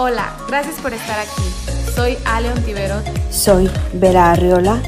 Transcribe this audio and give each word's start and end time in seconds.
Hola, 0.00 0.32
gracias 0.46 0.80
por 0.80 0.94
estar 0.94 1.18
aquí. 1.18 1.42
Soy 1.92 2.16
Ale 2.24 2.52
Ontiveros. 2.52 3.02
Soy 3.32 3.68
Vera 3.94 4.30
Arriola 4.30 4.80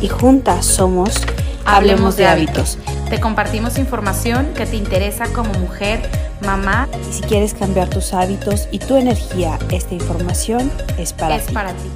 y 0.00 0.08
juntas 0.08 0.64
somos 0.64 1.20
Hablemos 1.66 2.16
de 2.16 2.26
hábitos. 2.26 2.78
Te 3.10 3.20
compartimos 3.20 3.76
información 3.76 4.54
que 4.54 4.64
te 4.64 4.76
interesa 4.76 5.30
como 5.34 5.52
mujer, 5.52 6.00
mamá. 6.46 6.88
Y 7.10 7.12
si 7.12 7.22
quieres 7.24 7.52
cambiar 7.52 7.90
tus 7.90 8.14
hábitos 8.14 8.66
y 8.72 8.78
tu 8.78 8.96
energía, 8.96 9.58
esta 9.70 9.92
información 9.92 10.72
es 10.96 11.12
para 11.12 11.36
es 11.36 11.46
ti. 11.46 11.52
para 11.52 11.74
ti. 11.74 11.90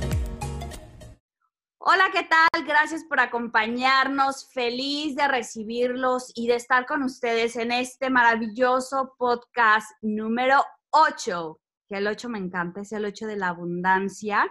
Hola, 1.79 2.11
¿qué 2.12 2.25
tal? 2.25 2.66
Gracias 2.66 3.03
por 3.05 3.19
acompañarnos. 3.19 4.46
Feliz 4.53 5.16
de 5.16 5.27
recibirlos 5.27 6.32
y 6.35 6.48
de 6.48 6.57
estar 6.57 6.85
con 6.85 7.03
ustedes 7.03 7.57
en 7.57 7.73
este 7.73 8.11
maravilloso 8.11 9.14
podcast 9.16 9.91
número 10.03 10.62
8 10.91 11.59
que 11.89 11.96
el 11.96 12.07
8 12.07 12.29
me 12.29 12.39
encanta, 12.39 12.82
es 12.82 12.93
el 12.93 13.04
8 13.04 13.27
de 13.27 13.36
la 13.36 13.48
abundancia. 13.48 14.49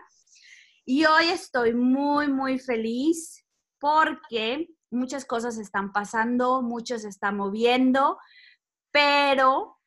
Y 0.86 1.06
hoy 1.06 1.28
estoy 1.28 1.74
muy, 1.74 2.28
muy 2.28 2.60
feliz 2.60 3.46
porque 3.80 4.70
muchas 4.90 5.26
cosas 5.26 5.58
están 5.58 5.92
pasando, 5.92 6.62
mucho 6.62 6.98
se 6.98 7.10
está 7.10 7.32
moviendo, 7.32 8.18
pero 8.92 9.78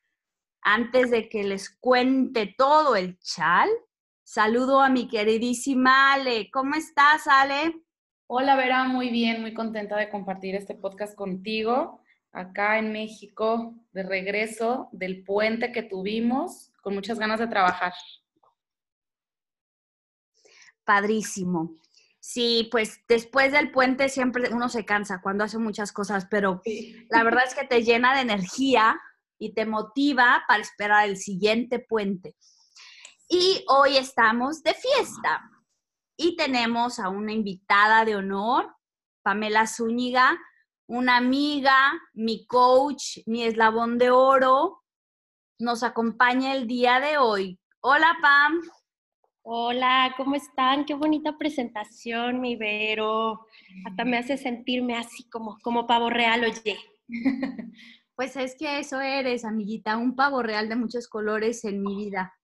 antes 0.62 1.10
de 1.10 1.28
que 1.28 1.42
les 1.42 1.70
cuente 1.70 2.54
todo 2.56 2.94
el 2.96 3.18
chal, 3.18 3.68
saludo 4.22 4.80
a 4.80 4.90
mi 4.90 5.08
queridísima 5.08 6.12
Ale. 6.12 6.50
¿Cómo 6.52 6.74
estás, 6.74 7.26
Ale? 7.26 7.82
Hola, 8.26 8.54
Vera, 8.54 8.84
muy 8.84 9.08
bien, 9.08 9.40
muy 9.40 9.54
contenta 9.54 9.96
de 9.96 10.08
compartir 10.08 10.54
este 10.54 10.74
podcast 10.74 11.16
contigo 11.16 12.00
acá 12.32 12.78
en 12.78 12.92
México, 12.92 13.74
de 13.92 14.04
regreso 14.04 14.88
del 14.92 15.24
puente 15.24 15.72
que 15.72 15.82
tuvimos 15.82 16.69
con 16.82 16.94
muchas 16.94 17.18
ganas 17.18 17.38
de 17.38 17.46
trabajar. 17.46 17.92
Padrísimo. 20.84 21.76
Sí, 22.20 22.68
pues 22.70 23.00
después 23.08 23.52
del 23.52 23.70
puente 23.70 24.08
siempre 24.08 24.52
uno 24.52 24.68
se 24.68 24.84
cansa 24.84 25.22
cuando 25.22 25.44
hace 25.44 25.58
muchas 25.58 25.90
cosas, 25.90 26.26
pero 26.30 26.60
la 27.08 27.22
verdad 27.24 27.44
es 27.46 27.54
que 27.54 27.66
te 27.66 27.82
llena 27.82 28.14
de 28.14 28.20
energía 28.20 29.00
y 29.38 29.54
te 29.54 29.64
motiva 29.64 30.44
para 30.46 30.60
esperar 30.60 31.08
el 31.08 31.16
siguiente 31.16 31.78
puente. 31.78 32.36
Y 33.28 33.64
hoy 33.68 33.96
estamos 33.96 34.62
de 34.62 34.74
fiesta 34.74 35.50
y 36.16 36.36
tenemos 36.36 36.98
a 36.98 37.08
una 37.08 37.32
invitada 37.32 38.04
de 38.04 38.16
honor, 38.16 38.76
Pamela 39.22 39.66
Zúñiga, 39.66 40.38
una 40.86 41.16
amiga, 41.16 41.92
mi 42.12 42.46
coach, 42.46 43.18
mi 43.26 43.44
eslabón 43.44 43.96
de 43.96 44.10
oro, 44.10 44.79
nos 45.60 45.82
acompaña 45.82 46.54
el 46.54 46.66
día 46.66 47.00
de 47.00 47.18
hoy. 47.18 47.58
Hola, 47.80 48.16
Pam. 48.22 48.60
Hola, 49.42 50.14
¿cómo 50.16 50.34
están? 50.34 50.84
Qué 50.84 50.94
bonita 50.94 51.36
presentación, 51.38 52.40
mi 52.40 52.56
Vero. 52.56 53.46
Hasta 53.86 54.04
me 54.04 54.18
hace 54.18 54.36
sentirme 54.36 54.96
así 54.96 55.28
como, 55.28 55.58
como 55.62 55.86
pavo 55.86 56.10
real, 56.10 56.44
oye. 56.44 56.78
Pues 58.16 58.36
es 58.36 58.54
que 58.54 58.80
eso 58.80 59.00
eres, 59.00 59.46
amiguita, 59.46 59.96
un 59.96 60.14
pavo 60.14 60.42
real 60.42 60.68
de 60.68 60.76
muchos 60.76 61.08
colores 61.08 61.64
en 61.64 61.82
mi 61.82 61.96
vida. 61.96 62.34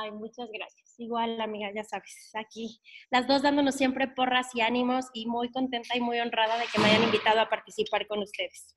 Ay, 0.00 0.10
muchas 0.10 0.48
gracias. 0.50 0.94
Igual, 0.96 1.38
amiga, 1.42 1.70
ya 1.74 1.84
sabes, 1.84 2.30
aquí 2.32 2.80
las 3.10 3.28
dos 3.28 3.42
dándonos 3.42 3.74
siempre 3.74 4.08
porras 4.08 4.54
y 4.54 4.62
ánimos 4.62 5.04
y 5.12 5.26
muy 5.26 5.50
contenta 5.50 5.94
y 5.98 6.00
muy 6.00 6.18
honrada 6.18 6.56
de 6.56 6.64
que 6.72 6.80
me 6.80 6.86
hayan 6.86 7.02
invitado 7.02 7.40
a 7.42 7.50
participar 7.50 8.06
con 8.06 8.20
ustedes 8.20 8.74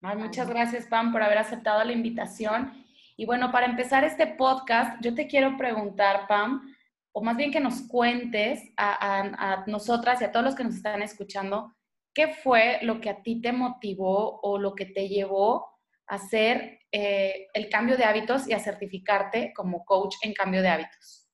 muchas 0.00 0.48
gracias, 0.48 0.86
Pam, 0.86 1.12
por 1.12 1.22
haber 1.22 1.38
aceptado 1.38 1.82
la 1.84 1.92
invitación. 1.92 2.84
Y 3.16 3.26
bueno, 3.26 3.50
para 3.50 3.66
empezar 3.66 4.04
este 4.04 4.26
podcast, 4.26 5.02
yo 5.02 5.14
te 5.14 5.26
quiero 5.26 5.56
preguntar, 5.56 6.26
Pam, 6.28 6.74
o 7.12 7.22
más 7.22 7.36
bien 7.36 7.50
que 7.50 7.60
nos 7.60 7.82
cuentes 7.82 8.62
a, 8.76 9.64
nosotras 9.66 10.20
y 10.20 10.24
a 10.24 10.30
todos 10.32 10.44
los 10.44 10.54
que 10.54 10.64
nos 10.64 10.76
están 10.76 11.02
escuchando, 11.02 11.74
¿qué 12.14 12.28
fue 12.28 12.78
lo 12.82 13.00
que 13.00 13.10
a 13.10 13.22
ti 13.22 13.40
te 13.40 13.52
motivó 13.52 14.40
o 14.40 14.58
lo 14.58 14.74
que 14.74 14.86
te 14.86 15.08
llevó 15.08 15.66
a 16.06 16.14
hacer 16.14 16.78
eh, 16.92 17.48
el 17.54 17.68
cambio 17.68 17.96
de 17.96 18.04
hábitos 18.04 18.48
y 18.48 18.52
a 18.52 18.60
certificarte 18.60 19.52
como 19.54 19.84
coach 19.84 20.14
en 20.22 20.32
cambio 20.32 20.62
de 20.62 20.68
hábitos? 20.68 21.27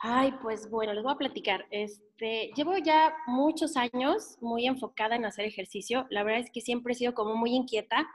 Ay, 0.00 0.32
pues 0.42 0.70
bueno, 0.70 0.92
les 0.92 1.02
voy 1.02 1.12
a 1.12 1.16
platicar. 1.16 1.66
Este, 1.70 2.52
llevo 2.54 2.76
ya 2.78 3.12
muchos 3.26 3.76
años 3.76 4.36
muy 4.40 4.66
enfocada 4.66 5.16
en 5.16 5.24
hacer 5.24 5.44
ejercicio. 5.44 6.06
La 6.10 6.22
verdad 6.22 6.40
es 6.40 6.50
que 6.52 6.60
siempre 6.60 6.92
he 6.92 6.96
sido 6.96 7.14
como 7.14 7.34
muy 7.34 7.52
inquieta 7.54 8.06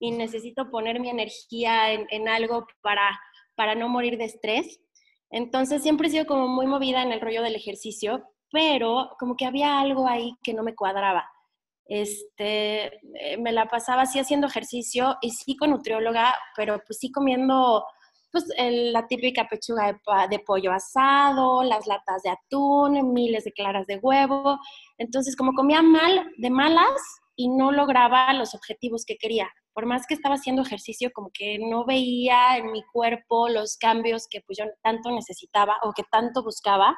y 0.00 0.10
necesito 0.10 0.68
poner 0.70 0.98
mi 0.98 1.10
energía 1.10 1.92
en, 1.92 2.28
algo 2.28 2.66
para, 2.82 3.20
para 3.54 3.76
no 3.76 3.88
morir 3.88 4.18
de 4.18 4.24
estrés. 4.24 4.80
Entonces 5.30 5.82
siempre 5.82 6.08
he 6.08 6.10
sido 6.10 6.26
como 6.26 6.48
muy 6.48 6.66
movida 6.66 7.02
en 7.02 7.12
el 7.12 7.20
rollo 7.20 7.42
del 7.42 7.54
ejercicio, 7.54 8.24
pero 8.50 9.10
como 9.20 9.36
que 9.36 9.46
había 9.46 9.78
algo 9.78 10.08
ahí 10.08 10.34
que 10.42 10.54
no 10.54 10.64
me 10.64 10.74
cuadraba. 10.74 11.30
Este, 11.84 12.86
eh, 13.14 13.36
me 13.38 13.52
la 13.52 13.66
pasaba 13.66 14.02
así 14.02 14.18
haciendo 14.18 14.48
ejercicio 14.48 15.16
y 15.22 15.30
sí 15.30 15.56
con 15.56 15.70
nutrióloga, 15.70 16.34
pero 16.56 16.82
pues 16.84 16.98
sí 16.98 17.12
comiendo 17.12 17.84
pues 18.30 18.44
la 18.58 19.06
típica 19.06 19.48
pechuga 19.48 19.98
de, 20.28 20.38
pollo 20.40 20.72
asado, 20.72 21.62
las 21.62 21.86
latas 21.86 22.22
de 22.22 22.30
atún, 22.30 23.12
miles 23.12 23.44
de 23.44 23.52
claras 23.52 23.86
de 23.86 23.98
huevo. 23.98 24.58
Entonces, 24.98 25.36
como 25.36 25.52
comía 25.54 25.82
mal, 25.82 26.30
de 26.36 26.50
malas, 26.50 27.00
y 27.38 27.48
no 27.48 27.70
lograba 27.70 28.32
los 28.32 28.54
objetivos 28.54 29.04
que 29.06 29.16
quería. 29.16 29.48
Por 29.72 29.86
más 29.86 30.06
que 30.08 30.14
estaba 30.14 30.34
haciendo 30.34 30.62
ejercicio, 30.62 31.12
como 31.14 31.30
que 31.32 31.58
no 31.60 31.86
veía 31.86 32.56
en 32.56 32.72
mi 32.72 32.82
cuerpo 32.92 33.48
los 33.48 33.76
cambios 33.76 34.26
que 34.28 34.40
pues 34.40 34.58
yo 34.58 34.64
tanto 34.82 35.12
necesitaba 35.12 35.76
o 35.84 35.92
que 35.92 36.02
tanto 36.10 36.42
buscaba, 36.42 36.96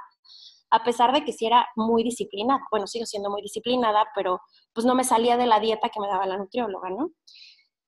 a 0.71 0.83
pesar 0.83 1.13
de 1.13 1.25
que 1.25 1.33
sí 1.33 1.45
era 1.45 1.69
muy 1.77 2.03
disciplinada. 2.03 2.61
Bueno, 2.71 2.87
sigo 2.87 3.05
siendo 3.05 3.29
muy 3.29 3.43
disciplinada, 3.43 4.07
pero 4.15 4.41
pues 4.73 4.87
no 4.87 4.95
me 4.95 5.05
salía 5.05 5.37
de 5.37 5.47
la 5.47 5.61
dieta 5.61 5.91
que 5.91 6.01
me 6.01 6.09
daba 6.09 6.27
la 6.27 6.39
nutrióloga, 6.39 6.89
¿no? 6.89 7.11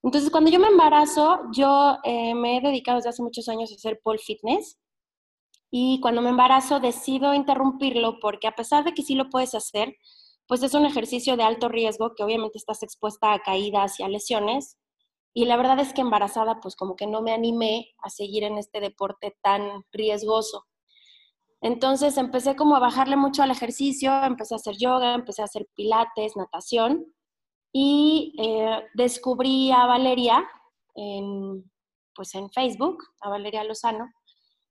Entonces, 0.02 0.30
cuando 0.30 0.50
yo 0.50 0.58
me 0.58 0.66
embarazo, 0.66 1.42
yo 1.52 1.96
eh, 2.02 2.34
me 2.34 2.56
he 2.56 2.60
dedicado 2.60 2.96
desde 2.96 3.10
hace 3.10 3.22
muchos 3.22 3.48
años 3.48 3.70
a 3.70 3.76
hacer 3.76 4.00
pole 4.02 4.18
fitness. 4.18 4.78
Y 5.70 6.00
cuando 6.00 6.20
me 6.22 6.30
embarazo 6.30 6.80
decido 6.80 7.34
interrumpirlo 7.34 8.18
porque 8.20 8.48
a 8.48 8.54
pesar 8.54 8.84
de 8.84 8.92
que 8.92 9.02
sí 9.02 9.14
lo 9.14 9.30
puedes 9.30 9.54
hacer, 9.54 9.94
pues 10.46 10.62
es 10.62 10.74
un 10.74 10.84
ejercicio 10.84 11.36
de 11.36 11.44
alto 11.44 11.68
riesgo 11.68 12.14
que 12.14 12.24
obviamente 12.24 12.58
estás 12.58 12.82
expuesta 12.82 13.32
a 13.32 13.38
caídas 13.38 14.00
y 14.00 14.02
a 14.02 14.08
lesiones. 14.08 14.76
Y 15.34 15.46
la 15.46 15.56
verdad 15.56 15.78
es 15.78 15.94
que 15.94 16.02
embarazada, 16.02 16.60
pues 16.60 16.76
como 16.76 16.96
que 16.96 17.06
no 17.06 17.22
me 17.22 17.32
animé 17.32 17.94
a 18.02 18.10
seguir 18.10 18.44
en 18.44 18.58
este 18.58 18.80
deporte 18.80 19.36
tan 19.40 19.84
riesgoso. 19.92 20.66
Entonces 21.62 22.18
empecé 22.18 22.56
como 22.56 22.74
a 22.76 22.80
bajarle 22.80 23.16
mucho 23.16 23.42
al 23.42 23.52
ejercicio, 23.52 24.12
empecé 24.24 24.54
a 24.54 24.56
hacer 24.56 24.76
yoga, 24.76 25.14
empecé 25.14 25.42
a 25.42 25.46
hacer 25.46 25.68
pilates, 25.74 26.36
natación 26.36 27.06
y 27.72 28.34
eh, 28.38 28.84
descubrí 28.94 29.72
a 29.72 29.86
Valeria 29.86 30.46
en, 30.94 31.70
pues 32.14 32.34
en 32.34 32.50
Facebook, 32.50 33.02
a 33.20 33.30
Valeria 33.30 33.64
Lozano, 33.64 34.12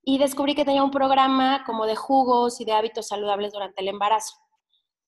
y 0.04 0.18
descubrí 0.18 0.56
que 0.56 0.66
tenía 0.66 0.84
un 0.84 0.92
programa 0.92 1.64
como 1.66 1.86
de 1.86 1.96
jugos 1.96 2.62
y 2.62 2.66
de 2.66 2.74
hábitos 2.74 3.08
saludables 3.08 3.54
durante 3.54 3.82
el 3.82 3.88
embarazo. 3.88 4.36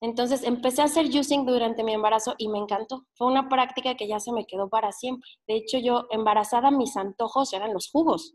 Entonces 0.00 0.42
empecé 0.44 0.82
a 0.82 0.86
hacer 0.86 1.10
juicing 1.10 1.46
durante 1.46 1.82
mi 1.82 1.94
embarazo 1.94 2.34
y 2.36 2.48
me 2.48 2.58
encantó. 2.58 3.06
Fue 3.14 3.26
una 3.26 3.48
práctica 3.48 3.94
que 3.94 4.06
ya 4.06 4.20
se 4.20 4.32
me 4.32 4.44
quedó 4.44 4.68
para 4.68 4.92
siempre. 4.92 5.28
De 5.48 5.56
hecho, 5.56 5.78
yo 5.78 6.06
embarazada 6.10 6.70
mis 6.70 6.96
antojos 6.96 7.52
eran 7.54 7.72
los 7.72 7.90
jugos. 7.90 8.34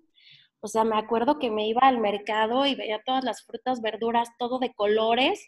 O 0.61 0.67
sea, 0.67 0.83
me 0.83 0.97
acuerdo 0.97 1.37
que 1.37 1.51
me 1.51 1.67
iba 1.67 1.81
al 1.81 1.99
mercado 1.99 2.65
y 2.65 2.75
veía 2.75 3.01
todas 3.05 3.23
las 3.23 3.43
frutas, 3.45 3.81
verduras, 3.81 4.29
todo 4.39 4.59
de 4.59 4.73
colores 4.73 5.47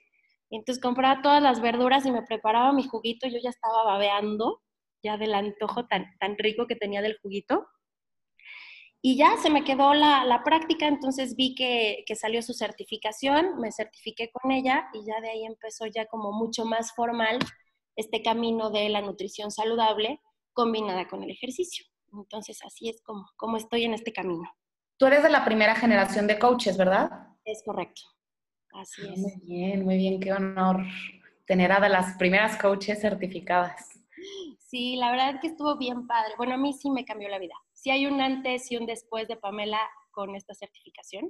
entonces 0.57 0.81
compraba 0.81 1.22
todas 1.22 1.41
las 1.41 1.62
verduras 1.62 2.06
y 2.06 2.12
me 2.12 2.23
preparaba 2.23 2.73
mi 2.73 2.84
juguito. 2.84 3.28
Yo 3.28 3.38
ya 3.41 3.50
estaba 3.50 3.84
babeando, 3.84 4.62
ya 5.03 5.17
del 5.17 5.34
antojo 5.34 5.88
tan, 5.88 6.06
tan 6.19 6.38
rico 6.38 6.67
que 6.67 6.75
tenía 6.75 7.01
del 7.01 7.17
juguito. 7.22 7.67
Y 9.01 9.17
ya 9.17 9.38
se 9.38 9.50
me 9.50 9.63
quedó 9.63 9.94
la, 9.95 10.25
la 10.25 10.44
práctica, 10.44 10.88
entonces 10.88 11.35
vi 11.35 11.55
que, 11.55 12.03
que, 12.05 12.16
salió 12.16 12.43
su 12.43 12.53
certificación, 12.53 13.59
me 13.59 13.72
certifiqué 13.72 14.29
con 14.31 14.52
ella 14.52 14.90
y 14.93 15.03
ya 15.05 15.20
de 15.22 15.31
ahí 15.31 15.43
empezó 15.43 15.87
ya 15.87 16.05
como 16.05 16.31
mucho 16.31 16.66
más 16.66 16.93
formal 16.93 17.40
este 17.96 18.22
camino 18.22 18.70
de 18.70 18.90
la 18.90 19.02
nutrición 19.02 19.49
saludable 19.49 20.22
combinada 20.53 21.08
con 21.08 21.23
el 21.23 21.31
ejercicio. 21.31 21.85
Entonces 22.14 22.59
así 22.64 22.90
es 22.90 23.02
como, 23.02 23.25
como 23.37 23.58
estoy 23.58 23.85
en 23.85 23.96
este 23.96 24.14
camino. 24.14 24.47
Tú 24.97 25.08
eres 25.08 25.23
de 25.23 25.29
la 25.29 25.46
primera 25.46 25.73
generación 25.73 26.28
de 26.28 26.37
coaches, 26.37 26.78
¿verdad? 26.78 27.09
Es 27.43 27.64
correcto. 27.66 28.02
Así 28.73 29.02
es. 29.02 29.20
Muy 29.20 29.34
bien, 29.44 29.85
muy 29.85 29.97
bien, 29.97 30.20
qué 30.20 30.34
honor 30.34 30.85
tener 31.46 31.72
a 31.72 31.79
de 31.79 31.90
las 31.90 32.18
primeras 32.18 32.58
coaches 32.58 33.02
certificadas. 33.02 33.90
Sí, 34.59 34.96
la 34.96 35.12
verdad 35.12 35.35
es 35.35 35.41
que 35.41 35.47
estuvo 35.47 35.78
bien 35.78 36.08
padre. 36.08 36.34
Bueno, 36.38 36.53
a 36.53 36.58
mí 36.58 36.72
sí 36.73 36.90
me 36.90 37.03
cambió 37.03 37.28
la 37.28 37.40
vida. 37.40 37.56
Sí 37.73 37.91
hay 37.91 38.06
un 38.06 38.22
antes 38.22 38.72
y 38.72 38.78
un 38.78 38.85
después 38.85 39.28
de 39.28 39.35
Pamela 39.35 39.82
con 40.12 40.35
esta 40.35 40.53
certificación. 40.53 41.29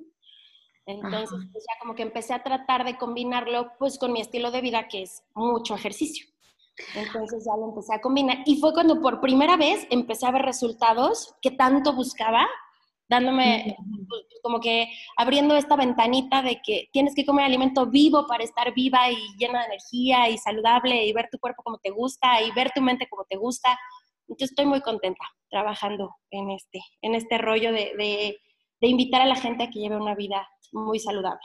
Entonces, 0.85 1.39
pues 1.51 1.63
ya 1.67 1.79
como 1.79 1.95
que 1.95 2.03
empecé 2.03 2.33
a 2.33 2.43
tratar 2.43 2.83
de 2.83 2.97
combinarlo 2.97 3.71
pues 3.79 3.97
con 3.97 4.13
mi 4.13 4.21
estilo 4.21 4.51
de 4.51 4.61
vida, 4.61 4.87
que 4.87 5.03
es 5.03 5.23
mucho 5.33 5.75
ejercicio. 5.75 6.27
Entonces 6.95 7.45
ya 7.45 7.55
lo 7.57 7.69
empecé 7.69 7.93
a 7.93 8.01
combinar. 8.01 8.39
Y 8.45 8.59
fue 8.59 8.73
cuando 8.73 9.01
por 9.01 9.21
primera 9.21 9.57
vez 9.57 9.87
empecé 9.89 10.25
a 10.25 10.31
ver 10.31 10.43
resultados 10.43 11.35
que 11.41 11.51
tanto 11.51 11.93
buscaba 11.93 12.47
dándome 13.11 13.75
pues, 14.07 14.21
como 14.41 14.61
que 14.61 14.87
abriendo 15.17 15.55
esta 15.55 15.75
ventanita 15.75 16.41
de 16.41 16.61
que 16.65 16.87
tienes 16.93 17.13
que 17.13 17.25
comer 17.25 17.45
alimento 17.45 17.85
vivo 17.85 18.25
para 18.25 18.43
estar 18.43 18.73
viva 18.73 19.11
y 19.11 19.17
llena 19.37 19.59
de 19.59 19.65
energía 19.65 20.29
y 20.29 20.37
saludable 20.37 21.05
y 21.05 21.11
ver 21.11 21.27
tu 21.29 21.37
cuerpo 21.37 21.61
como 21.61 21.77
te 21.77 21.91
gusta 21.91 22.41
y 22.41 22.51
ver 22.51 22.71
tu 22.73 22.81
mente 22.81 23.07
como 23.09 23.25
te 23.25 23.35
gusta. 23.35 23.77
Entonces 24.29 24.51
estoy 24.51 24.65
muy 24.65 24.81
contenta 24.81 25.25
trabajando 25.49 26.15
en 26.31 26.51
este, 26.51 26.79
en 27.01 27.15
este 27.15 27.37
rollo 27.37 27.73
de, 27.73 27.93
de, 27.97 28.37
de 28.79 28.87
invitar 28.87 29.21
a 29.21 29.25
la 29.25 29.35
gente 29.35 29.65
a 29.65 29.69
que 29.69 29.79
lleve 29.79 29.97
una 29.97 30.15
vida 30.15 30.47
muy 30.71 30.97
saludable. 30.97 31.41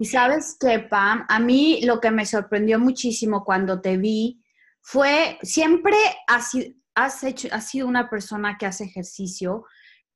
Y 0.00 0.06
sabes 0.06 0.56
que, 0.60 0.80
Pam, 0.80 1.24
a 1.28 1.38
mí 1.38 1.80
lo 1.82 2.00
que 2.00 2.10
me 2.10 2.26
sorprendió 2.26 2.80
muchísimo 2.80 3.44
cuando 3.44 3.80
te 3.80 3.96
vi 3.96 4.42
fue, 4.80 5.38
siempre 5.42 5.96
has, 6.26 6.50
has, 6.96 7.22
hecho, 7.22 7.46
has 7.52 7.68
sido 7.68 7.86
una 7.86 8.10
persona 8.10 8.56
que 8.58 8.66
hace 8.66 8.82
ejercicio, 8.82 9.64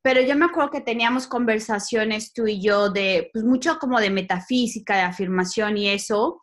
pero 0.02 0.20
yo 0.20 0.37
me 0.37 0.46
acuerdo 0.46 0.72
que 0.72 0.81
teníamos 0.81 1.28
conversaciones 1.28 2.32
tú 2.32 2.49
y 2.49 2.60
yo 2.60 2.90
de, 2.90 3.31
pues 3.32 3.44
mucho 3.44 3.78
como 3.78 4.00
de 4.00 4.10
metafísica, 4.10 4.96
de 4.96 5.02
afirmación 5.02 5.76
y 5.78 5.88
eso, 5.88 6.43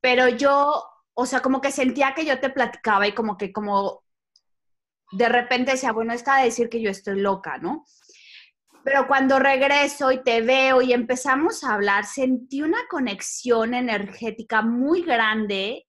pero 0.00 0.28
yo, 0.28 0.82
o 1.12 1.26
sea, 1.26 1.40
como 1.40 1.60
que 1.60 1.70
sentía 1.70 2.14
que 2.14 2.24
yo 2.24 2.40
te 2.40 2.48
platicaba 2.48 3.06
y 3.06 3.12
como 3.12 3.36
que 3.36 3.52
como 3.52 4.02
de 5.12 5.28
repente 5.28 5.72
decía, 5.72 5.92
bueno, 5.92 6.14
está 6.14 6.38
de 6.38 6.44
decir 6.44 6.70
que 6.70 6.80
yo 6.80 6.90
estoy 6.90 7.20
loca, 7.20 7.58
¿no? 7.58 7.84
Pero 8.84 9.06
cuando 9.06 9.38
regreso 9.38 10.10
y 10.10 10.22
te 10.22 10.40
veo 10.40 10.80
y 10.80 10.94
empezamos 10.94 11.62
a 11.62 11.74
hablar, 11.74 12.06
sentí 12.06 12.62
una 12.62 12.78
conexión 12.88 13.74
energética 13.74 14.62
muy 14.62 15.02
grande 15.02 15.86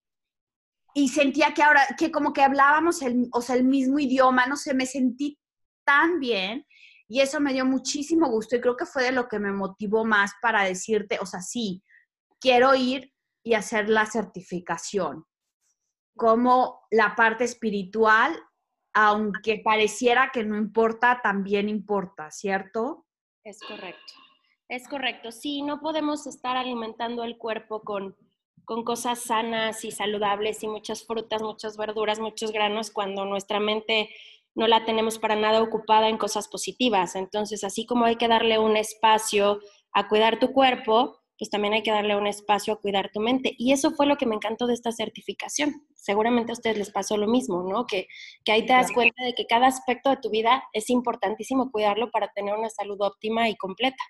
y 0.94 1.08
sentía 1.08 1.54
que 1.54 1.64
ahora, 1.64 1.88
que 1.98 2.12
como 2.12 2.34
que 2.34 2.44
hablábamos 2.44 3.02
el, 3.02 3.30
o 3.32 3.42
sea, 3.42 3.56
el 3.56 3.64
mismo 3.64 4.00
idioma, 4.00 4.46
no 4.48 4.58
sé, 4.58 4.74
me 4.74 4.86
sentí 4.86 5.40
bien 6.20 6.66
y 7.08 7.20
eso 7.22 7.40
me 7.40 7.54
dio 7.54 7.66
muchísimo 7.66 8.30
gusto 8.30 8.56
y 8.56 8.62
creo 8.62 8.78
que 8.78 8.86
fue 8.86 9.04
de 9.04 9.12
lo 9.12 9.28
que 9.28 9.40
me 9.40 9.52
motivó 9.52 10.06
más 10.06 10.32
para 10.42 10.64
decirte, 10.64 11.18
o 11.20 11.26
sea, 11.26 11.42
sí, 11.42 11.84
quiero 12.40 12.74
ir 12.76 13.14
y 13.44 13.54
hacer 13.54 13.90
la 13.90 14.06
certificación. 14.06 15.26
Como 16.16 16.82
la 16.92 17.16
parte 17.16 17.44
espiritual 17.44 18.40
aunque 18.94 19.62
pareciera 19.64 20.32
que 20.34 20.44
no 20.44 20.58
importa, 20.58 21.22
también 21.24 21.70
importa, 21.70 22.30
¿cierto? 22.32 23.06
Es 23.44 23.60
correcto, 23.62 24.14
es 24.68 24.88
correcto. 24.88 25.32
Sí, 25.32 25.62
no 25.62 25.80
podemos 25.80 26.28
estar 26.28 26.58
alimentando 26.58 27.24
el 27.24 27.38
cuerpo 27.38 27.82
con, 27.82 28.16
con 28.66 28.84
cosas 28.84 29.20
sanas 29.20 29.86
y 29.86 29.92
saludables 29.92 30.62
y 30.64 30.68
muchas 30.68 31.06
frutas, 31.06 31.42
muchas 31.42 31.78
verduras, 31.78 32.20
muchos 32.20 32.52
granos 32.52 32.92
cuando 32.92 33.26
nuestra 33.26 33.60
mente 33.60 34.10
no 34.56 34.68
la 34.68 34.86
tenemos 34.86 35.20
para 35.20 35.36
nada 35.36 35.62
ocupada 35.62 36.10
en 36.10 36.18
cosas 36.18 36.48
positivas. 36.48 37.16
Entonces, 37.16 37.64
así 37.64 37.86
como 37.86 38.06
hay 38.06 38.16
que 38.16 38.28
darle 38.28 38.60
un 38.60 38.78
espacio 38.78 39.60
a 39.94 40.08
cuidar 40.08 40.40
tu 40.40 40.52
cuerpo, 40.52 41.22
pues 41.38 41.50
también 41.50 41.74
hay 41.74 41.82
que 41.82 41.92
darle 41.92 42.16
un 42.16 42.28
espacio 42.28 42.74
a 42.74 42.80
cuidar 42.80 43.10
tu 43.12 43.20
mente. 43.20 43.56
Y 43.58 43.72
eso 43.72 43.92
fue 43.92 44.06
lo 44.06 44.16
que 44.16 44.28
me 44.28 44.36
encantó 44.36 44.68
de 44.68 44.76
esta 44.76 44.92
certificación. 44.92 45.88
Seguramente 45.96 46.52
a 46.52 46.54
ustedes 46.54 46.78
les 46.78 46.92
pasó 46.92 47.18
lo 47.18 47.28
mismo, 47.28 47.64
¿no? 47.64 47.88
Que, 47.88 48.08
que 48.46 48.52
ahí 48.52 48.66
te 48.66 48.74
das 48.74 48.92
cuenta 48.92 49.24
de 49.24 49.34
que 49.34 49.48
cada 49.48 49.68
aspecto 49.68 50.12
de 50.12 50.18
tu 50.18 50.30
vida 50.30 50.64
es 50.74 50.90
importantísimo 50.92 51.72
cuidarlo 51.72 52.12
para 52.12 52.32
tener 52.34 52.54
una 52.54 52.70
salud 52.70 53.02
óptima 53.02 53.50
y 53.50 53.56
completa. 53.56 54.04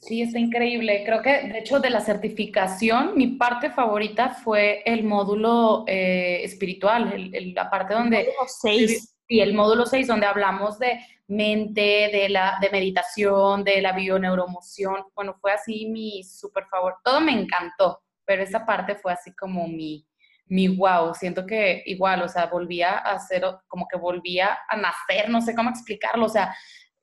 Sí, 0.00 0.22
está 0.22 0.38
increíble. 0.38 1.02
Creo 1.04 1.22
que, 1.22 1.48
de 1.48 1.58
hecho, 1.58 1.80
de 1.80 1.90
la 1.90 2.00
certificación, 2.00 3.16
mi 3.16 3.28
parte 3.28 3.70
favorita 3.70 4.30
fue 4.30 4.82
el 4.84 5.04
módulo 5.04 5.84
eh, 5.86 6.40
espiritual, 6.44 7.30
el, 7.32 7.54
la 7.54 7.70
parte 7.70 7.94
donde... 7.94 8.20
El 8.20 8.26
módulo 8.26 8.48
6. 8.48 9.16
Y 9.28 9.40
el 9.40 9.54
módulo 9.54 9.86
6, 9.86 10.06
donde 10.06 10.26
hablamos 10.26 10.78
de 10.78 11.00
mente, 11.28 12.10
de, 12.12 12.28
la, 12.28 12.58
de 12.60 12.70
meditación, 12.70 13.64
de 13.64 13.80
la 13.82 13.92
bioneuromoción. 13.92 15.04
Bueno, 15.14 15.34
fue 15.40 15.52
así 15.52 15.86
mi 15.86 16.22
súper 16.22 16.66
favor. 16.66 16.96
Todo 17.02 17.20
me 17.20 17.32
encantó, 17.32 18.02
pero 18.24 18.42
esa 18.42 18.64
parte 18.64 18.94
fue 18.94 19.12
así 19.12 19.34
como 19.34 19.66
mi, 19.66 20.06
mi 20.46 20.68
wow. 20.68 21.14
Siento 21.14 21.46
que 21.46 21.82
igual, 21.86 22.22
o 22.22 22.28
sea, 22.28 22.46
volvía 22.46 22.98
a 22.98 23.14
hacer, 23.14 23.44
como 23.66 23.88
que 23.88 23.98
volvía 23.98 24.58
a 24.68 24.76
nacer, 24.76 25.28
no 25.28 25.40
sé 25.40 25.54
cómo 25.54 25.70
explicarlo, 25.70 26.26
o 26.26 26.30
sea, 26.30 26.54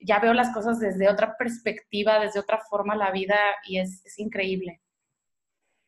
ya 0.03 0.19
veo 0.19 0.33
las 0.33 0.53
cosas 0.53 0.79
desde 0.79 1.09
otra 1.09 1.35
perspectiva, 1.37 2.19
desde 2.19 2.39
otra 2.39 2.59
forma 2.69 2.95
la 2.95 3.11
vida 3.11 3.37
y 3.67 3.79
es, 3.79 4.05
es 4.05 4.19
increíble. 4.19 4.81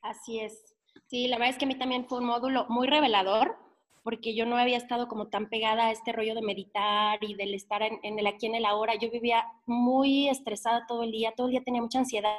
Así 0.01 0.39
es. 0.39 0.75
Sí, 1.07 1.27
la 1.27 1.37
verdad 1.37 1.53
es 1.53 1.57
que 1.57 1.65
a 1.65 1.67
mí 1.67 1.75
también 1.75 2.07
fue 2.07 2.19
un 2.19 2.25
módulo 2.25 2.65
muy 2.69 2.87
revelador 2.87 3.57
porque 4.05 4.35
yo 4.35 4.45
no 4.45 4.55
había 4.55 4.77
estado 4.77 5.07
como 5.07 5.29
tan 5.29 5.49
pegada 5.49 5.87
a 5.87 5.91
este 5.91 6.11
rollo 6.11 6.35
de 6.35 6.43
meditar 6.43 7.17
y 7.23 7.33
del 7.33 7.55
estar 7.55 7.81
en, 7.81 7.99
el 8.03 8.27
aquí 8.27 8.45
en 8.45 8.53
el 8.53 8.63
ahora. 8.65 8.93
Yo 8.93 9.09
vivía 9.09 9.43
muy 9.65 10.29
estresada 10.29 10.85
todo 10.87 11.01
el 11.01 11.11
día, 11.11 11.33
todo 11.35 11.47
el 11.47 11.53
día 11.53 11.63
tenía 11.63 11.81
mucha 11.81 11.97
ansiedad, 11.97 12.37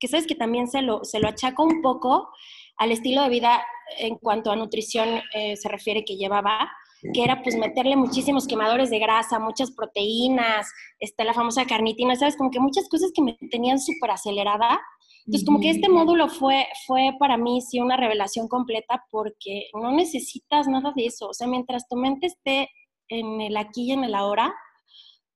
que 0.00 0.08
sabes 0.08 0.26
que 0.26 0.34
también 0.34 0.66
se 0.66 0.82
lo, 0.82 1.04
se 1.04 1.20
lo 1.20 1.28
achaco 1.28 1.62
un 1.62 1.80
poco 1.80 2.28
al 2.76 2.90
estilo 2.90 3.22
de 3.22 3.28
vida 3.28 3.64
en 3.98 4.16
cuanto 4.16 4.50
a 4.50 4.56
nutrición 4.56 5.22
eh, 5.32 5.54
se 5.56 5.68
refiere 5.68 6.04
que 6.04 6.16
llevaba, 6.16 6.72
que 7.12 7.24
era 7.24 7.42
pues 7.42 7.56
meterle 7.56 7.96
muchísimos 7.96 8.46
quemadores 8.46 8.90
de 8.90 8.98
grasa, 8.98 9.38
muchas 9.38 9.70
proteínas, 9.70 10.70
este, 10.98 11.24
la 11.24 11.34
famosa 11.34 11.66
carnitina, 11.66 12.16
¿sabes? 12.16 12.36
Como 12.36 12.50
que 12.50 12.60
muchas 12.60 12.88
cosas 12.88 13.10
que 13.14 13.22
me 13.22 13.36
tenían 13.50 13.78
súper 13.78 14.10
acelerada 14.10 14.80
entonces, 15.26 15.44
como 15.44 15.60
que 15.60 15.70
este 15.70 15.88
módulo 15.88 16.28
fue, 16.28 16.68
fue 16.86 17.10
para 17.18 17.36
mí 17.36 17.60
sí 17.60 17.80
una 17.80 17.96
revelación 17.96 18.46
completa 18.46 19.04
porque 19.10 19.68
no 19.74 19.90
necesitas 19.90 20.68
nada 20.68 20.92
de 20.94 21.06
eso. 21.06 21.28
O 21.28 21.34
sea, 21.34 21.48
mientras 21.48 21.88
tu 21.88 21.96
mente 21.96 22.28
esté 22.28 22.70
en 23.08 23.40
el 23.40 23.56
aquí 23.56 23.86
y 23.88 23.92
en 23.92 24.04
el 24.04 24.14
ahora, 24.14 24.54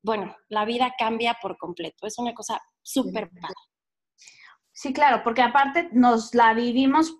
bueno, 0.03 0.37
la 0.49 0.65
vida 0.65 0.95
cambia 0.97 1.37
por 1.43 1.57
completo. 1.59 2.07
Es 2.07 2.21
una 2.21 2.35
cosa 2.35 2.61
súper 2.83 3.31
padre. 3.31 3.55
Sí, 4.73 4.93
claro, 4.93 5.23
porque 5.25 5.43
aparte 5.43 5.89
nos 5.93 6.35
la 6.37 6.55
vivimos 6.55 7.17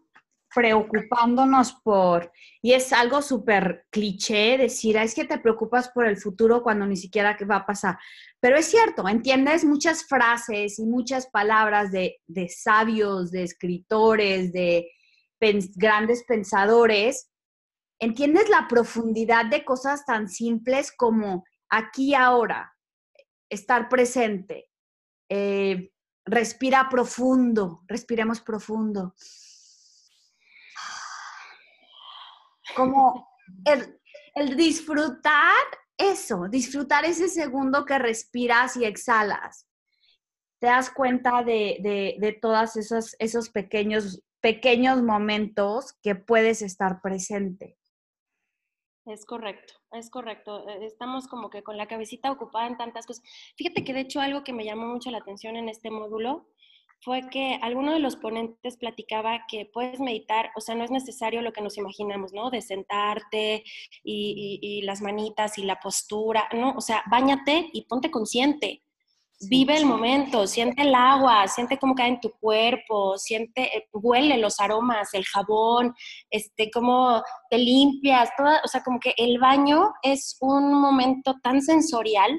preocupándonos 0.55 1.75
por, 1.85 2.33
y 2.61 2.73
es 2.73 2.93
algo 2.93 3.23
súper 3.23 3.87
cliché 3.91 4.59
decir, 4.59 4.97
es 4.97 5.15
que 5.15 5.25
te 5.25 5.39
preocupas 5.39 5.91
por 5.91 6.07
el 6.07 6.17
futuro 6.17 6.63
cuando 6.63 6.87
ni 6.87 6.97
siquiera 6.97 7.37
va 7.49 7.57
a 7.57 7.67
pasar. 7.67 7.99
Pero 8.41 8.57
es 8.57 8.67
cierto, 8.67 9.09
entiendes 9.09 9.65
muchas 9.65 10.05
frases 10.07 10.79
y 10.79 10.87
muchas 10.87 11.29
palabras 11.29 11.93
de, 11.93 12.21
de 12.27 12.49
sabios, 12.49 13.31
de 13.31 13.45
escritores, 13.45 14.53
de 14.53 14.91
grandes 15.77 16.25
pensadores, 16.25 17.31
entiendes 17.99 18.49
la 18.49 18.67
profundidad 18.69 19.47
de 19.47 19.65
cosas 19.65 20.05
tan 20.05 20.29
simples 20.29 20.93
como 20.93 21.45
aquí 21.69 22.15
ahora, 22.15 22.75
estar 23.49 23.89
presente, 23.89 24.69
eh, 25.29 25.93
respira 26.25 26.89
profundo, 26.91 27.83
respiremos 27.87 28.41
profundo 28.41 29.15
como 32.75 33.29
el, 33.65 34.57
disfrutar 34.57 35.55
eso, 35.97 36.49
disfrutar 36.49 37.05
ese 37.05 37.29
segundo 37.29 37.85
que 37.85 37.99
respiras 37.99 38.77
y 38.77 38.85
exhalas. 38.85 39.69
Te 40.61 40.67
das 40.67 40.91
cuenta 40.91 41.43
de, 41.43 41.79
de, 41.81 42.17
de 42.19 42.33
todos 42.33 42.77
esos, 42.77 43.17
esos 43.19 43.49
pequeños, 43.51 44.23
pequeños 44.41 45.03
momentos 45.03 45.95
que 46.03 46.15
puedes 46.15 46.63
estar 46.63 47.01
presente. 47.01 47.79
Es 49.07 49.25
correcto, 49.25 49.75
es 49.93 50.11
correcto. 50.11 50.69
E, 50.69 50.87
estamos 50.87 51.27
como 51.27 51.51
que 51.51 51.63
con 51.63 51.77
la 51.77 51.89
cabecita 51.89 52.31
ocupada 52.31 52.67
en 52.67 52.77
tantas 52.77 53.07
cosas. 53.07 53.25
Fíjate 53.57 53.85
que 53.85 53.93
de 53.93 54.01
hecho 54.01 54.21
algo 54.21 54.45
que 54.45 54.53
me 54.53 54.65
llamó 54.65 54.87
mucho 54.87 55.11
la 55.11 55.19
atención 55.19 55.57
en 55.57 55.69
este 55.69 55.91
módulo 55.91 56.49
fue 57.03 57.29
que 57.31 57.59
alguno 57.63 57.93
de 57.93 57.99
los 57.99 58.17
ponentes 58.17 58.77
platicaba 58.77 59.45
que 59.49 59.67
puedes 59.73 60.01
meditar, 60.01 60.51
o 60.57 60.61
sea, 60.61 60.75
no 60.75 60.85
es 60.85 60.91
necesario 60.91 61.41
lo 61.41 61.53
que 61.53 61.63
nos 61.63 61.79
imaginamos, 61.79 62.33
¿no? 62.33 62.51
De 62.51 62.61
sentarte 62.61 63.65
y, 64.05 64.83
las 64.85 65.01
manitas 65.01 65.59
y 65.59 65.63
la 65.63 65.79
postura, 65.81 66.49
¿no? 66.53 66.73
O 66.77 66.81
sea, 66.81 67.03
bañate 67.11 67.71
y 67.73 67.83
ponte 67.87 68.11
consciente. 68.11 68.83
Vive 69.49 69.77
el 69.77 69.87
momento, 69.87 70.47
siente 70.47 70.83
el 70.83 70.95
agua, 70.95 71.49
siente 71.49 71.79
cómo 71.79 71.95
cae 71.95 72.09
en 72.09 72.21
tu 72.21 72.31
cuerpo, 72.33 73.17
siente, 73.17 73.75
eh, 73.75 73.89
huele 73.93 74.37
los 74.37 74.61
aromas, 74.61 75.15
el 75.15 75.25
jabón, 75.25 75.95
este, 76.31 76.71
cómo 76.71 77.23
te 77.49 77.57
limpias, 77.57 78.29
toda, 78.37 78.61
o 78.63 78.69
sea, 78.69 78.83
como 78.83 79.01
que 79.01 79.15
el 79.17 79.39
baño 79.39 79.93
es 80.03 80.37
un 80.41 80.75
momento 80.75 81.37
tan 81.43 81.63
sensorial 81.63 82.39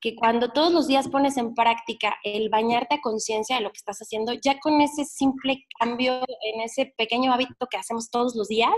que 0.00 0.14
cuando 0.14 0.50
todos 0.52 0.72
los 0.72 0.86
días 0.86 1.08
pones 1.08 1.36
en 1.36 1.54
práctica 1.54 2.16
el 2.24 2.48
bañarte 2.48 2.96
a 2.96 3.00
conciencia 3.00 3.56
de 3.56 3.62
lo 3.62 3.70
que 3.70 3.78
estás 3.78 3.98
haciendo, 3.98 4.32
ya 4.32 4.58
con 4.60 4.80
ese 4.80 5.04
simple 5.04 5.64
cambio, 5.78 6.20
en 6.42 6.60
ese 6.60 6.94
pequeño 6.96 7.32
hábito 7.32 7.66
que 7.70 7.76
hacemos 7.76 8.10
todos 8.10 8.34
los 8.36 8.48
días, 8.48 8.72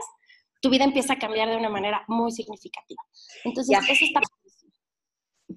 tu 0.60 0.70
vida 0.70 0.84
empieza 0.84 1.14
a 1.14 1.18
cambiar 1.18 1.48
de 1.48 1.56
una 1.56 1.70
manera 1.70 2.04
muy 2.06 2.30
significativa. 2.32 3.02
Entonces, 3.44 3.78
eso 3.88 4.04
está... 4.04 4.20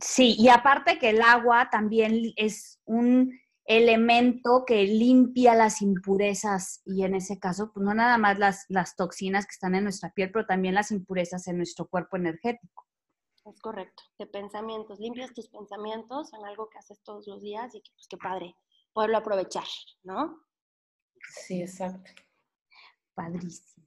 Sí, 0.01 0.35
y 0.39 0.49
aparte 0.49 0.97
que 0.97 1.11
el 1.11 1.21
agua 1.21 1.69
también 1.69 2.33
es 2.35 2.79
un 2.85 3.31
elemento 3.65 4.63
que 4.65 4.83
limpia 4.83 5.55
las 5.55 5.81
impurezas 5.81 6.81
y 6.85 7.03
en 7.03 7.15
ese 7.15 7.39
caso, 7.39 7.71
pues 7.73 7.85
no 7.85 7.93
nada 7.93 8.17
más 8.17 8.39
las, 8.39 8.65
las 8.69 8.95
toxinas 8.95 9.45
que 9.45 9.51
están 9.51 9.75
en 9.75 9.83
nuestra 9.83 10.11
piel, 10.11 10.31
pero 10.31 10.45
también 10.45 10.75
las 10.75 10.91
impurezas 10.91 11.47
en 11.47 11.57
nuestro 11.57 11.87
cuerpo 11.87 12.17
energético. 12.17 12.85
Es 13.45 13.59
correcto, 13.59 14.03
de 14.17 14.25
pensamientos. 14.25 14.99
Limpias 14.99 15.33
tus 15.33 15.49
pensamientos 15.49 16.33
en 16.33 16.45
algo 16.45 16.69
que 16.69 16.77
haces 16.77 17.01
todos 17.03 17.27
los 17.27 17.41
días 17.41 17.75
y 17.75 17.81
que, 17.81 17.91
pues 17.93 18.07
qué 18.07 18.17
padre, 18.17 18.55
poderlo 18.93 19.17
aprovechar, 19.17 19.65
¿no? 20.03 20.43
Sí, 21.45 21.61
exacto. 21.61 22.11
Padrísimo. 23.13 23.83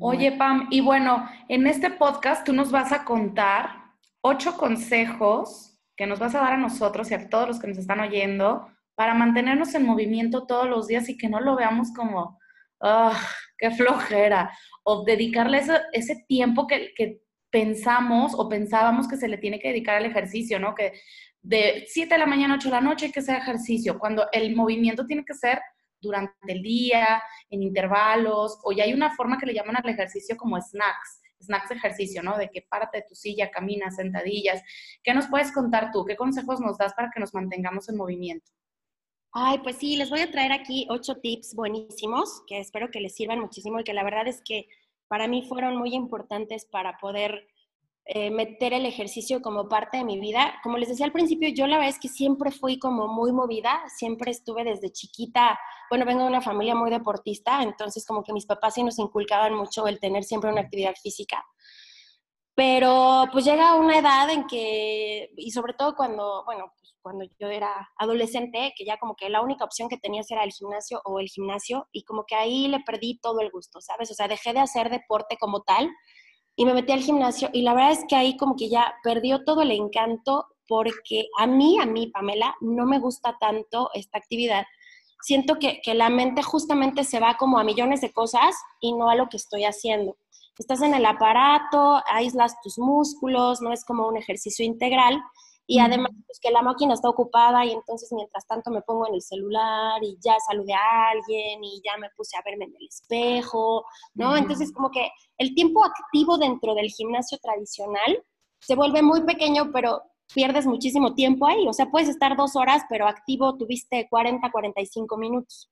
Oye, 0.00 0.32
Pam, 0.32 0.68
y 0.70 0.80
bueno, 0.80 1.28
en 1.48 1.66
este 1.66 1.90
podcast 1.90 2.44
tú 2.44 2.52
nos 2.52 2.70
vas 2.70 2.92
a 2.92 3.04
contar 3.04 3.94
ocho 4.20 4.56
consejos 4.56 5.78
que 5.96 6.06
nos 6.06 6.18
vas 6.18 6.34
a 6.34 6.40
dar 6.40 6.54
a 6.54 6.58
nosotros 6.58 7.10
y 7.10 7.14
a 7.14 7.28
todos 7.28 7.48
los 7.48 7.60
que 7.60 7.68
nos 7.68 7.78
están 7.78 8.00
oyendo 8.00 8.68
para 8.94 9.14
mantenernos 9.14 9.74
en 9.74 9.86
movimiento 9.86 10.46
todos 10.46 10.68
los 10.68 10.86
días 10.86 11.08
y 11.08 11.16
que 11.16 11.28
no 11.28 11.40
lo 11.40 11.56
veamos 11.56 11.92
como, 11.94 12.38
¡ah, 12.80 13.18
qué 13.58 13.70
flojera! 13.70 14.56
O 14.82 15.04
dedicarle 15.04 15.58
ese, 15.58 15.80
ese 15.92 16.24
tiempo 16.28 16.66
que, 16.66 16.92
que, 16.94 17.22
pensamos 17.56 18.34
o 18.36 18.50
pensábamos 18.50 19.08
que 19.08 19.16
se 19.16 19.28
le 19.28 19.38
tiene 19.38 19.58
que 19.58 19.68
dedicar 19.68 19.96
al 19.96 20.04
ejercicio, 20.04 20.60
¿no? 20.60 20.74
Que 20.74 20.92
de 21.40 21.86
7 21.88 22.12
de 22.12 22.18
la 22.18 22.26
mañana 22.26 22.52
a 22.52 22.56
8 22.58 22.68
de 22.68 22.74
la 22.74 22.80
noche 22.82 23.10
que 23.10 23.22
sea 23.22 23.38
ejercicio, 23.38 23.98
cuando 23.98 24.26
el 24.30 24.54
movimiento 24.54 25.06
tiene 25.06 25.24
que 25.24 25.32
ser 25.32 25.58
durante 25.98 26.34
el 26.48 26.60
día, 26.60 27.22
en 27.48 27.62
intervalos, 27.62 28.58
o 28.62 28.72
ya 28.72 28.84
hay 28.84 28.92
una 28.92 29.16
forma 29.16 29.38
que 29.38 29.46
le 29.46 29.54
llaman 29.54 29.76
al 29.76 29.88
ejercicio 29.88 30.36
como 30.36 30.60
snacks, 30.60 31.22
snacks 31.40 31.70
de 31.70 31.76
ejercicio, 31.76 32.22
¿no? 32.22 32.36
De 32.36 32.50
que 32.50 32.60
párate 32.68 32.98
de 32.98 33.04
tu 33.08 33.14
silla, 33.14 33.50
camina, 33.50 33.90
sentadillas. 33.90 34.60
¿Qué 35.02 35.14
nos 35.14 35.26
puedes 35.28 35.50
contar 35.50 35.90
tú? 35.92 36.04
¿Qué 36.04 36.14
consejos 36.14 36.60
nos 36.60 36.76
das 36.76 36.92
para 36.92 37.10
que 37.10 37.20
nos 37.20 37.32
mantengamos 37.32 37.88
en 37.88 37.96
movimiento? 37.96 38.52
Ay, 39.32 39.60
pues 39.62 39.76
sí, 39.76 39.96
les 39.96 40.10
voy 40.10 40.20
a 40.20 40.30
traer 40.30 40.52
aquí 40.52 40.86
ocho 40.90 41.16
tips 41.22 41.54
buenísimos 41.54 42.42
que 42.46 42.60
espero 42.60 42.90
que 42.90 43.00
les 43.00 43.14
sirvan 43.14 43.40
muchísimo 43.40 43.80
y 43.80 43.84
que 43.84 43.94
la 43.94 44.04
verdad 44.04 44.28
es 44.28 44.42
que 44.44 44.66
para 45.08 45.28
mí 45.28 45.46
fueron 45.48 45.76
muy 45.76 45.94
importantes 45.94 46.66
para 46.66 46.98
poder 46.98 47.46
eh, 48.08 48.30
meter 48.30 48.72
el 48.72 48.86
ejercicio 48.86 49.42
como 49.42 49.68
parte 49.68 49.96
de 49.96 50.04
mi 50.04 50.20
vida. 50.20 50.54
Como 50.62 50.78
les 50.78 50.88
decía 50.88 51.06
al 51.06 51.12
principio, 51.12 51.48
yo 51.48 51.66
la 51.66 51.76
verdad 51.76 51.94
es 51.94 51.98
que 51.98 52.08
siempre 52.08 52.52
fui 52.52 52.78
como 52.78 53.08
muy 53.08 53.32
movida, 53.32 53.82
siempre 53.88 54.30
estuve 54.30 54.62
desde 54.62 54.92
chiquita, 54.92 55.58
bueno, 55.90 56.04
vengo 56.04 56.22
de 56.22 56.28
una 56.28 56.40
familia 56.40 56.76
muy 56.76 56.88
deportista, 56.88 57.62
entonces 57.64 58.06
como 58.06 58.22
que 58.22 58.32
mis 58.32 58.46
papás 58.46 58.74
sí 58.74 58.84
nos 58.84 59.00
inculcaban 59.00 59.54
mucho 59.54 59.88
el 59.88 59.98
tener 59.98 60.22
siempre 60.22 60.50
una 60.52 60.60
actividad 60.60 60.94
física. 60.94 61.44
Pero 62.54 63.24
pues 63.32 63.44
llega 63.44 63.74
una 63.74 63.98
edad 63.98 64.30
en 64.30 64.46
que, 64.46 65.30
y 65.36 65.50
sobre 65.50 65.74
todo 65.74 65.96
cuando, 65.96 66.44
bueno, 66.44 66.72
cuando 67.06 67.24
yo 67.38 67.46
era 67.46 67.88
adolescente, 67.98 68.74
que 68.76 68.84
ya 68.84 68.96
como 68.96 69.14
que 69.14 69.28
la 69.28 69.40
única 69.40 69.64
opción 69.64 69.88
que 69.88 69.96
tenías 69.96 70.28
era 70.28 70.42
el 70.42 70.50
gimnasio 70.50 71.00
o 71.04 71.20
el 71.20 71.28
gimnasio, 71.28 71.86
y 71.92 72.02
como 72.02 72.24
que 72.26 72.34
ahí 72.34 72.66
le 72.66 72.80
perdí 72.80 73.20
todo 73.22 73.38
el 73.42 73.52
gusto, 73.52 73.80
¿sabes? 73.80 74.10
O 74.10 74.14
sea, 74.14 74.26
dejé 74.26 74.52
de 74.52 74.58
hacer 74.58 74.90
deporte 74.90 75.36
como 75.38 75.62
tal 75.62 75.88
y 76.56 76.64
me 76.64 76.74
metí 76.74 76.90
al 76.90 77.02
gimnasio 77.02 77.48
y 77.52 77.62
la 77.62 77.74
verdad 77.74 77.92
es 77.92 78.04
que 78.08 78.16
ahí 78.16 78.36
como 78.36 78.56
que 78.56 78.68
ya 78.68 78.92
perdió 79.04 79.44
todo 79.44 79.62
el 79.62 79.70
encanto 79.70 80.48
porque 80.66 81.26
a 81.38 81.46
mí, 81.46 81.78
a 81.78 81.86
mí, 81.86 82.08
Pamela, 82.08 82.56
no 82.60 82.86
me 82.86 82.98
gusta 82.98 83.36
tanto 83.38 83.88
esta 83.94 84.18
actividad. 84.18 84.64
Siento 85.22 85.60
que, 85.60 85.80
que 85.84 85.94
la 85.94 86.10
mente 86.10 86.42
justamente 86.42 87.04
se 87.04 87.20
va 87.20 87.36
como 87.36 87.60
a 87.60 87.62
millones 87.62 88.00
de 88.00 88.12
cosas 88.12 88.56
y 88.80 88.94
no 88.94 89.10
a 89.10 89.14
lo 89.14 89.28
que 89.28 89.36
estoy 89.36 89.62
haciendo. 89.62 90.16
Estás 90.58 90.82
en 90.82 90.92
el 90.92 91.06
aparato, 91.06 92.02
aíslas 92.10 92.60
tus 92.64 92.80
músculos, 92.80 93.60
no 93.60 93.72
es 93.72 93.84
como 93.84 94.08
un 94.08 94.16
ejercicio 94.16 94.64
integral 94.64 95.22
y 95.68 95.80
además, 95.80 96.12
pues 96.26 96.38
que 96.40 96.50
la 96.50 96.62
máquina 96.62 96.94
está 96.94 97.08
ocupada 97.08 97.64
y 97.64 97.72
entonces 97.72 98.12
mientras 98.12 98.46
tanto 98.46 98.70
me 98.70 98.82
pongo 98.82 99.08
en 99.08 99.14
el 99.14 99.22
celular 99.22 100.02
y 100.02 100.16
ya 100.24 100.36
saludé 100.46 100.74
a 100.74 101.08
alguien 101.08 101.64
y 101.64 101.82
ya 101.84 101.96
me 101.98 102.08
puse 102.16 102.36
a 102.36 102.42
verme 102.44 102.66
en 102.66 102.76
el 102.76 102.86
espejo, 102.86 103.84
¿no? 104.14 104.36
Entonces 104.36 104.72
como 104.72 104.90
que 104.90 105.10
el 105.38 105.54
tiempo 105.54 105.84
activo 105.84 106.38
dentro 106.38 106.74
del 106.74 106.88
gimnasio 106.88 107.38
tradicional 107.38 108.22
se 108.60 108.76
vuelve 108.76 109.02
muy 109.02 109.22
pequeño, 109.22 109.72
pero 109.72 110.02
pierdes 110.32 110.66
muchísimo 110.66 111.14
tiempo 111.14 111.46
ahí. 111.46 111.66
O 111.66 111.72
sea, 111.72 111.90
puedes 111.90 112.08
estar 112.08 112.36
dos 112.36 112.54
horas, 112.54 112.84
pero 112.88 113.08
activo 113.08 113.56
tuviste 113.56 114.06
40, 114.08 114.50
45 114.50 115.16
minutos. 115.16 115.68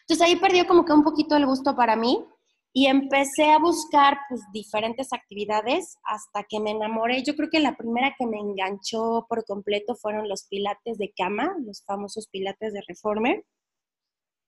Entonces 0.00 0.26
ahí 0.26 0.36
perdió 0.36 0.66
como 0.66 0.84
que 0.84 0.92
un 0.92 1.04
poquito 1.04 1.36
el 1.36 1.46
gusto 1.46 1.76
para 1.76 1.96
mí 1.96 2.24
y 2.76 2.88
empecé 2.88 3.50
a 3.50 3.58
buscar 3.58 4.18
pues 4.28 4.42
diferentes 4.52 5.14
actividades 5.14 5.96
hasta 6.04 6.42
que 6.46 6.60
me 6.60 6.72
enamoré. 6.72 7.22
Yo 7.22 7.34
creo 7.34 7.48
que 7.48 7.58
la 7.58 7.74
primera 7.74 8.14
que 8.18 8.26
me 8.26 8.36
enganchó 8.36 9.24
por 9.30 9.46
completo 9.46 9.94
fueron 9.94 10.28
los 10.28 10.44
pilates 10.44 10.98
de 10.98 11.10
cama, 11.16 11.56
los 11.64 11.82
famosos 11.86 12.28
pilates 12.28 12.74
de 12.74 12.82
reformer. 12.86 13.46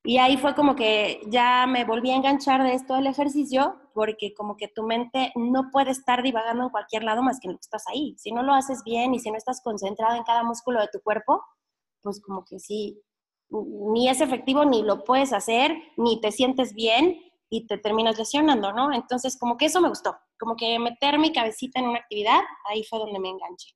Y 0.05 0.19
ahí 0.19 0.37
fue 0.37 0.55
como 0.55 0.77
que 0.77 1.23
ya 1.29 1.67
me 1.67 1.87
volví 1.87 2.11
a 2.11 2.17
enganchar 2.17 2.63
de 2.63 2.75
esto 2.75 2.97
del 2.97 3.07
ejercicio, 3.07 3.81
porque 3.95 4.35
como 4.35 4.59
que 4.59 4.69
tu 4.69 4.83
mente 4.83 5.33
no 5.35 5.71
puede 5.73 5.93
estar 5.93 6.23
divagando 6.23 6.65
en 6.65 6.71
cualquier 6.71 7.05
lado 7.05 7.23
más 7.23 7.41
que 7.41 7.49
en 7.49 7.53
lo 7.53 7.59
que 7.59 7.65
estás 7.65 7.85
ahí. 7.89 8.15
Si 8.19 8.31
no 8.31 8.43
lo 8.43 8.53
haces 8.53 8.83
bien 8.85 9.15
y 9.15 9.21
si 9.21 9.31
no 9.31 9.39
estás 9.39 9.63
concentrado 9.63 10.15
en 10.17 10.25
cada 10.25 10.43
músculo 10.43 10.83
de 10.83 10.89
tu 10.93 11.01
cuerpo, 11.01 11.43
pues 12.03 12.21
como 12.21 12.45
que 12.45 12.59
sí, 12.59 13.01
ni 13.49 14.11
es 14.11 14.21
efectivo, 14.21 14.67
ni 14.67 14.83
lo 14.83 15.03
puedes 15.05 15.33
hacer, 15.33 15.75
ni 15.97 16.21
te 16.21 16.31
sientes 16.31 16.75
bien 16.75 17.23
y 17.51 17.67
te 17.67 17.79
terminas 17.79 18.19
lesionando, 18.19 18.73
¿no? 18.73 18.93
Entonces, 18.93 19.39
como 19.39 19.57
que 19.57 19.67
eso 19.67 19.81
me 19.81 19.89
gustó, 19.89 20.17
como 20.39 20.57
que 20.57 20.79
meter 20.79 21.19
mi 21.19 21.33
cabecita 21.33 21.81
en 21.81 21.89
una 21.89 21.99
actividad, 21.99 22.41
ahí 22.69 22.85
fue 22.85 22.99
donde 22.99 23.19
me 23.19 23.29
enganché. 23.29 23.75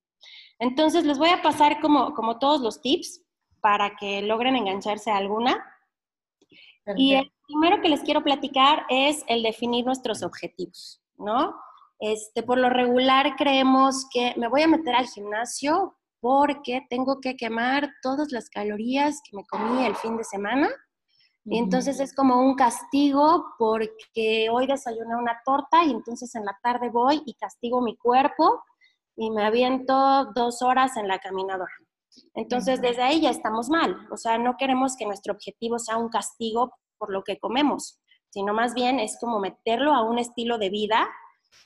Entonces, 0.58 1.04
les 1.04 1.18
voy 1.18 1.30
a 1.30 1.42
pasar 1.42 1.80
como, 1.80 2.14
como 2.14 2.38
todos 2.38 2.60
los 2.60 2.80
tips 2.80 3.22
para 3.60 3.96
que 3.96 4.22
logren 4.22 4.56
engancharse 4.56 5.10
a 5.10 5.16
alguna. 5.16 5.64
Y 6.96 7.14
el 7.14 7.32
primero 7.46 7.80
que 7.80 7.88
les 7.88 8.00
quiero 8.02 8.24
platicar 8.24 8.84
es 8.88 9.24
el 9.28 9.42
definir 9.42 9.84
nuestros 9.84 10.22
objetivos, 10.22 11.00
¿no? 11.16 11.54
Este, 12.00 12.42
por 12.42 12.58
lo 12.58 12.68
regular 12.68 13.36
creemos 13.36 14.06
que 14.12 14.34
me 14.36 14.48
voy 14.48 14.62
a 14.62 14.68
meter 14.68 14.96
al 14.96 15.06
gimnasio 15.06 15.96
porque 16.20 16.84
tengo 16.90 17.20
que 17.20 17.36
quemar 17.36 17.88
todas 18.02 18.32
las 18.32 18.50
calorías 18.50 19.20
que 19.24 19.36
me 19.36 19.44
comí 19.46 19.86
el 19.86 19.94
fin 19.94 20.16
de 20.16 20.24
semana 20.24 20.68
y 21.44 21.58
entonces 21.58 21.98
es 21.98 22.14
como 22.14 22.38
un 22.38 22.54
castigo 22.54 23.46
porque 23.58 24.48
hoy 24.50 24.66
desayuné 24.66 25.16
una 25.16 25.40
torta 25.44 25.84
y 25.84 25.90
entonces 25.90 26.34
en 26.36 26.44
la 26.44 26.56
tarde 26.62 26.88
voy 26.88 27.22
y 27.26 27.34
castigo 27.34 27.80
mi 27.80 27.96
cuerpo 27.96 28.62
y 29.16 29.30
me 29.30 29.44
aviento 29.44 30.26
dos 30.34 30.62
horas 30.62 30.96
en 30.96 31.08
la 31.08 31.18
caminadora. 31.18 31.72
Entonces 32.34 32.80
desde 32.80 33.02
ahí 33.02 33.20
ya 33.20 33.30
estamos 33.30 33.68
mal. 33.70 34.06
O 34.12 34.16
sea, 34.16 34.38
no 34.38 34.56
queremos 34.56 34.96
que 34.96 35.06
nuestro 35.06 35.34
objetivo 35.34 35.78
sea 35.78 35.96
un 35.96 36.10
castigo 36.10 36.74
por 36.96 37.10
lo 37.10 37.24
que 37.24 37.38
comemos, 37.38 37.98
sino 38.30 38.54
más 38.54 38.74
bien 38.74 39.00
es 39.00 39.18
como 39.20 39.40
meterlo 39.40 39.94
a 39.94 40.02
un 40.02 40.18
estilo 40.18 40.58
de 40.58 40.70
vida 40.70 41.08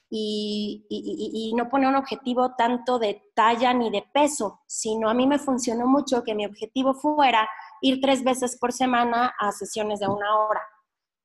y, 0.09 0.87
y, 0.89 1.53
no 1.55 1.69
poner 1.69 1.89
un 1.89 1.97
objetivo 1.97 2.55
tanto 2.57 2.99
de 2.99 3.31
talla 3.35 3.73
ni 3.75 3.91
de 3.91 4.05
peso, 4.13 4.61
sino 4.67 5.09
a 5.09 5.15
mí 5.15 5.27
me 5.27 5.39
funcionó 5.39 5.87
mucho 5.87 6.23
que 6.23 6.35
mi 6.35 6.47
objetivo 6.47 6.95
fuera 6.95 7.49
ir 7.81 8.01
tres 8.01 8.23
veces 8.23 8.57
por 8.59 8.73
semana 8.73 9.35
a 9.39 9.53
sesiones 9.53 10.01
de 10.01 10.09
una 10.09 10.37
hora. 10.37 10.63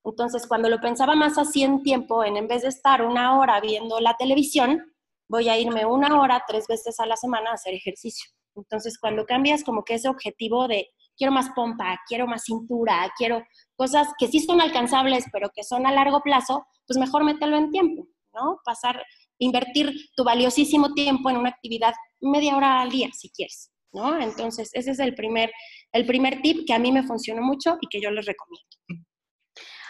Entonces, 0.04 0.48
cuando 0.48 0.70
lo 0.70 0.80
pensaba 0.80 1.16
más 1.16 1.38
así 1.38 1.64
en 1.64 1.84
tiempo, 1.84 2.24
en, 2.24 2.38
en 2.38 2.48
vez 2.48 2.64
de 2.64 2.70
estar 2.70 3.04
una 3.04 3.40
hora 3.40 3.60
viendo 3.62 4.00
la 4.00 4.16
televisión, 4.18 4.94
voy 5.30 5.48
a 5.50 5.58
irme 5.58 5.86
una 5.86 6.20
hora 6.20 6.44
tres 6.48 6.66
veces 6.68 7.00
a 7.00 7.06
la 7.06 7.16
semana 7.16 7.52
a 7.52 7.54
hacer 7.54 7.74
ejercicio. 7.74 8.32
Entonces, 8.56 8.98
cuando 9.00 9.26
cambias 9.26 9.64
como 9.64 9.84
que 9.84 9.96
ese 9.96 10.10
objetivo 10.10 10.68
de 10.68 10.90
quiero 11.16 11.32
más 11.32 11.50
pompa, 11.52 12.00
quiero 12.08 12.28
más 12.28 12.44
cintura, 12.44 13.12
quiero 13.18 13.44
cosas 13.76 14.08
que 14.18 14.28
sí 14.28 14.40
son 14.40 14.60
alcanzables, 14.60 15.26
pero 15.32 15.50
que 15.54 15.64
son 15.64 15.86
a 15.86 15.92
largo 15.92 16.22
plazo, 16.22 16.66
pues 16.88 16.98
mejor 16.98 17.24
mételo 17.24 17.58
en 17.58 17.70
tiempo, 17.70 18.08
¿no? 18.34 18.60
Pasar, 18.64 19.04
invertir 19.38 19.94
tu 20.16 20.24
valiosísimo 20.24 20.94
tiempo 20.94 21.30
en 21.30 21.38
una 21.38 21.50
actividad 21.50 21.94
media 22.20 22.56
hora 22.56 22.82
al 22.82 22.90
día, 22.90 23.10
si 23.14 23.30
quieres, 23.30 23.72
¿no? 23.92 24.20
Entonces, 24.20 24.70
ese 24.74 24.92
es 24.92 25.00
el 25.00 25.16
primer, 25.16 25.52
el 25.92 26.06
primer 26.06 26.42
tip 26.42 26.66
que 26.66 26.74
a 26.74 26.80
mí 26.80 26.92
me 26.92 27.04
funcionó 27.04 27.42
mucho 27.42 27.78
y 27.82 27.88
que 27.88 28.02
yo 28.02 28.12
les 28.12 28.26
recomiendo. 28.26 28.68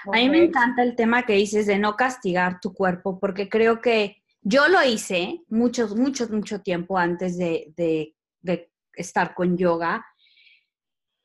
A 0.08 0.18
mí 0.18 0.30
me 0.30 0.46
encanta 0.46 0.82
el 0.82 0.96
tema 0.96 1.24
que 1.24 1.34
dices 1.34 1.68
de 1.68 1.78
no 1.78 1.96
castigar 1.96 2.60
tu 2.60 2.74
cuerpo, 2.74 3.20
porque 3.20 3.50
creo 3.50 3.82
que 3.82 4.24
yo 4.42 4.68
lo 4.68 4.84
hice 4.84 5.44
mucho, 5.48 5.88
mucho, 5.96 6.28
mucho 6.28 6.62
tiempo 6.62 6.98
antes 6.98 7.38
de, 7.38 7.72
de, 7.76 8.16
de 8.40 8.72
estar 8.94 9.36
con 9.36 9.58
yoga, 9.58 10.04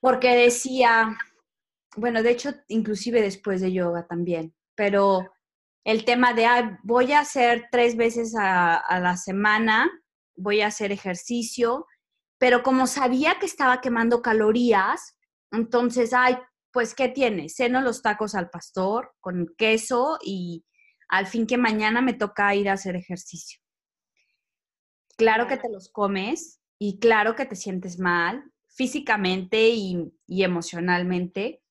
porque 0.00 0.36
decía, 0.36 1.16
bueno, 1.96 2.22
de 2.22 2.32
hecho, 2.32 2.50
inclusive 2.68 3.22
después 3.22 3.62
de 3.62 3.72
yoga 3.72 4.06
también, 4.06 4.54
pero 4.74 5.32
el 5.86 6.04
tema 6.04 6.34
de, 6.34 6.48
voy 6.82 7.12
a 7.12 7.20
hacer 7.20 7.68
tres 7.70 7.96
veces 7.96 8.34
a, 8.34 8.74
a 8.74 8.98
la 8.98 9.16
semana, 9.16 9.88
voy 10.34 10.60
a 10.60 10.66
hacer 10.66 10.90
ejercicio, 10.90 11.86
pero 12.38 12.64
como 12.64 12.88
sabía 12.88 13.38
que 13.38 13.46
estaba 13.46 13.80
quemando 13.80 14.20
calorías, 14.20 15.16
entonces, 15.52 16.12
ay, 16.12 16.38
pues, 16.72 16.92
¿qué 16.92 17.08
tiene? 17.08 17.48
Ceno 17.48 17.80
los 17.82 18.02
tacos 18.02 18.34
al 18.34 18.50
pastor 18.50 19.14
con 19.20 19.46
queso 19.56 20.18
y 20.24 20.66
al 21.08 21.28
fin 21.28 21.46
que 21.46 21.56
mañana 21.56 22.02
me 22.02 22.14
toca 22.14 22.52
ir 22.56 22.68
a 22.68 22.72
hacer 22.72 22.96
ejercicio. 22.96 23.60
Claro 25.16 25.46
que 25.46 25.56
te 25.56 25.70
los 25.70 25.88
comes 25.88 26.60
y 26.80 26.98
claro 26.98 27.36
que 27.36 27.46
te 27.46 27.54
sientes 27.54 28.00
mal 28.00 28.42
físicamente 28.66 29.68
y, 29.68 30.12
y 30.26 30.42
emocionalmente, 30.42 31.62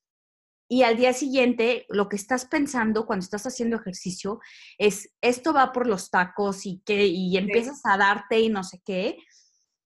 y 0.67 0.83
al 0.83 0.97
día 0.97 1.13
siguiente 1.13 1.85
lo 1.89 2.09
que 2.09 2.15
estás 2.15 2.45
pensando 2.45 3.05
cuando 3.05 3.23
estás 3.23 3.45
haciendo 3.45 3.77
ejercicio 3.77 4.39
es 4.77 5.13
esto 5.21 5.53
va 5.53 5.71
por 5.71 5.87
los 5.87 6.09
tacos 6.09 6.65
y 6.65 6.81
que 6.85 7.05
y 7.05 7.37
empiezas 7.37 7.81
a 7.85 7.97
darte 7.97 8.39
y 8.39 8.49
no 8.49 8.63
sé 8.63 8.81
qué. 8.85 9.17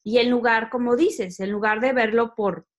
Y 0.04 0.20
en 0.20 0.30
lugar, 0.30 0.70
como 0.70 0.96
dices, 0.96 1.40
en 1.42 1.52
lugar 1.52 1.82
de 1.82 1.94
verlo 1.94 2.34
por 2.36 2.70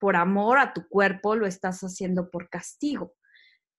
por 0.00 0.16
amor 0.16 0.58
a 0.58 0.72
tu 0.72 0.88
cuerpo, 0.88 1.36
lo 1.36 1.46
estás 1.46 1.82
haciendo 1.82 2.30
por 2.30 2.48
castigo. 2.48 3.14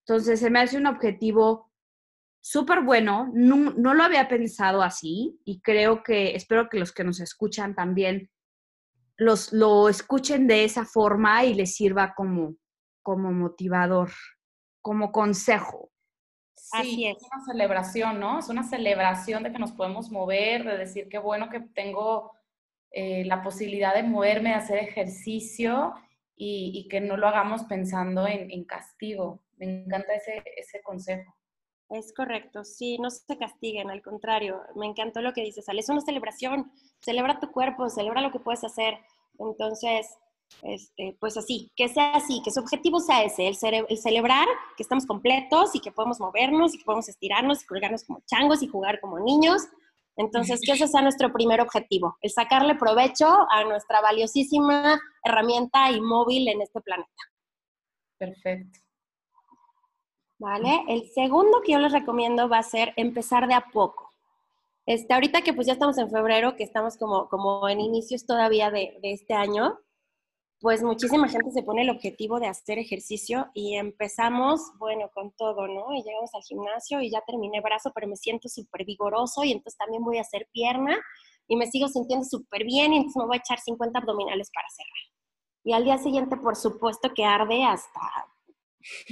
Entonces, 0.06 0.40
se 0.40 0.50
me 0.50 0.60
hace 0.60 0.78
un 0.78 0.86
objetivo 0.86 1.70
súper 2.40 2.82
bueno. 2.82 3.30
No, 3.34 3.72
no, 3.76 3.92
lo 3.92 4.04
había 4.04 4.28
pensado 4.28 4.82
así 4.82 5.40
y 5.44 5.60
creo 5.60 6.02
que, 6.02 6.34
espero 6.36 6.68
que 6.70 6.78
los 6.78 6.92
que 6.92 7.04
nos 7.04 7.20
escuchan 7.20 7.74
también 7.74 8.30
los, 9.16 9.52
lo 9.52 9.88
escuchen 9.88 10.46
de 10.46 10.64
esa 10.64 10.84
forma 10.84 11.44
y 11.44 11.54
les 11.54 11.74
sirva 11.74 12.14
como, 12.14 12.56
como 13.02 13.32
motivador, 13.32 14.10
como 14.80 15.12
consejo. 15.12 15.90
Sí, 16.54 17.06
es. 17.06 17.18
una 17.22 17.44
celebración, 17.44 18.20
¿no? 18.20 18.38
Es 18.38 18.48
una 18.48 18.62
celebración 18.62 19.42
de 19.42 19.52
que 19.52 19.58
nos 19.58 19.72
podemos 19.72 20.10
mover, 20.10 20.64
de 20.64 20.78
decir 20.78 21.08
qué 21.08 21.18
bueno 21.18 21.50
que 21.50 21.60
tengo 21.60 22.32
eh, 22.92 23.24
la 23.24 23.42
posibilidad 23.42 23.94
de 23.94 24.02
moverme, 24.02 24.50
de 24.50 24.56
hacer 24.56 24.78
ejercicio 24.78 25.94
y, 26.36 26.88
que 26.88 27.00
no 27.00 27.16
lo 27.16 27.28
hagamos 27.28 27.64
pensando 27.64 28.26
en, 28.26 28.50
en, 28.50 28.64
castigo. 28.64 29.42
Me 29.56 29.84
encanta 29.84 30.14
ese, 30.14 30.42
ese 30.56 30.82
consejo. 30.82 31.34
Es 31.90 32.12
correcto, 32.14 32.64
sí, 32.64 32.98
no 32.98 33.10
se 33.10 33.36
castiguen, 33.36 33.90
al 33.90 34.00
contrario, 34.00 34.62
me 34.74 34.86
encantó 34.86 35.20
lo 35.20 35.34
que 35.34 35.42
dices, 35.42 35.68
Ale, 35.68 35.80
es 35.80 35.90
una 35.90 36.00
celebración, 36.00 36.72
celebra 37.00 37.38
tu 37.38 37.52
cuerpo, 37.52 37.90
celebra 37.90 38.22
lo 38.22 38.32
que 38.32 38.40
puedes 38.40 38.64
hacer. 38.64 38.94
Entonces, 39.38 40.06
este, 40.62 41.16
pues 41.18 41.36
así, 41.36 41.72
que 41.74 41.88
sea 41.88 42.12
así, 42.12 42.40
que 42.44 42.50
su 42.50 42.60
objetivo 42.60 43.00
sea 43.00 43.24
ese, 43.24 43.48
el, 43.48 43.98
celebrar 43.98 44.46
que 44.76 44.82
estamos 44.82 45.06
completos 45.06 45.74
y 45.74 45.80
que 45.80 45.90
podemos 45.90 46.20
movernos 46.20 46.74
y 46.74 46.78
que 46.78 46.84
podemos 46.84 47.08
estirarnos 47.08 47.62
y 47.62 47.66
colgarnos 47.66 48.04
como 48.04 48.20
changos 48.26 48.62
y 48.62 48.68
jugar 48.68 49.00
como 49.00 49.18
niños. 49.18 49.62
Entonces, 50.16 50.60
que 50.64 50.72
ese 50.72 50.86
sea 50.86 51.00
nuestro 51.00 51.32
primer 51.32 51.60
objetivo, 51.60 52.16
el 52.20 52.30
sacarle 52.30 52.74
provecho 52.74 53.26
a 53.50 53.64
nuestra 53.64 54.00
valiosísima 54.02 55.00
herramienta 55.24 55.90
y 55.90 56.00
móvil 56.00 56.48
en 56.48 56.60
este 56.60 56.80
planeta. 56.80 57.10
Perfecto. 58.18 58.78
¿Vale? 60.38 60.84
El 60.88 61.08
segundo 61.10 61.62
que 61.64 61.72
yo 61.72 61.78
les 61.78 61.92
recomiendo 61.92 62.48
va 62.48 62.58
a 62.58 62.62
ser 62.62 62.92
empezar 62.96 63.48
de 63.48 63.54
a 63.54 63.70
poco. 63.72 64.10
Este, 64.86 65.14
ahorita 65.14 65.42
que 65.42 65.54
pues 65.54 65.66
ya 65.66 65.74
estamos 65.74 65.96
en 65.98 66.10
febrero, 66.10 66.56
que 66.56 66.64
estamos 66.64 66.96
como, 66.96 67.28
como 67.28 67.68
en 67.68 67.80
inicios 67.80 68.26
todavía 68.26 68.70
de, 68.70 68.98
de 69.00 69.12
este 69.12 69.34
año, 69.34 69.78
pues 70.62 70.80
muchísima 70.80 71.28
gente 71.28 71.50
se 71.50 71.64
pone 71.64 71.82
el 71.82 71.90
objetivo 71.90 72.38
de 72.38 72.46
hacer 72.46 72.78
ejercicio 72.78 73.50
y 73.52 73.74
empezamos, 73.74 74.60
bueno, 74.78 75.10
con 75.12 75.32
todo, 75.32 75.66
¿no? 75.66 75.92
Y 75.92 76.04
llegamos 76.04 76.32
al 76.34 76.42
gimnasio 76.42 77.02
y 77.02 77.10
ya 77.10 77.20
terminé 77.26 77.60
brazo, 77.60 77.90
pero 77.92 78.06
me 78.06 78.14
siento 78.14 78.48
súper 78.48 78.84
vigoroso 78.84 79.42
y 79.42 79.50
entonces 79.50 79.76
también 79.76 80.04
voy 80.04 80.18
a 80.18 80.20
hacer 80.20 80.46
pierna 80.52 80.96
y 81.48 81.56
me 81.56 81.66
sigo 81.66 81.88
sintiendo 81.88 82.24
súper 82.24 82.62
bien 82.62 82.92
y 82.92 82.98
entonces 82.98 83.20
me 83.20 83.26
voy 83.26 83.38
a 83.38 83.40
echar 83.40 83.58
50 83.58 83.98
abdominales 83.98 84.52
para 84.54 84.68
cerrar. 84.70 85.12
Y 85.64 85.72
al 85.72 85.82
día 85.82 85.98
siguiente, 85.98 86.36
por 86.36 86.54
supuesto 86.54 87.12
que 87.12 87.24
arde 87.24 87.64
hasta 87.64 88.00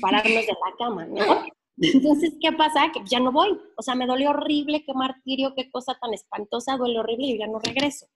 pararnos 0.00 0.46
de 0.46 0.52
la 0.52 0.76
cama, 0.78 1.04
¿no? 1.06 1.46
Entonces, 1.78 2.34
¿qué 2.40 2.52
pasa? 2.52 2.92
Que 2.92 3.00
ya 3.04 3.18
no 3.18 3.32
voy. 3.32 3.60
O 3.76 3.82
sea, 3.82 3.96
me 3.96 4.06
dolió 4.06 4.30
horrible, 4.30 4.84
qué 4.84 4.94
martirio, 4.94 5.54
qué 5.56 5.68
cosa 5.68 5.98
tan 6.00 6.14
espantosa, 6.14 6.76
duele 6.76 7.00
horrible 7.00 7.26
y 7.26 7.38
ya 7.38 7.48
no 7.48 7.58
regreso. 7.58 8.06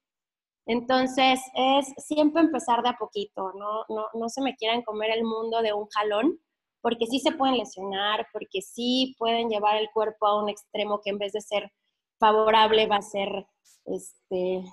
Entonces, 0.65 1.39
es 1.53 1.93
siempre 1.97 2.41
empezar 2.41 2.81
de 2.81 2.89
a 2.89 2.97
poquito, 2.97 3.53
¿no? 3.53 3.85
No, 3.89 4.05
no 4.13 4.29
se 4.29 4.41
me 4.41 4.55
quieran 4.55 4.81
comer 4.81 5.11
el 5.11 5.23
mundo 5.23 5.61
de 5.61 5.73
un 5.73 5.87
jalón, 5.87 6.39
porque 6.81 7.07
sí 7.07 7.19
se 7.19 7.31
pueden 7.31 7.57
lesionar, 7.57 8.27
porque 8.31 8.61
sí 8.61 9.15
pueden 9.17 9.49
llevar 9.49 9.77
el 9.77 9.89
cuerpo 9.91 10.27
a 10.27 10.41
un 10.41 10.49
extremo 10.49 11.01
que 11.01 11.11
en 11.11 11.17
vez 11.17 11.33
de 11.33 11.41
ser 11.41 11.71
favorable 12.19 12.87
va 12.87 12.97
a 12.97 13.01
ser 13.01 13.47
este, 13.85 14.63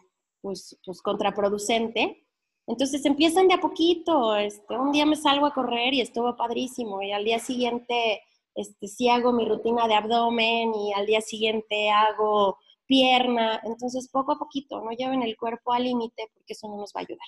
pues, 0.40 0.78
pues 0.84 1.02
contraproducente. 1.02 2.26
Entonces 2.66 3.04
empiezan 3.04 3.48
de 3.48 3.54
a 3.54 3.60
poquito, 3.60 4.36
este, 4.36 4.78
un 4.78 4.92
día 4.92 5.04
me 5.06 5.16
salgo 5.16 5.46
a 5.46 5.54
correr 5.54 5.94
y 5.94 6.00
estuvo 6.00 6.36
padrísimo 6.36 7.02
y 7.02 7.12
al 7.12 7.24
día 7.24 7.38
siguiente 7.38 8.22
este, 8.54 8.88
sí 8.88 9.08
hago 9.08 9.32
mi 9.32 9.46
rutina 9.46 9.88
de 9.88 9.94
abdomen 9.94 10.74
y 10.74 10.92
al 10.92 11.06
día 11.06 11.20
siguiente 11.20 11.90
hago 11.90 12.58
pierna. 12.92 13.58
Entonces, 13.64 14.10
poco 14.12 14.32
a 14.32 14.38
poquito, 14.38 14.82
no 14.82 14.90
lleven 14.90 15.22
el 15.22 15.34
cuerpo 15.38 15.72
al 15.72 15.84
límite 15.84 16.30
porque 16.34 16.52
eso 16.52 16.68
no 16.68 16.76
nos 16.76 16.92
va 16.94 17.00
a 17.00 17.04
ayudar. 17.04 17.26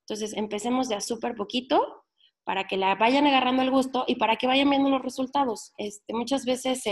Entonces, 0.00 0.36
empecemos 0.36 0.90
de 0.90 0.96
a 0.96 1.00
súper 1.00 1.34
poquito 1.34 2.04
para 2.44 2.66
que 2.66 2.76
la 2.76 2.96
vayan 2.96 3.26
agarrando 3.26 3.62
el 3.62 3.70
gusto 3.70 4.04
y 4.06 4.16
para 4.16 4.36
que 4.36 4.46
vayan 4.46 4.68
viendo 4.68 4.90
los 4.90 5.00
resultados. 5.00 5.72
Este, 5.78 6.12
muchas 6.12 6.44
veces 6.44 6.82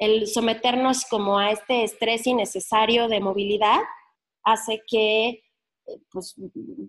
el, 0.00 0.26
someternos 0.26 1.04
como 1.04 1.38
a 1.38 1.52
este 1.52 1.84
estrés 1.84 2.26
innecesario 2.26 3.06
de 3.06 3.20
movilidad 3.20 3.78
hace 4.42 4.82
que 4.88 5.28
eh, 5.28 5.40
pues, 6.10 6.34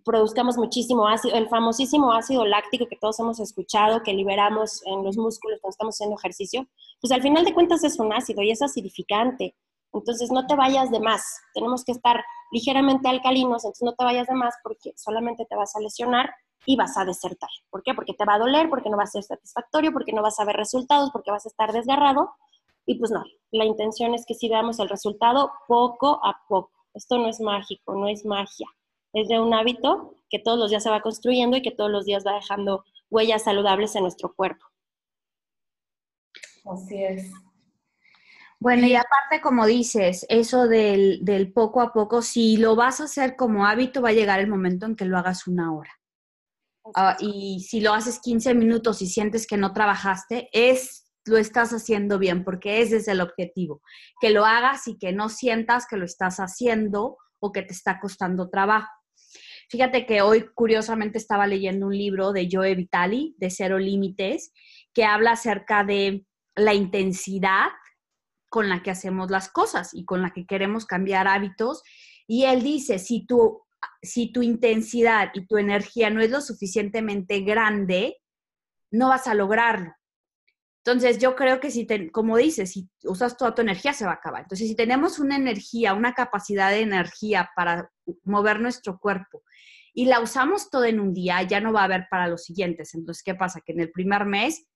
produzcamos 0.04 0.58
muchísimo 0.58 1.08
ácido, 1.08 1.36
el 1.36 1.50
famosísimo 1.50 2.14
ácido 2.14 2.48
láctico 2.48 2.88
que 2.88 2.98
todos 3.00 3.20
hemos 3.20 3.40
escuchado, 3.40 4.02
que 4.02 4.14
liberamos 4.14 4.84
en 4.88 5.04
los 5.04 5.18
músculos 5.18 5.60
cuando 5.62 5.74
estamos 5.74 5.96
haciendo 5.96 6.18
ejercicio, 6.18 6.68
pues 7.00 7.12
al 7.12 7.22
final 7.22 7.46
de 7.46 7.54
cuentas 7.54 7.84
es 7.84 8.00
un 8.00 8.12
ácido 8.12 8.42
y 8.42 8.50
es 8.50 8.64
acidificante. 8.64 9.56
Entonces 9.94 10.32
no 10.32 10.48
te 10.48 10.56
vayas 10.56 10.90
de 10.90 11.00
más, 11.00 11.24
tenemos 11.54 11.84
que 11.84 11.92
estar 11.92 12.24
ligeramente 12.52 13.08
alcalinos, 13.08 13.64
entonces 13.64 13.86
no 13.86 13.94
te 13.94 14.04
vayas 14.04 14.28
de 14.28 14.34
más 14.34 14.56
porque 14.64 14.94
solamente 14.96 15.46
te 15.46 15.56
vas 15.56 15.76
a 15.76 15.80
lesionar 15.80 16.34
y 16.66 16.76
vas 16.76 16.98
a 16.98 17.06
desertar. 17.06 17.50
¿Por 17.70 17.84
qué? 17.84 17.94
Porque 17.94 18.14
te 18.14 18.26
va 18.26 18.36
a 18.36 18.40
doler, 18.40 18.70
porque 18.70 18.90
no 18.90 18.98
va 18.98 19.04
a 19.04 19.08
ser 19.08 19.24
satisfactorio, 19.24 19.92
porque 19.92 20.14
no 20.14 20.22
vas 20.22 20.40
a 20.40 20.46
ver 20.46 20.56
resultados, 20.56 21.12
porque 21.12 21.32
vas 21.32 21.46
a 21.46 21.50
estar 21.50 21.72
desgarrado. 21.72 22.32
Y 22.86 22.96
pues 22.96 23.12
no, 23.12 23.24
la 23.52 23.66
intención 23.66 24.14
es 24.14 24.26
que 24.26 24.34
si 24.34 24.50
veamos 24.50 24.80
el 24.80 24.90
resultado 24.90 25.52
poco 25.68 26.20
a 26.24 26.42
poco. 26.48 26.72
Esto 26.94 27.18
no 27.18 27.28
es 27.28 27.40
mágico, 27.40 27.96
no 27.96 28.08
es 28.08 28.26
magia. 28.26 28.68
Es 29.14 29.28
de 29.28 29.40
un 29.40 29.54
hábito 29.54 30.16
que 30.30 30.40
todos 30.40 30.58
los 30.58 30.70
días 30.70 30.84
se 30.84 30.90
va 30.90 31.02
construyendo 31.02 31.58
y 31.58 31.62
que 31.62 31.72
todos 31.72 31.92
los 31.92 32.06
días 32.06 32.24
va 32.26 32.34
dejando 32.34 32.84
huellas 33.10 33.44
saludables 33.44 33.96
en 33.96 34.04
nuestro 34.04 34.34
cuerpo. 34.34 34.66
Así 36.66 37.04
es. 37.04 37.32
Bueno, 38.64 38.88
y 38.88 38.96
aparte, 38.96 39.42
como 39.42 39.66
dices, 39.66 40.26
eso 40.30 40.70
del, 40.70 41.52
poco 41.54 41.82
a 41.82 41.92
poco, 41.92 42.22
si 42.22 42.56
lo 42.56 42.78
vas 42.78 43.02
a 43.02 43.04
hacer 43.04 43.36
como 43.36 43.66
hábito, 43.66 44.02
va 44.02 44.10
a 44.10 44.14
llegar 44.14 44.40
el 44.40 44.48
momento 44.48 44.86
en 44.86 44.96
que 44.96 45.04
lo 45.04 45.18
hagas 45.18 45.48
una 45.48 45.74
hora. 45.74 45.92
Ah, 46.96 47.18
y 47.20 47.60
si 47.68 47.82
lo 47.82 47.94
haces 47.94 48.22
15 48.22 48.54
minutos 48.54 49.02
y 49.02 49.08
sientes 49.08 49.48
que 49.48 49.58
no 49.58 49.74
trabajaste, 49.74 50.48
es 50.54 51.12
lo 51.26 51.36
estás 51.36 51.74
haciendo 51.74 52.20
bien, 52.20 52.46
porque 52.46 52.82
ese 52.82 52.98
es 52.98 53.10
el 53.10 53.20
objetivo, 53.20 53.82
que 54.22 54.30
lo 54.30 54.46
hagas 54.46 54.88
y 54.88 54.98
que 54.98 55.12
no 55.12 55.28
sientas 55.28 55.86
que 55.86 55.98
lo 55.98 56.06
estás 56.06 56.38
haciendo 56.38 57.18
o 57.42 57.52
que 57.52 57.64
te 57.64 57.74
está 57.74 58.00
costando 58.00 58.50
trabajo. 58.50 58.88
Fíjate 59.68 60.06
que 60.06 60.22
hoy 60.22 60.46
curiosamente 60.56 61.18
estaba 61.18 61.48
leyendo 61.48 61.88
un 61.88 61.98
libro 61.98 62.32
de 62.32 62.48
Joe 62.50 62.76
Vitali, 62.76 63.36
de 63.40 63.50
Cero 63.50 63.78
Límites, 63.78 64.54
que 64.94 65.04
habla 65.04 65.32
acerca 65.32 65.84
de 65.84 66.26
la 66.56 66.74
intensidad 66.74 67.68
con 68.54 68.70
la 68.70 68.84
que 68.84 68.92
hacemos 68.92 69.32
las 69.32 69.50
cosas 69.50 69.96
y 69.96 70.06
con 70.06 70.22
la 70.22 70.30
que 70.30 70.46
queremos 70.46 70.86
cambiar 70.86 71.28
hábitos. 71.28 71.82
Y 72.28 72.44
él 72.44 72.62
dice, 72.62 73.00
si 73.00 73.26
tu, 73.26 73.64
si 74.00 74.32
tu 74.32 74.44
intensidad 74.44 75.32
y 75.34 75.48
tu 75.48 75.58
energía 75.58 76.12
no 76.12 76.22
es 76.22 76.30
lo 76.30 76.40
suficientemente 76.40 77.40
grande, 77.40 78.22
no 78.92 79.10
vas 79.10 79.26
a 79.26 79.34
lograrlo. 79.34 79.96
Entonces, 80.86 81.18
yo 81.18 81.36
creo 81.36 81.60
que 81.60 81.72
si, 81.72 81.88
como 82.12 82.38
dices, 82.38 82.74
si 82.74 82.88
usas 83.06 83.38
toda 83.38 83.56
tu 83.56 83.64
energía, 83.64 83.92
se 83.92 84.06
va 84.06 84.12
a 84.12 84.16
acabar. 84.16 84.44
Entonces, 84.44 84.68
si 84.68 84.76
tenemos 84.76 85.18
una 85.18 85.36
energía, 85.36 85.96
una 85.96 86.14
capacidad 86.14 86.70
de 86.70 86.82
energía 86.82 87.50
para 87.56 87.90
mover 88.24 88.60
nuestro 88.60 89.00
cuerpo 89.00 89.42
y 89.96 90.06
la 90.06 90.20
usamos 90.20 90.70
todo 90.70 90.86
en 90.86 91.00
un 91.00 91.12
día, 91.12 91.42
ya 91.42 91.60
no 91.60 91.74
va 91.74 91.82
a 91.82 91.86
haber 91.86 92.06
para 92.08 92.28
los 92.28 92.44
siguientes. 92.44 92.94
Entonces, 92.94 93.24
¿qué 93.24 93.34
pasa? 93.34 93.62
Que 93.62 93.72
en 93.72 93.80
el 93.80 93.92
primer 93.92 94.26
mes 94.26 94.68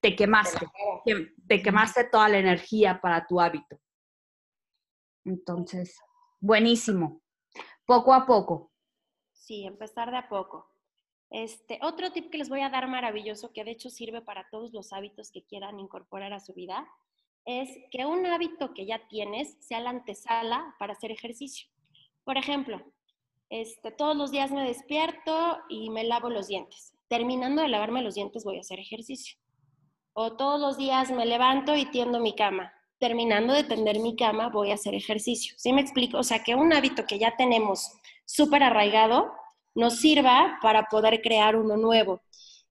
te 0.00 0.14
quemaste, 0.14 0.66
te 1.46 1.62
quemaste 1.62 2.04
toda 2.04 2.28
la 2.28 2.38
energía 2.38 3.00
para 3.00 3.26
tu 3.26 3.40
hábito. 3.40 3.78
Entonces, 5.24 5.98
buenísimo. 6.40 7.20
Poco 7.84 8.14
a 8.14 8.26
poco. 8.26 8.70
Sí, 9.32 9.64
empezar 9.64 10.10
de 10.10 10.18
a 10.18 10.28
poco. 10.28 10.70
Este, 11.30 11.78
otro 11.82 12.12
tip 12.12 12.30
que 12.30 12.38
les 12.38 12.48
voy 12.48 12.60
a 12.60 12.70
dar 12.70 12.88
maravilloso, 12.88 13.52
que 13.52 13.64
de 13.64 13.72
hecho 13.72 13.90
sirve 13.90 14.22
para 14.22 14.48
todos 14.50 14.72
los 14.72 14.92
hábitos 14.92 15.30
que 15.30 15.44
quieran 15.44 15.80
incorporar 15.80 16.32
a 16.32 16.40
su 16.40 16.54
vida, 16.54 16.86
es 17.44 17.70
que 17.90 18.06
un 18.06 18.26
hábito 18.26 18.74
que 18.74 18.86
ya 18.86 19.06
tienes 19.08 19.56
sea 19.60 19.80
la 19.80 19.90
antesala 19.90 20.74
para 20.78 20.92
hacer 20.92 21.10
ejercicio. 21.10 21.68
Por 22.24 22.36
ejemplo, 22.36 22.82
este, 23.50 23.92
todos 23.92 24.16
los 24.16 24.30
días 24.30 24.50
me 24.50 24.66
despierto 24.66 25.58
y 25.68 25.90
me 25.90 26.04
lavo 26.04 26.30
los 26.30 26.48
dientes. 26.48 26.92
Terminando 27.08 27.62
de 27.62 27.68
lavarme 27.68 28.02
los 28.02 28.14
dientes 28.14 28.44
voy 28.44 28.56
a 28.58 28.60
hacer 28.60 28.80
ejercicio. 28.80 29.38
O 30.18 30.32
todos 30.32 30.58
los 30.58 30.78
días 30.78 31.10
me 31.10 31.26
levanto 31.26 31.76
y 31.76 31.84
tiendo 31.90 32.20
mi 32.20 32.34
cama. 32.34 32.72
Terminando 32.98 33.52
de 33.52 33.64
tender 33.64 33.98
mi 33.98 34.16
cama, 34.16 34.48
voy 34.48 34.70
a 34.70 34.74
hacer 34.74 34.94
ejercicio. 34.94 35.54
¿Sí 35.58 35.74
me 35.74 35.82
explico? 35.82 36.16
O 36.16 36.22
sea, 36.22 36.42
que 36.42 36.54
un 36.54 36.72
hábito 36.72 37.04
que 37.04 37.18
ya 37.18 37.36
tenemos 37.36 37.92
súper 38.24 38.62
arraigado 38.62 39.30
nos 39.74 39.98
sirva 39.98 40.58
para 40.62 40.84
poder 40.84 41.20
crear 41.20 41.54
uno 41.54 41.76
nuevo. 41.76 42.22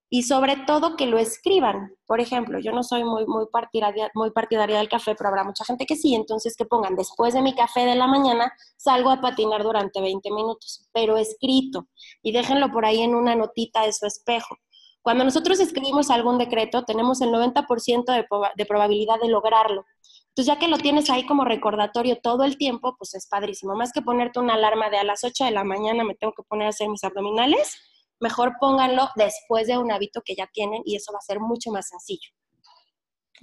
y 0.09 0.23
sobre 0.23 0.55
todo 0.67 0.95
que 0.95 1.07
lo 1.07 1.17
escriban. 1.19 1.93
Por 2.07 2.21
ejemplo, 2.21 2.59
yo 2.59 2.71
no 2.71 2.83
soy 2.83 3.03
muy, 3.03 3.25
muy, 3.27 3.47
partidaria, 3.51 4.09
muy 4.15 4.31
partidaria 4.31 4.77
del 4.77 4.89
café, 4.89 5.15
pero 5.15 5.29
habrá 5.29 5.43
mucha 5.43 5.65
gente 5.65 5.85
que 5.85 5.95
sí, 5.95 6.15
entonces 6.15 6.55
que 6.55 6.65
pongan, 6.65 6.95
después 6.95 7.33
de 7.33 7.41
mi 7.41 7.53
café 7.55 7.81
de 7.85 7.95
la 7.95 8.07
mañana, 8.07 8.53
salgo 8.77 9.09
a 9.11 9.21
patinar 9.21 9.63
durante 9.63 10.01
20 10.01 10.31
minutos, 10.31 10.87
pero 10.93 11.17
escrito, 11.17 11.87
y 12.23 12.31
déjenlo 12.31 12.71
por 12.71 12.85
ahí 12.85 13.01
en 13.01 13.15
una 13.15 13.35
notita 13.35 13.83
de 13.85 13.93
su 13.93 14.05
espejo. 14.05 14.57
Cuando 15.05 15.23
nosotros 15.23 15.59
escribimos 15.59 16.09
algún 16.09 16.39
decreto, 16.39 16.83
tenemos 16.83 17.21
el 17.21 17.29
90% 17.29 18.05
de, 18.05 18.25
de 18.55 18.65
probabilidad 18.65 19.19
de 19.21 19.29
lograrlo. 19.29 19.85
Entonces, 20.29 20.47
ya 20.47 20.57
que 20.57 20.67
lo 20.67 20.79
tienes 20.79 21.11
ahí 21.11 21.27
como 21.27 21.45
recordatorio 21.45 22.17
todo 22.17 22.43
el 22.43 22.57
tiempo, 22.57 22.95
pues 22.97 23.13
es 23.13 23.27
padrísimo. 23.27 23.75
Más 23.75 23.91
que 23.91 24.01
ponerte 24.01 24.39
una 24.39 24.55
alarma 24.55 24.89
de 24.89 24.97
a 24.97 25.03
las 25.03 25.23
8 25.23 25.45
de 25.45 25.51
la 25.51 25.63
mañana 25.63 26.03
me 26.03 26.15
tengo 26.15 26.33
que 26.33 26.41
poner 26.41 26.65
a 26.65 26.69
hacer 26.69 26.89
mis 26.89 27.03
abdominales, 27.03 27.79
mejor 28.19 28.55
pónganlo 28.59 29.07
después 29.15 29.67
de 29.67 29.77
un 29.77 29.91
hábito 29.91 30.23
que 30.25 30.33
ya 30.33 30.47
tienen 30.47 30.81
y 30.85 30.95
eso 30.95 31.13
va 31.13 31.19
a 31.19 31.21
ser 31.21 31.39
mucho 31.39 31.69
más 31.69 31.87
sencillo. 31.87 32.31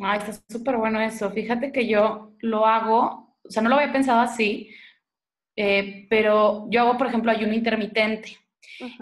Ay, 0.01 0.19
está 0.19 0.33
súper 0.51 0.79
bueno 0.79 1.01
eso. 1.01 1.31
Fíjate 1.31 1.71
que 1.71 1.87
yo 1.87 2.33
lo 2.41 2.67
hago, 2.67 3.37
o 3.41 3.51
sea, 3.51 3.63
no 3.63 3.69
lo 3.69 3.77
había 3.77 3.93
pensado 3.93 4.19
así, 4.19 4.69
eh, 5.55 6.09
pero 6.11 6.67
yo 6.71 6.81
hago, 6.81 6.99
por 6.99 7.07
ejemplo, 7.07 7.31
ayuno 7.31 7.55
intermitente. 7.55 8.42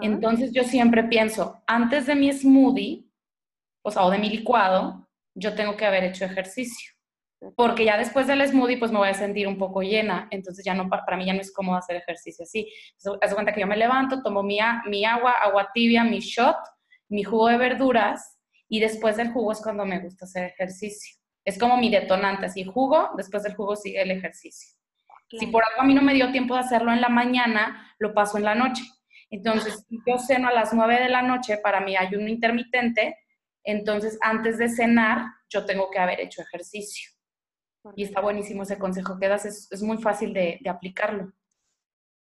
Entonces 0.01 0.51
yo 0.53 0.63
siempre 0.63 1.03
pienso, 1.03 1.61
antes 1.67 2.05
de 2.05 2.15
mi 2.15 2.31
smoothie, 2.31 3.05
o 3.83 3.91
sea, 3.91 4.03
o 4.03 4.11
de 4.11 4.19
mi 4.19 4.29
licuado, 4.29 5.07
yo 5.35 5.55
tengo 5.55 5.77
que 5.77 5.85
haber 5.85 6.03
hecho 6.03 6.25
ejercicio 6.25 6.91
porque 7.55 7.85
ya 7.85 7.97
después 7.97 8.27
del 8.27 8.47
smoothie 8.47 8.77
pues 8.77 8.91
me 8.91 8.99
voy 8.99 9.09
a 9.09 9.13
sentir 9.13 9.47
un 9.47 9.57
poco 9.57 9.81
llena, 9.81 10.27
entonces 10.29 10.63
ya 10.63 10.73
no, 10.73 10.87
para 10.89 11.17
mí 11.17 11.25
ya 11.25 11.33
no 11.33 11.41
es 11.41 11.51
cómodo 11.51 11.77
hacer 11.77 11.95
ejercicio 11.95 12.43
así. 12.43 12.71
Haz 13.21 13.33
cuenta 13.33 13.53
que 13.53 13.61
yo 13.61 13.67
me 13.67 13.77
levanto, 13.77 14.21
tomo 14.21 14.43
mi, 14.43 14.59
mi 14.87 15.05
agua, 15.05 15.31
agua 15.31 15.69
tibia, 15.73 16.03
mi 16.03 16.19
shot, 16.19 16.57
mi 17.09 17.23
jugo 17.23 17.47
de 17.47 17.57
verduras 17.57 18.37
y 18.69 18.79
después 18.79 19.17
del 19.17 19.31
jugo 19.31 19.51
es 19.51 19.61
cuando 19.61 19.85
me 19.85 19.99
gusta 19.99 20.25
hacer 20.25 20.45
ejercicio. 20.45 21.17
Es 21.43 21.57
como 21.57 21.77
mi 21.77 21.89
detonante, 21.89 22.45
así 22.45 22.63
jugo, 22.63 23.09
después 23.17 23.41
del 23.43 23.55
jugo 23.55 23.75
sigue 23.75 24.01
el 24.01 24.11
ejercicio. 24.11 24.77
Si 25.27 25.47
por 25.47 25.63
algo 25.63 25.81
a 25.81 25.85
mí 25.85 25.93
no 25.93 26.01
me 26.01 26.13
dio 26.13 26.31
tiempo 26.31 26.53
de 26.53 26.59
hacerlo 26.59 26.91
en 26.91 27.01
la 27.01 27.09
mañana, 27.09 27.95
lo 27.99 28.13
paso 28.13 28.37
en 28.37 28.43
la 28.43 28.53
noche. 28.53 28.83
Entonces, 29.31 29.85
yo 29.89 30.17
ceno 30.19 30.49
a 30.49 30.53
las 30.53 30.73
9 30.73 30.99
de 30.99 31.09
la 31.09 31.21
noche 31.21 31.57
para 31.57 31.79
mi 31.79 31.95
ayuno 31.95 32.27
intermitente, 32.27 33.17
entonces 33.63 34.19
antes 34.21 34.57
de 34.57 34.67
cenar 34.67 35.25
yo 35.49 35.65
tengo 35.65 35.89
que 35.89 35.99
haber 35.99 36.19
hecho 36.19 36.41
ejercicio. 36.41 37.11
Y 37.95 38.03
está 38.03 38.21
buenísimo 38.21 38.63
ese 38.63 38.77
consejo 38.77 39.17
que 39.17 39.27
das, 39.27 39.45
es, 39.45 39.81
muy 39.81 39.97
fácil 39.97 40.33
de, 40.33 40.59
aplicarlo. 40.69 41.31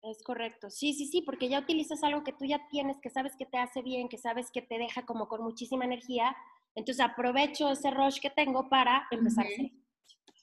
Es 0.02 0.22
correcto, 0.22 0.70
sí, 0.70 0.92
sí, 0.92 1.06
sí, 1.06 1.22
porque 1.22 1.48
ya 1.48 1.58
utilizas 1.58 2.02
algo 2.04 2.22
que 2.22 2.32
tú 2.32 2.44
ya 2.44 2.60
tienes, 2.70 2.98
que 3.00 3.10
sabes 3.10 3.34
que 3.36 3.46
te 3.46 3.58
hace 3.58 3.82
bien, 3.82 4.08
que 4.08 4.18
sabes 4.18 4.50
que 4.50 4.62
te 4.62 4.78
deja 4.78 5.04
como 5.04 5.28
con 5.28 5.42
muchísima 5.42 5.84
energía, 5.84 6.36
entonces 6.74 7.04
aprovecho 7.04 7.70
ese 7.70 7.90
rush 7.90 8.20
que 8.20 8.30
tengo 8.30 8.68
para 8.68 9.06
empezar 9.10 9.46
a 9.46 9.48
hacer. 9.48 9.70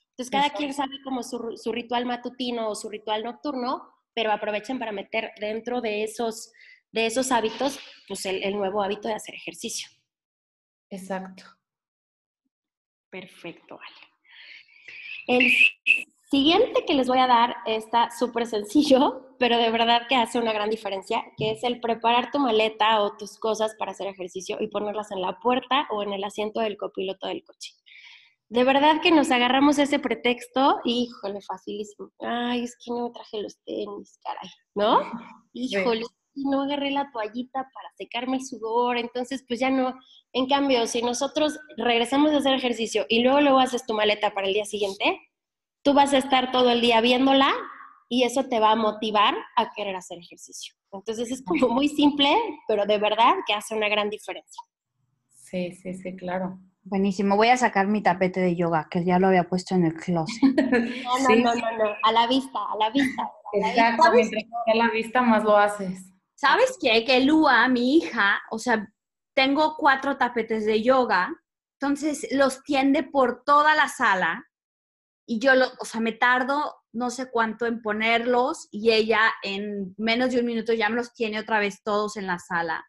Entonces 0.09 0.31
cada 0.31 0.49
quien 0.49 0.73
sabe 0.73 1.01
como 1.03 1.23
su, 1.23 1.57
su, 1.57 1.71
ritual 1.71 2.05
matutino 2.05 2.69
o 2.69 2.75
su 2.75 2.89
ritual 2.89 3.23
nocturno, 3.23 3.87
pero 4.13 4.31
aprovechen 4.31 4.79
para 4.79 4.91
meter 4.91 5.31
dentro 5.39 5.81
de 5.81 6.03
esos, 6.03 6.51
de 6.91 7.05
esos 7.05 7.31
hábitos, 7.31 7.79
pues 8.07 8.25
el, 8.25 8.43
el 8.43 8.55
nuevo 8.55 8.83
hábito 8.83 9.07
de 9.07 9.15
hacer 9.15 9.35
ejercicio. 9.35 9.89
Exacto. 10.89 11.43
Perfecto, 13.09 13.77
vale. 13.77 14.11
El 15.27 15.51
siguiente 16.29 16.85
que 16.85 16.93
les 16.93 17.07
voy 17.07 17.19
a 17.19 17.27
dar 17.27 17.55
está 17.65 18.09
súper 18.09 18.45
sencillo, 18.47 19.35
pero 19.39 19.57
de 19.57 19.69
verdad 19.69 20.07
que 20.07 20.15
hace 20.15 20.39
una 20.39 20.53
gran 20.53 20.69
diferencia, 20.69 21.23
que 21.37 21.51
es 21.51 21.63
el 21.63 21.79
preparar 21.79 22.31
tu 22.31 22.39
maleta 22.39 23.01
o 23.01 23.17
tus 23.17 23.37
cosas 23.37 23.75
para 23.77 23.91
hacer 23.91 24.07
ejercicio 24.07 24.57
y 24.59 24.67
ponerlas 24.67 25.11
en 25.11 25.21
la 25.21 25.39
puerta 25.39 25.87
o 25.91 26.03
en 26.03 26.13
el 26.13 26.23
asiento 26.23 26.61
del 26.61 26.77
copiloto 26.77 27.27
del 27.27 27.43
coche. 27.43 27.73
De 28.51 28.65
verdad 28.65 28.99
que 29.01 29.11
nos 29.11 29.31
agarramos 29.31 29.79
ese 29.79 29.97
pretexto, 29.97 30.81
híjole, 30.83 31.39
facilísimo. 31.39 32.11
Ay, 32.19 32.65
es 32.65 32.75
que 32.75 32.91
no 32.91 33.05
me 33.05 33.11
traje 33.11 33.41
los 33.41 33.57
tenis, 33.63 34.19
caray, 34.21 34.49
¿no? 34.75 34.99
Híjole, 35.53 36.03
no 36.35 36.63
agarré 36.63 36.91
la 36.91 37.09
toallita 37.13 37.61
para 37.73 37.89
secarme 37.95 38.35
el 38.37 38.45
sudor, 38.45 38.97
entonces 38.97 39.45
pues 39.47 39.61
ya 39.61 39.69
no. 39.69 39.97
En 40.33 40.47
cambio, 40.47 40.85
si 40.85 41.01
nosotros 41.01 41.57
regresamos 41.77 42.33
a 42.33 42.39
hacer 42.39 42.53
ejercicio 42.53 43.05
y 43.07 43.23
luego 43.23 43.39
luego 43.39 43.59
haces 43.59 43.85
tu 43.85 43.93
maleta 43.93 44.33
para 44.33 44.47
el 44.47 44.53
día 44.53 44.65
siguiente, 44.65 45.17
tú 45.81 45.93
vas 45.93 46.13
a 46.13 46.17
estar 46.17 46.51
todo 46.51 46.71
el 46.71 46.81
día 46.81 46.99
viéndola 46.99 47.53
y 48.09 48.23
eso 48.23 48.49
te 48.49 48.59
va 48.59 48.71
a 48.71 48.75
motivar 48.75 49.33
a 49.55 49.71
querer 49.73 49.95
hacer 49.95 50.17
ejercicio. 50.17 50.75
Entonces 50.91 51.31
es 51.31 51.41
como 51.41 51.69
muy 51.69 51.87
simple, 51.87 52.35
pero 52.67 52.85
de 52.85 52.97
verdad 52.97 53.35
que 53.47 53.53
hace 53.53 53.75
una 53.75 53.87
gran 53.87 54.09
diferencia. 54.09 54.61
Sí, 55.29 55.71
sí, 55.71 55.93
sí, 55.93 56.17
claro. 56.17 56.59
Buenísimo. 56.83 57.35
Voy 57.35 57.49
a 57.49 57.57
sacar 57.57 57.87
mi 57.87 58.01
tapete 58.01 58.39
de 58.39 58.55
yoga, 58.55 58.87
que 58.89 59.03
ya 59.03 59.19
lo 59.19 59.27
había 59.27 59.47
puesto 59.47 59.75
en 59.75 59.85
el 59.85 59.93
closet. 59.93 60.41
No, 61.21 61.35
no, 61.35 61.55
no, 61.55 61.77
no, 61.77 61.95
A 62.03 62.11
la 62.11 62.27
vista, 62.27 62.59
a 62.71 62.77
la 62.77 62.89
vista. 62.89 63.29
Exacto, 63.53 64.11
mientras 64.13 64.43
a 64.67 64.75
la 64.75 64.89
vista 64.89 65.21
más 65.21 65.43
lo 65.43 65.57
haces. 65.57 66.05
¿Sabes 66.35 66.77
qué? 66.81 67.05
Que 67.05 67.21
Lua, 67.21 67.67
mi 67.67 67.97
hija, 67.97 68.41
o 68.49 68.57
sea, 68.57 68.91
tengo 69.35 69.75
cuatro 69.77 70.17
tapetes 70.17 70.65
de 70.65 70.81
yoga, 70.81 71.29
entonces 71.79 72.27
los 72.31 72.63
tiende 72.63 73.03
por 73.03 73.43
toda 73.43 73.75
la 73.75 73.87
sala 73.87 74.45
y 75.27 75.39
yo, 75.39 75.55
lo, 75.55 75.67
o 75.79 75.85
sea, 75.85 76.01
me 76.01 76.11
tardo 76.11 76.75
no 76.93 77.09
sé 77.09 77.29
cuánto 77.29 77.65
en 77.65 77.81
ponerlos 77.81 78.67
y 78.71 78.91
ella 78.91 79.31
en 79.43 79.93
menos 79.97 80.31
de 80.31 80.39
un 80.39 80.45
minuto 80.45 80.73
ya 80.73 80.89
me 80.89 80.95
los 80.95 81.13
tiene 81.13 81.39
otra 81.39 81.59
vez 81.59 81.83
todos 81.83 82.17
en 82.17 82.27
la 82.27 82.39
sala. 82.39 82.85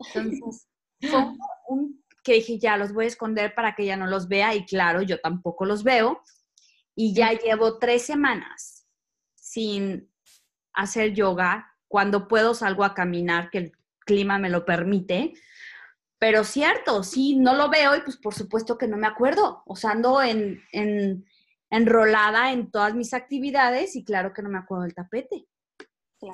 Entonces, 0.14 0.68
fue 1.00 1.26
un 1.68 1.99
que 2.30 2.36
dije, 2.36 2.60
ya 2.60 2.76
los 2.76 2.92
voy 2.92 3.06
a 3.06 3.08
esconder 3.08 3.56
para 3.56 3.74
que 3.74 3.82
ella 3.82 3.96
no 3.96 4.06
los 4.06 4.28
vea 4.28 4.54
y 4.54 4.64
claro, 4.64 5.02
yo 5.02 5.20
tampoco 5.20 5.64
los 5.64 5.82
veo. 5.82 6.22
Y 6.94 7.12
ya 7.12 7.32
llevo 7.32 7.78
tres 7.78 8.02
semanas 8.02 8.86
sin 9.34 10.08
hacer 10.72 11.12
yoga 11.12 11.74
cuando 11.88 12.28
puedo 12.28 12.54
salgo 12.54 12.84
a 12.84 12.94
caminar, 12.94 13.50
que 13.50 13.58
el 13.58 13.72
clima 14.06 14.38
me 14.38 14.48
lo 14.48 14.64
permite. 14.64 15.32
Pero 16.20 16.44
cierto, 16.44 17.02
sí, 17.02 17.34
no 17.34 17.54
lo 17.54 17.68
veo 17.68 17.96
y 17.96 18.02
pues 18.02 18.16
por 18.16 18.32
supuesto 18.32 18.78
que 18.78 18.86
no 18.86 18.96
me 18.96 19.08
acuerdo. 19.08 19.64
O 19.66 19.74
sea, 19.74 19.90
ando 19.90 20.22
en, 20.22 20.62
enrolada 21.68 22.52
en 22.52 22.70
todas 22.70 22.94
mis 22.94 23.12
actividades 23.12 23.96
y 23.96 24.04
claro 24.04 24.32
que 24.32 24.42
no 24.42 24.50
me 24.50 24.58
acuerdo 24.58 24.84
del 24.84 24.94
tapete. 24.94 25.48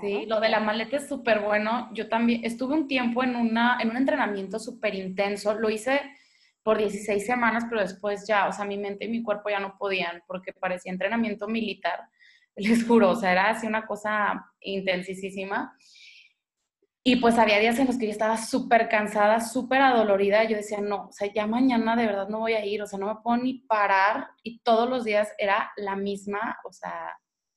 Sí, 0.01 0.27
lo 0.27 0.41
de 0.41 0.49
la 0.49 0.59
maleta 0.59 0.97
es 0.97 1.09
súper 1.09 1.41
bueno. 1.41 1.91
Yo 1.93 2.09
también 2.09 2.45
estuve 2.45 2.75
un 2.75 2.89
tiempo 2.89 3.23
en, 3.23 3.37
una, 3.37 3.79
en 3.81 3.91
un 3.91 3.97
entrenamiento 3.97 4.59
súper 4.59 4.97
intenso. 4.97 5.55
Lo 5.55 5.71
hice 5.71 6.01
por 6.65 6.79
16 6.79 7.25
semanas, 7.25 7.67
pero 7.69 7.83
después 7.83 8.27
ya, 8.27 8.49
o 8.49 8.53
sea, 8.53 8.65
mi 8.65 8.77
mente 8.77 9.05
y 9.05 9.09
mi 9.09 9.23
cuerpo 9.23 9.49
ya 9.49 9.61
no 9.61 9.77
podían 9.79 10.25
porque 10.27 10.53
parecía 10.53 10.91
entrenamiento 10.91 11.47
militar. 11.47 12.01
les 12.57 12.85
juro, 12.87 13.11
o 13.11 13.17
sea, 13.17 13.33
era 13.33 13.51
así 13.51 13.67
una 13.67 13.87
cosa 13.87 14.51
intensísima. 14.61 15.77
Y 17.05 17.17
pues 17.17 17.39
había 17.39 17.61
días 17.61 17.79
en 17.79 17.87
los 17.87 17.99
que 17.99 18.07
yo 18.07 18.11
estaba 18.11 18.37
súper 18.37 18.89
cansada, 18.89 19.41
súper 19.41 19.81
adolorida. 19.81 20.43
Yo 20.43 20.57
decía, 20.57 20.81
no, 20.81 21.07
o 21.07 21.13
sea, 21.13 21.33
ya 21.33 21.47
mañana 21.47 21.95
de 21.95 22.07
verdad 22.07 22.29
no 22.29 22.41
voy 22.41 22.55
a 22.55 22.67
ir, 22.67 22.83
o 22.83 22.87
sea, 22.89 22.99
no 22.99 23.07
me 23.07 23.21
puedo 23.23 23.37
ni 23.37 23.61
parar. 23.61 24.31
Y 24.43 24.59
todos 24.61 24.91
los 24.91 25.05
días 25.05 25.33
era 25.39 25.71
la 25.77 25.95
misma, 25.95 26.59
o 26.65 26.73
sea, 26.73 27.17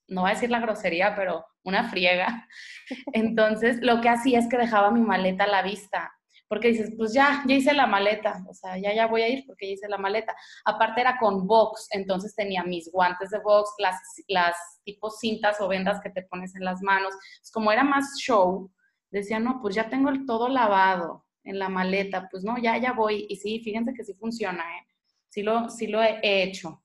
no 0.09 0.21
voy 0.21 0.31
a 0.31 0.33
decir 0.33 0.49
la 0.49 0.59
grosería, 0.59 1.15
pero 1.15 1.45
una 1.63 1.89
friega. 1.89 2.47
Entonces, 3.13 3.79
lo 3.81 4.01
que 4.01 4.09
hacía 4.09 4.39
es 4.39 4.47
que 4.49 4.57
dejaba 4.57 4.91
mi 4.91 5.01
maleta 5.01 5.45
a 5.45 5.47
la 5.47 5.61
vista 5.61 6.11
porque 6.49 6.69
dices, 6.69 6.91
pues 6.97 7.13
ya, 7.13 7.43
ya 7.47 7.55
hice 7.55 7.73
la 7.73 7.85
maleta, 7.85 8.43
o 8.49 8.53
sea, 8.55 8.75
ya, 8.79 8.93
ya 8.93 9.05
voy 9.05 9.21
a 9.21 9.29
ir 9.29 9.45
porque 9.45 9.67
ya 9.67 9.73
hice 9.73 9.87
la 9.87 9.99
maleta. 9.99 10.35
Aparte 10.65 11.01
era 11.01 11.17
con 11.19 11.45
box, 11.45 11.87
entonces 11.91 12.35
tenía 12.35 12.63
mis 12.63 12.91
guantes 12.91 13.29
de 13.29 13.39
box, 13.39 13.69
las, 13.77 13.95
las 14.27 14.55
tipo 14.83 15.11
cintas 15.11 15.61
o 15.61 15.67
vendas 15.67 16.01
que 16.01 16.09
te 16.09 16.23
pones 16.23 16.55
en 16.55 16.65
las 16.65 16.81
manos. 16.81 17.13
como 17.53 17.71
era 17.71 17.83
más 17.83 18.17
show, 18.19 18.71
decía, 19.11 19.39
no, 19.39 19.59
pues 19.61 19.75
ya 19.75 19.89
tengo 19.89 20.09
todo 20.25 20.49
lavado 20.49 21.23
en 21.43 21.59
la 21.59 21.69
maleta, 21.69 22.27
pues 22.31 22.43
no, 22.43 22.57
ya, 22.57 22.77
ya 22.77 22.93
voy. 22.93 23.27
Y 23.29 23.35
sí, 23.35 23.61
fíjense 23.63 23.93
que 23.93 24.03
sí 24.03 24.15
funciona, 24.15 24.63
¿eh? 24.63 24.87
Sí 25.29 25.43
lo, 25.43 25.69
sí 25.69 25.85
lo 25.85 26.01
he 26.01 26.19
hecho. 26.23 26.81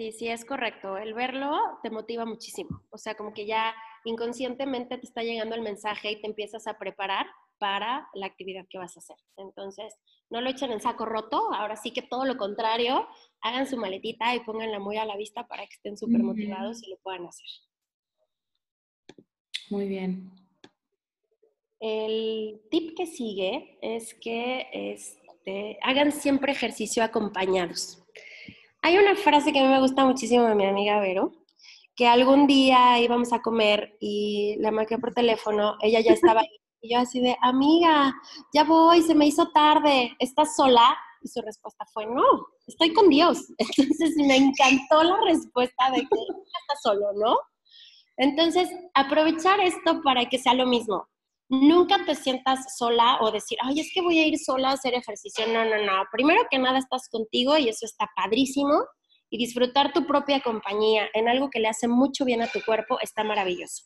Sí, 0.00 0.12
sí, 0.12 0.28
es 0.28 0.46
correcto. 0.46 0.96
El 0.96 1.12
verlo 1.12 1.52
te 1.82 1.90
motiva 1.90 2.24
muchísimo. 2.24 2.86
O 2.88 2.96
sea, 2.96 3.16
como 3.16 3.34
que 3.34 3.44
ya 3.44 3.74
inconscientemente 4.06 4.96
te 4.96 5.04
está 5.04 5.22
llegando 5.22 5.54
el 5.54 5.60
mensaje 5.60 6.10
y 6.10 6.22
te 6.22 6.26
empiezas 6.26 6.66
a 6.66 6.78
preparar 6.78 7.26
para 7.58 8.08
la 8.14 8.24
actividad 8.24 8.64
que 8.70 8.78
vas 8.78 8.96
a 8.96 9.00
hacer. 9.00 9.18
Entonces, 9.36 9.94
no 10.30 10.40
lo 10.40 10.48
echen 10.48 10.72
en 10.72 10.80
saco 10.80 11.04
roto, 11.04 11.52
ahora 11.52 11.76
sí 11.76 11.90
que 11.90 12.00
todo 12.00 12.24
lo 12.24 12.38
contrario, 12.38 13.06
hagan 13.42 13.66
su 13.66 13.76
maletita 13.76 14.34
y 14.34 14.40
pónganla 14.40 14.78
muy 14.78 14.96
a 14.96 15.04
la 15.04 15.18
vista 15.18 15.46
para 15.46 15.66
que 15.66 15.74
estén 15.74 15.98
súper 15.98 16.22
motivados 16.22 16.82
y 16.82 16.88
lo 16.88 16.96
puedan 17.02 17.26
hacer. 17.26 17.46
Muy 19.68 19.86
bien. 19.86 20.30
El 21.78 22.62
tip 22.70 22.96
que 22.96 23.04
sigue 23.04 23.76
es 23.82 24.14
que 24.14 24.66
este, 24.72 25.78
hagan 25.82 26.10
siempre 26.10 26.52
ejercicio 26.52 27.04
acompañados. 27.04 28.02
Hay 28.82 28.96
una 28.98 29.14
frase 29.14 29.52
que 29.52 29.60
a 29.60 29.62
mí 29.62 29.68
me 29.68 29.80
gusta 29.80 30.04
muchísimo 30.04 30.44
de 30.44 30.54
mi 30.54 30.64
amiga 30.64 31.00
Vero, 31.00 31.32
que 31.94 32.06
algún 32.06 32.46
día 32.46 32.98
íbamos 32.98 33.32
a 33.32 33.42
comer 33.42 33.96
y 34.00 34.56
la 34.58 34.70
marqué 34.70 34.98
por 34.98 35.12
teléfono, 35.12 35.76
ella 35.80 36.00
ya 36.00 36.12
estaba 36.12 36.42
Y 36.80 36.94
yo 36.94 36.98
así 36.98 37.20
de, 37.20 37.36
amiga, 37.42 38.14
ya 38.54 38.64
voy, 38.64 39.02
se 39.02 39.14
me 39.14 39.26
hizo 39.26 39.50
tarde, 39.52 40.16
¿estás 40.18 40.56
sola? 40.56 40.96
Y 41.22 41.28
su 41.28 41.42
respuesta 41.42 41.84
fue, 41.92 42.06
no, 42.06 42.24
estoy 42.66 42.94
con 42.94 43.10
Dios. 43.10 43.52
Entonces 43.58 44.16
me 44.16 44.36
encantó 44.36 45.02
la 45.02 45.18
respuesta 45.26 45.90
de 45.90 46.00
que 46.00 46.06
estás 46.06 46.82
solo, 46.82 47.12
¿no? 47.16 47.36
Entonces, 48.16 48.70
aprovechar 48.94 49.60
esto 49.60 50.02
para 50.02 50.26
que 50.26 50.38
sea 50.38 50.54
lo 50.54 50.66
mismo. 50.66 51.06
Nunca 51.50 52.04
te 52.06 52.14
sientas 52.14 52.78
sola 52.78 53.18
o 53.20 53.32
decir, 53.32 53.58
ay, 53.60 53.80
es 53.80 53.90
que 53.92 54.02
voy 54.02 54.20
a 54.20 54.26
ir 54.26 54.38
sola 54.38 54.70
a 54.70 54.74
hacer 54.74 54.94
ejercicio. 54.94 55.44
No, 55.48 55.64
no, 55.64 55.84
no. 55.84 56.04
Primero 56.12 56.42
que 56.48 56.60
nada 56.60 56.78
estás 56.78 57.08
contigo 57.08 57.58
y 57.58 57.68
eso 57.68 57.84
está 57.86 58.08
padrísimo. 58.14 58.84
Y 59.30 59.38
disfrutar 59.38 59.92
tu 59.92 60.06
propia 60.06 60.40
compañía 60.40 61.08
en 61.12 61.28
algo 61.28 61.50
que 61.50 61.58
le 61.58 61.68
hace 61.68 61.88
mucho 61.88 62.24
bien 62.24 62.40
a 62.42 62.46
tu 62.46 62.60
cuerpo 62.64 62.98
está 63.00 63.24
maravilloso. 63.24 63.84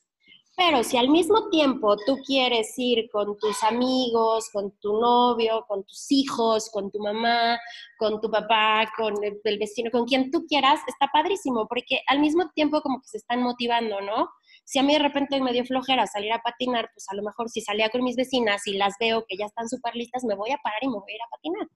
Pero 0.57 0.85
si 0.85 0.97
al 0.97 1.09
mismo 1.09 1.49
tiempo 1.49 1.97
tú 2.07 2.19
quieres 2.25 2.75
ir 2.77 3.09
con 3.11 3.37
tus 3.39 3.63
amigos, 3.65 4.51
con 4.53 4.71
tu 4.81 5.01
novio, 5.01 5.65
con 5.67 5.85
tus 5.85 6.13
hijos, 6.13 6.71
con 6.71 6.91
tu 6.93 7.01
mamá, 7.01 7.59
con 7.99 8.21
tu 8.21 8.31
papá, 8.31 8.93
con 8.97 9.15
el, 9.25 9.59
vecino, 9.59 9.91
con 9.91 10.05
quien 10.05 10.31
tú 10.31 10.47
quieras, 10.47 10.81
está 10.87 11.09
padrísimo, 11.13 11.67
porque 11.67 12.03
al 12.07 12.21
mismo 12.21 12.51
tiempo 12.55 12.81
como 12.83 13.01
que 13.01 13.09
se 13.09 13.17
están 13.17 13.43
motivando, 13.43 14.01
¿no? 14.01 14.29
Si 14.65 14.79
a 14.79 14.83
mí 14.83 14.93
de 14.93 14.99
repente 14.99 15.41
me 15.41 15.53
dio 15.53 15.65
flojera 15.65 16.07
salir 16.07 16.33
a 16.33 16.41
patinar, 16.41 16.91
pues 16.95 17.07
a 17.11 17.15
lo 17.15 17.23
mejor 17.23 17.49
si 17.51 17.61
salía 17.61 17.91
con 17.91 18.03
mis 18.03 18.17
vecinas 18.17 18.67
y 18.67 18.75
las 18.75 18.95
veo 18.99 19.25
que 19.29 19.37
ya 19.37 19.47
están 19.47 19.69
súper 19.69 19.95
listas, 19.95 20.25
me 20.25 20.35
voy 20.35 20.51
a 20.51 20.59
parar 20.59 20.79
y 20.83 20.89
me 20.89 20.99
voy 20.99 21.13
a 21.13 21.15
ir 21.15 21.21
a 21.21 21.31
patinar. 21.31 21.69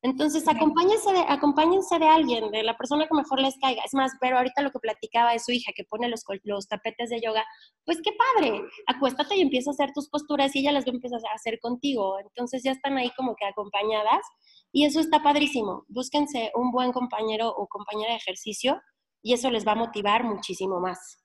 Entonces, 0.00 0.46
acompáñense 0.46 1.12
de, 1.12 1.24
acompáñense 1.28 1.98
de 1.98 2.06
alguien, 2.06 2.52
de 2.52 2.62
la 2.62 2.76
persona 2.76 3.08
que 3.08 3.16
mejor 3.16 3.40
les 3.40 3.58
caiga. 3.58 3.82
Es 3.84 3.94
más, 3.94 4.12
pero 4.20 4.38
ahorita 4.38 4.62
lo 4.62 4.70
que 4.70 4.78
platicaba 4.78 5.32
de 5.32 5.40
su 5.40 5.50
hija 5.50 5.72
que 5.74 5.82
pone 5.84 6.08
los, 6.08 6.22
los 6.44 6.68
tapetes 6.68 7.10
de 7.10 7.20
yoga, 7.20 7.44
pues 7.84 7.98
qué 8.04 8.12
padre, 8.12 8.62
acuéstate 8.86 9.36
y 9.36 9.40
empieza 9.40 9.70
a 9.70 9.72
hacer 9.72 9.90
tus 9.92 10.08
posturas 10.08 10.54
y 10.54 10.60
ella 10.60 10.70
las 10.70 10.84
va 10.84 10.92
a 10.92 10.94
empezar 10.94 11.18
a 11.28 11.34
hacer 11.34 11.58
contigo. 11.58 12.16
Entonces 12.20 12.62
ya 12.62 12.70
están 12.70 12.96
ahí 12.96 13.10
como 13.16 13.34
que 13.34 13.44
acompañadas 13.44 14.22
y 14.70 14.84
eso 14.84 15.00
está 15.00 15.20
padrísimo. 15.20 15.84
Búsquense 15.88 16.52
un 16.54 16.70
buen 16.70 16.92
compañero 16.92 17.48
o 17.48 17.66
compañera 17.66 18.12
de 18.12 18.18
ejercicio 18.18 18.80
y 19.20 19.32
eso 19.32 19.50
les 19.50 19.66
va 19.66 19.72
a 19.72 19.76
motivar 19.76 20.22
muchísimo 20.22 20.78
más. 20.78 21.18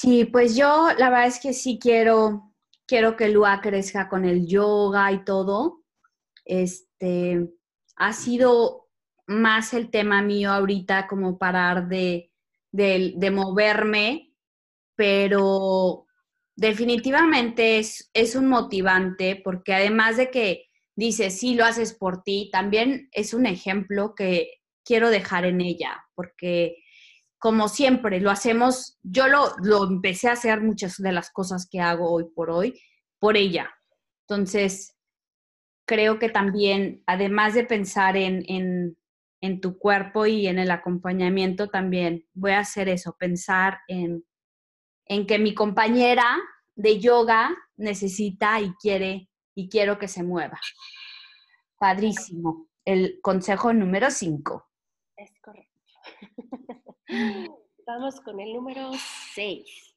Sí, 0.00 0.26
pues 0.26 0.54
yo 0.54 0.90
la 0.96 1.10
verdad 1.10 1.26
es 1.26 1.40
que 1.40 1.52
sí 1.52 1.76
quiero, 1.82 2.54
quiero 2.86 3.16
que 3.16 3.30
Lua 3.30 3.60
crezca 3.60 4.08
con 4.08 4.24
el 4.24 4.46
yoga 4.46 5.10
y 5.10 5.24
todo. 5.24 5.82
Este, 6.44 7.48
ha 7.96 8.12
sido 8.12 8.86
más 9.26 9.74
el 9.74 9.90
tema 9.90 10.22
mío 10.22 10.52
ahorita 10.52 11.08
como 11.08 11.36
parar 11.36 11.88
de, 11.88 12.30
de, 12.70 13.30
moverme, 13.32 14.32
pero 14.94 16.06
definitivamente 16.54 17.80
es, 17.80 18.08
es, 18.14 18.36
un 18.36 18.46
motivante 18.46 19.34
porque 19.42 19.74
además 19.74 20.16
de 20.16 20.30
que 20.30 20.66
dices, 20.94 21.40
sí, 21.40 21.56
lo 21.56 21.64
haces 21.64 21.92
por 21.92 22.22
ti, 22.22 22.50
también 22.52 23.08
es 23.10 23.34
un 23.34 23.46
ejemplo 23.46 24.14
que 24.14 24.60
quiero 24.84 25.10
dejar 25.10 25.44
en 25.44 25.60
ella, 25.60 26.04
porque 26.14 26.76
como 27.38 27.68
siempre 27.68 28.20
lo 28.20 28.30
hacemos, 28.30 28.98
yo 29.02 29.28
lo, 29.28 29.54
lo 29.62 29.84
empecé 29.84 30.28
a 30.28 30.32
hacer 30.32 30.60
muchas 30.60 30.96
de 30.96 31.12
las 31.12 31.30
cosas 31.30 31.68
que 31.70 31.80
hago 31.80 32.10
hoy 32.10 32.24
por 32.34 32.50
hoy 32.50 32.80
por 33.18 33.36
ella. 33.36 33.70
Entonces, 34.28 34.96
creo 35.86 36.18
que 36.18 36.28
también, 36.28 37.02
además 37.06 37.54
de 37.54 37.64
pensar 37.64 38.16
en, 38.16 38.44
en, 39.40 39.60
tu 39.60 39.78
cuerpo 39.78 40.26
y 40.26 40.46
en 40.46 40.58
el 40.58 40.70
acompañamiento, 40.70 41.68
también 41.68 42.26
voy 42.34 42.52
a 42.52 42.60
hacer 42.60 42.88
eso, 42.88 43.16
pensar 43.18 43.78
en, 43.88 44.24
en 45.06 45.26
que 45.26 45.38
mi 45.38 45.54
compañera 45.54 46.38
de 46.74 47.00
yoga 47.00 47.56
necesita 47.76 48.60
y 48.60 48.72
quiere 48.74 49.30
y 49.54 49.68
quiero 49.68 49.98
que 49.98 50.08
se 50.08 50.22
mueva. 50.22 50.60
Padrísimo. 51.78 52.68
El 52.84 53.18
consejo 53.22 53.72
número 53.72 54.10
5. 54.10 54.68
Es 55.16 55.32
correcto. 55.40 55.80
Vamos 57.86 58.20
con 58.20 58.40
el 58.40 58.52
número 58.52 58.90
6. 59.34 59.94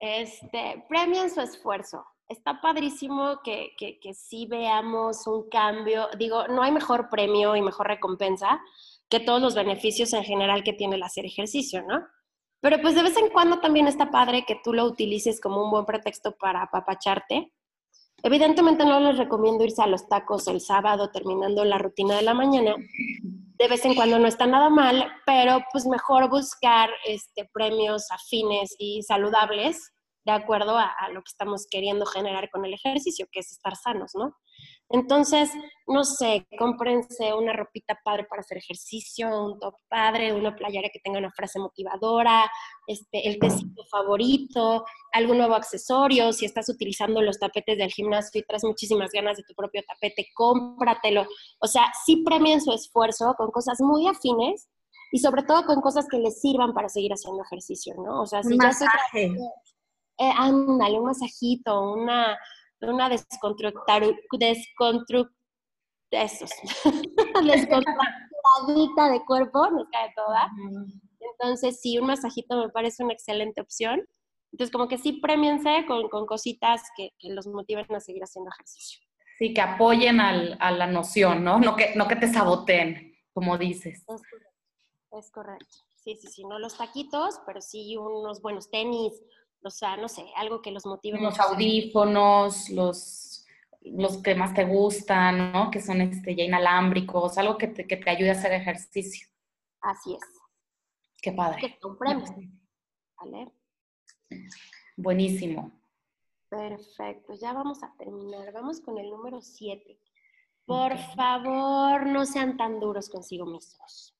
Este, 0.00 0.84
premian 0.88 1.30
su 1.30 1.40
esfuerzo 1.40 2.04
está 2.28 2.60
padrísimo 2.60 3.40
que, 3.42 3.74
que, 3.76 3.98
que, 3.98 4.14
sí 4.14 4.46
veamos 4.46 5.26
un 5.26 5.48
cambio. 5.48 6.08
Digo, 6.18 6.46
no 6.48 6.62
hay 6.62 6.72
mejor 6.72 7.08
premio 7.08 7.56
y 7.56 7.62
mejor 7.62 7.88
recompensa 7.88 8.60
que 9.08 9.20
todos 9.20 9.40
los 9.40 9.54
beneficios 9.54 10.12
en 10.12 10.24
general 10.24 10.62
que 10.62 10.74
tiene 10.74 10.96
el 10.96 11.02
hacer 11.02 11.24
ejercicio, 11.24 11.82
¿no? 11.82 12.06
Pero 12.60 12.80
pues 12.82 12.94
de 12.94 13.02
vez 13.02 13.16
en 13.16 13.30
cuando 13.30 13.60
también 13.60 13.86
está 13.86 14.10
padre 14.10 14.44
que 14.46 14.60
tú 14.62 14.72
lo 14.72 14.84
utilices 14.84 15.40
como 15.40 15.64
un 15.64 15.70
buen 15.70 15.86
pretexto 15.86 16.36
para 16.36 16.62
apapacharte. 16.62 17.52
Evidentemente 18.22 18.84
no 18.84 18.98
les 19.00 19.16
recomiendo 19.16 19.64
irse 19.64 19.82
a 19.82 19.86
los 19.86 20.08
tacos 20.08 20.48
el 20.48 20.60
sábado 20.60 21.10
terminando 21.10 21.64
la 21.64 21.78
rutina 21.78 22.16
de 22.16 22.22
la 22.22 22.34
mañana. 22.34 22.74
De 23.22 23.68
vez 23.68 23.84
en 23.84 23.94
cuando 23.94 24.18
no 24.18 24.26
está 24.26 24.46
nada 24.46 24.70
mal, 24.70 25.10
pero 25.26 25.60
pues 25.72 25.86
mejor 25.86 26.28
buscar 26.28 26.90
este, 27.06 27.48
premios 27.52 28.10
afines 28.10 28.74
y 28.78 29.02
saludables 29.02 29.92
de 30.28 30.32
acuerdo 30.32 30.76
a, 30.76 30.94
lo 31.12 31.22
que 31.22 31.30
estamos 31.30 31.66
queriendo 31.70 32.04
generar 32.04 32.50
con 32.50 32.64
el 32.66 32.74
ejercicio, 32.74 33.26
que 33.32 33.40
es 33.40 33.50
estar 33.50 33.76
sanos, 33.76 34.12
¿no? 34.14 34.36
Entonces, 34.90 35.50
no 35.86 36.02
sé, 36.02 36.46
cómprense 36.58 37.34
una 37.34 37.52
ropita 37.52 37.98
padre 38.02 38.24
para 38.24 38.40
hacer 38.40 38.58
ejercicio, 38.58 39.28
un 39.28 39.58
top 39.58 39.74
padre, 39.88 40.32
una 40.32 40.56
playera 40.56 40.88
que 40.90 41.00
tenga 41.00 41.18
una 41.18 41.30
frase 41.30 41.58
motivadora, 41.58 42.50
este, 42.86 43.28
el 43.28 43.38
tecito 43.38 43.84
favorito, 43.90 44.84
algún 45.12 45.38
nuevo 45.38 45.54
accesorio, 45.54 46.32
si 46.32 46.46
estás 46.46 46.70
utilizando 46.70 47.20
los 47.20 47.38
tapetes 47.38 47.76
del 47.76 47.90
gimnasio 47.90 48.40
y 48.40 48.44
traes 48.44 48.64
muchísimas 48.64 49.10
ganas 49.12 49.36
de 49.36 49.42
tu 49.42 49.54
propio 49.54 49.82
tapete, 49.86 50.28
cómpratelo. 50.34 51.26
O 51.60 51.66
sea, 51.66 51.92
sí 52.06 52.22
premien 52.24 52.62
su 52.62 52.72
esfuerzo 52.72 53.34
con 53.36 53.50
cosas 53.50 53.80
muy 53.80 54.06
afines 54.06 54.68
y 55.12 55.18
sobre 55.18 55.42
todo 55.42 55.64
con 55.66 55.82
cosas 55.82 56.06
que 56.10 56.18
les 56.18 56.40
sirvan 56.40 56.72
para 56.72 56.88
seguir 56.88 57.12
haciendo 57.12 57.42
ejercicio, 57.42 57.94
¿no? 57.96 58.22
O 58.22 58.26
sea, 58.26 58.42
si 58.42 58.56
ya 58.58 58.70
eh, 60.20 60.32
ándale, 60.36 60.98
un 60.98 61.04
masajito, 61.04 61.92
una, 61.92 62.36
una 62.86 63.08
descontracturadita 63.08 64.20
de 69.12 69.24
cuerpo, 69.26 69.70
nos 69.70 69.88
cae 69.90 70.12
toda. 70.14 70.50
Entonces, 71.32 71.80
sí, 71.80 71.98
un 71.98 72.06
masajito 72.06 72.56
me 72.56 72.68
parece 72.68 73.02
una 73.02 73.12
excelente 73.12 73.60
opción. 73.60 74.06
Entonces, 74.52 74.72
como 74.72 74.88
que 74.88 74.98
sí, 74.98 75.14
premiense 75.14 75.84
con, 75.86 76.08
con 76.08 76.26
cositas 76.26 76.82
que, 76.96 77.10
que, 77.18 77.30
los 77.30 77.46
motiven 77.46 77.86
a 77.94 78.00
seguir 78.00 78.22
haciendo 78.22 78.50
ejercicio. 78.50 79.00
Sí, 79.38 79.52
que 79.52 79.60
apoyen 79.60 80.20
al, 80.20 80.56
a 80.60 80.70
la 80.70 80.86
noción, 80.86 81.44
¿no? 81.44 81.58
No 81.58 81.76
que, 81.76 81.94
no 81.94 82.08
que 82.08 82.16
te 82.16 82.28
saboteen, 82.28 83.14
como 83.32 83.58
dices. 83.58 84.00
Es 84.00 84.06
correcto. 84.06 84.48
Es 85.12 85.30
correcto. 85.30 85.76
Sí, 85.96 86.16
sí, 86.16 86.28
sí, 86.28 86.44
no 86.44 86.58
los 86.58 86.76
taquitos, 86.76 87.40
pero 87.46 87.60
sí 87.60 87.96
unos 87.96 88.40
buenos 88.40 88.70
tenis, 88.70 89.12
o 89.62 89.70
sea, 89.70 89.96
no 89.96 90.08
sé, 90.08 90.24
algo 90.36 90.62
que 90.62 90.70
los 90.70 90.86
motive. 90.86 91.20
Los 91.20 91.38
audífonos, 91.38 92.70
los, 92.70 93.46
los 93.82 94.18
que 94.22 94.34
más 94.34 94.54
te 94.54 94.64
gustan, 94.64 95.52
¿no? 95.52 95.70
Que 95.70 95.80
son 95.80 96.00
este, 96.00 96.34
ya 96.34 96.44
inalámbricos, 96.44 97.38
algo 97.38 97.58
que 97.58 97.68
te, 97.68 97.86
que 97.86 97.96
te 97.96 98.10
ayude 98.10 98.30
a 98.30 98.32
hacer 98.32 98.52
ejercicio. 98.52 99.26
Así 99.80 100.14
es. 100.14 100.20
Qué 101.20 101.32
padre. 101.32 101.60
Que 101.60 101.78
compremos. 101.78 102.30
¿Vale? 103.20 103.52
Buenísimo. 104.96 105.72
Perfecto, 106.48 107.34
ya 107.34 107.52
vamos 107.52 107.82
a 107.82 107.92
terminar. 107.98 108.52
Vamos 108.52 108.80
con 108.80 108.98
el 108.98 109.10
número 109.10 109.40
7. 109.42 109.98
Por 110.64 110.96
favor, 111.14 112.06
no 112.06 112.24
sean 112.26 112.56
tan 112.56 112.80
duros 112.80 113.08
consigo 113.08 113.46
mismos. 113.46 114.17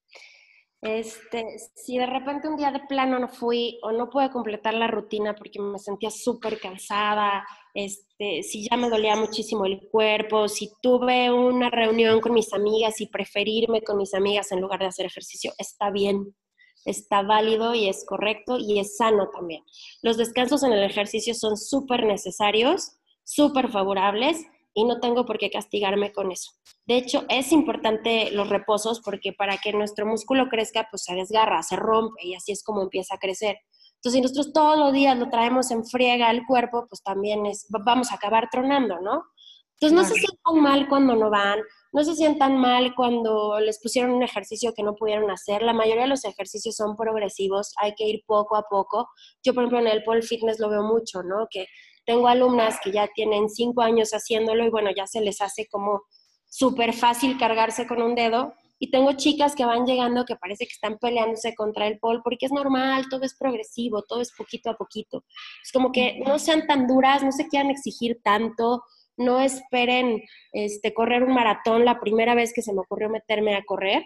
Este, 0.80 1.58
si 1.74 1.98
de 1.98 2.06
repente 2.06 2.46
un 2.46 2.56
día 2.56 2.70
de 2.70 2.78
plano 2.88 3.18
no 3.18 3.28
fui 3.28 3.80
o 3.82 3.90
no 3.90 4.08
pude 4.08 4.30
completar 4.30 4.74
la 4.74 4.86
rutina 4.86 5.34
porque 5.34 5.60
me 5.60 5.78
sentía 5.78 6.10
súper 6.10 6.60
cansada, 6.60 7.44
este, 7.74 8.44
si 8.44 8.68
ya 8.68 8.76
me 8.76 8.88
dolía 8.88 9.16
muchísimo 9.16 9.66
el 9.66 9.80
cuerpo, 9.90 10.46
si 10.46 10.70
tuve 10.80 11.32
una 11.32 11.68
reunión 11.68 12.20
con 12.20 12.32
mis 12.32 12.52
amigas 12.52 13.00
y 13.00 13.08
preferirme 13.08 13.82
con 13.82 13.98
mis 13.98 14.14
amigas 14.14 14.52
en 14.52 14.60
lugar 14.60 14.78
de 14.78 14.86
hacer 14.86 15.06
ejercicio, 15.06 15.52
está 15.58 15.90
bien, 15.90 16.36
está 16.84 17.22
válido 17.22 17.74
y 17.74 17.88
es 17.88 18.06
correcto 18.06 18.56
y 18.58 18.78
es 18.78 18.96
sano 18.96 19.30
también. 19.30 19.64
Los 20.02 20.16
descansos 20.16 20.62
en 20.62 20.72
el 20.72 20.84
ejercicio 20.84 21.34
son 21.34 21.56
súper 21.56 22.06
necesarios, 22.06 22.92
súper 23.24 23.68
favorables 23.72 24.46
y 24.74 24.84
no 24.84 25.00
tengo 25.00 25.26
por 25.26 25.38
qué 25.38 25.50
castigarme 25.50 26.12
con 26.12 26.30
eso. 26.30 26.52
De 26.86 26.96
hecho, 26.96 27.24
es 27.28 27.52
importante 27.52 28.30
los 28.30 28.48
reposos 28.48 29.00
porque 29.00 29.32
para 29.32 29.58
que 29.58 29.72
nuestro 29.72 30.06
músculo 30.06 30.48
crezca, 30.48 30.88
pues 30.90 31.04
se 31.04 31.14
desgarra, 31.14 31.62
se 31.62 31.76
rompe 31.76 32.26
y 32.26 32.34
así 32.34 32.52
es 32.52 32.62
como 32.62 32.82
empieza 32.82 33.16
a 33.16 33.18
crecer. 33.18 33.58
Entonces, 33.96 34.12
si 34.12 34.20
nosotros 34.20 34.52
todos 34.52 34.78
los 34.78 34.92
días 34.92 35.18
lo 35.18 35.28
traemos 35.28 35.70
en 35.72 35.84
friega 35.84 36.28
al 36.28 36.46
cuerpo, 36.46 36.86
pues 36.88 37.02
también 37.02 37.46
es, 37.46 37.66
vamos 37.68 38.12
a 38.12 38.14
acabar 38.14 38.48
tronando, 38.50 39.00
¿no? 39.00 39.24
Entonces, 39.80 39.96
no 39.96 40.04
se 40.04 40.14
sientan 40.14 40.60
mal 40.60 40.88
cuando 40.88 41.14
no 41.14 41.30
van, 41.30 41.60
no 41.92 42.02
se 42.02 42.14
sientan 42.14 42.58
mal 42.58 42.94
cuando 42.96 43.60
les 43.60 43.80
pusieron 43.80 44.12
un 44.12 44.24
ejercicio 44.24 44.72
que 44.74 44.82
no 44.82 44.94
pudieron 44.96 45.30
hacer. 45.30 45.62
La 45.62 45.72
mayoría 45.72 46.02
de 46.02 46.08
los 46.08 46.24
ejercicios 46.24 46.74
son 46.74 46.96
progresivos, 46.96 47.72
hay 47.80 47.94
que 47.94 48.04
ir 48.04 48.22
poco 48.26 48.56
a 48.56 48.64
poco. 48.68 49.08
Yo, 49.44 49.54
por 49.54 49.62
ejemplo, 49.62 49.78
en 49.78 49.86
el 49.86 50.02
pole 50.02 50.22
fitness 50.22 50.58
lo 50.58 50.68
veo 50.68 50.82
mucho, 50.82 51.22
¿no? 51.22 51.46
Que 51.48 51.66
tengo 52.08 52.26
alumnas 52.26 52.78
que 52.82 52.90
ya 52.90 53.06
tienen 53.14 53.50
cinco 53.50 53.82
años 53.82 54.12
haciéndolo 54.12 54.64
y 54.64 54.70
bueno, 54.70 54.88
ya 54.96 55.06
se 55.06 55.20
les 55.20 55.42
hace 55.42 55.66
como 55.66 56.04
súper 56.48 56.94
fácil 56.94 57.36
cargarse 57.36 57.86
con 57.86 58.00
un 58.00 58.14
dedo. 58.14 58.54
Y 58.78 58.90
tengo 58.90 59.12
chicas 59.12 59.54
que 59.54 59.66
van 59.66 59.84
llegando 59.84 60.24
que 60.24 60.36
parece 60.36 60.64
que 60.64 60.72
están 60.72 60.96
peleándose 60.96 61.54
contra 61.54 61.86
el 61.86 61.98
pol 61.98 62.22
porque 62.24 62.46
es 62.46 62.52
normal, 62.52 63.08
todo 63.10 63.24
es 63.24 63.36
progresivo, 63.36 64.04
todo 64.04 64.22
es 64.22 64.32
poquito 64.32 64.70
a 64.70 64.76
poquito. 64.76 65.26
Es 65.62 65.70
como 65.70 65.92
que 65.92 66.18
no 66.24 66.38
sean 66.38 66.66
tan 66.66 66.86
duras, 66.86 67.22
no 67.22 67.30
se 67.30 67.46
quieran 67.46 67.70
exigir 67.70 68.20
tanto, 68.24 68.84
no 69.18 69.40
esperen 69.40 70.22
este, 70.52 70.94
correr 70.94 71.24
un 71.24 71.34
maratón 71.34 71.84
la 71.84 72.00
primera 72.00 72.34
vez 72.34 72.54
que 72.54 72.62
se 72.62 72.72
me 72.72 72.80
ocurrió 72.80 73.10
meterme 73.10 73.54
a 73.54 73.64
correr. 73.66 74.02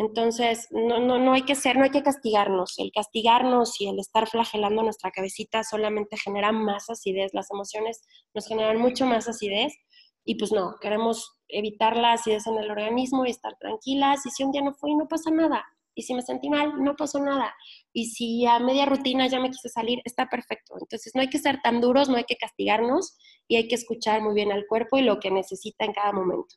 Entonces, 0.00 0.66
no, 0.70 0.98
no, 0.98 1.18
no 1.18 1.34
hay 1.34 1.42
que 1.42 1.54
ser, 1.54 1.76
no 1.76 1.84
hay 1.84 1.90
que 1.90 2.02
castigarnos. 2.02 2.78
El 2.78 2.90
castigarnos 2.90 3.78
y 3.82 3.86
el 3.86 3.98
estar 3.98 4.26
flagelando 4.26 4.82
nuestra 4.82 5.10
cabecita 5.10 5.62
solamente 5.62 6.16
genera 6.16 6.52
más 6.52 6.88
acidez. 6.88 7.34
Las 7.34 7.50
emociones 7.50 8.00
nos 8.32 8.46
generan 8.46 8.80
mucho 8.80 9.04
más 9.04 9.28
acidez 9.28 9.74
y 10.24 10.36
pues 10.36 10.52
no, 10.52 10.76
queremos 10.80 11.36
evitar 11.48 11.98
la 11.98 12.14
acidez 12.14 12.46
en 12.46 12.56
el 12.56 12.70
organismo 12.70 13.26
y 13.26 13.30
estar 13.30 13.58
tranquilas. 13.60 14.24
Y 14.24 14.30
si 14.30 14.42
un 14.42 14.52
día 14.52 14.62
no 14.62 14.72
fui, 14.72 14.94
no 14.96 15.06
pasa 15.06 15.30
nada. 15.30 15.66
Y 15.94 16.00
si 16.00 16.14
me 16.14 16.22
sentí 16.22 16.48
mal, 16.48 16.82
no 16.82 16.96
pasó 16.96 17.18
nada. 17.18 17.54
Y 17.92 18.06
si 18.06 18.46
a 18.46 18.58
media 18.58 18.86
rutina 18.86 19.26
ya 19.26 19.38
me 19.38 19.50
quise 19.50 19.68
salir, 19.68 20.00
está 20.06 20.30
perfecto. 20.30 20.76
Entonces 20.80 21.14
no 21.14 21.20
hay 21.20 21.28
que 21.28 21.38
ser 21.38 21.60
tan 21.60 21.82
duros, 21.82 22.08
no 22.08 22.16
hay 22.16 22.24
que 22.24 22.36
castigarnos 22.36 23.18
y 23.48 23.56
hay 23.56 23.68
que 23.68 23.74
escuchar 23.74 24.22
muy 24.22 24.32
bien 24.32 24.50
al 24.50 24.66
cuerpo 24.66 24.96
y 24.96 25.02
lo 25.02 25.20
que 25.20 25.30
necesita 25.30 25.84
en 25.84 25.92
cada 25.92 26.12
momento. 26.12 26.56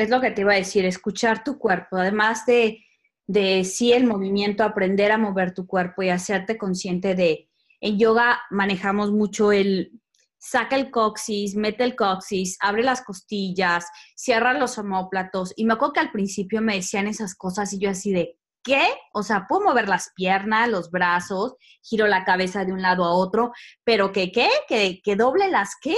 Es 0.00 0.10
lo 0.10 0.20
que 0.20 0.30
te 0.30 0.42
iba 0.42 0.52
a 0.52 0.56
decir, 0.56 0.84
escuchar 0.84 1.44
tu 1.44 1.58
cuerpo, 1.58 1.96
además 1.96 2.46
de, 2.46 2.84
de 3.26 3.64
sí 3.64 3.92
el 3.92 4.04
movimiento, 4.04 4.64
aprender 4.64 5.12
a 5.12 5.18
mover 5.18 5.54
tu 5.54 5.66
cuerpo 5.66 6.02
y 6.02 6.08
hacerte 6.08 6.58
consciente 6.58 7.14
de, 7.14 7.48
en 7.80 7.98
yoga 7.98 8.40
manejamos 8.50 9.10
mucho 9.10 9.52
el 9.52 9.92
saca 10.40 10.74
el 10.74 10.90
coxis, 10.90 11.54
mete 11.54 11.84
el 11.84 11.94
coxis, 11.94 12.56
abre 12.60 12.82
las 12.82 13.02
costillas, 13.02 13.86
cierra 14.16 14.54
los 14.54 14.78
homóplatos. 14.78 15.52
Y 15.54 15.66
me 15.66 15.74
acuerdo 15.74 15.92
que 15.92 16.00
al 16.00 16.12
principio 16.12 16.62
me 16.62 16.76
decían 16.76 17.06
esas 17.06 17.34
cosas 17.34 17.72
y 17.72 17.78
yo 17.78 17.90
así 17.90 18.10
de, 18.12 18.38
¿qué? 18.64 18.82
O 19.12 19.22
sea, 19.22 19.46
puedo 19.46 19.64
mover 19.66 19.88
las 19.88 20.12
piernas, 20.14 20.68
los 20.68 20.90
brazos, 20.90 21.56
giro 21.82 22.06
la 22.06 22.24
cabeza 22.24 22.64
de 22.64 22.72
un 22.72 22.82
lado 22.82 23.04
a 23.04 23.14
otro, 23.14 23.52
pero 23.84 24.12
¿qué 24.12 24.32
qué? 24.32 24.48
¿Que, 24.66 25.00
que 25.02 25.16
doble 25.16 25.50
las 25.50 25.76
qué? 25.80 25.96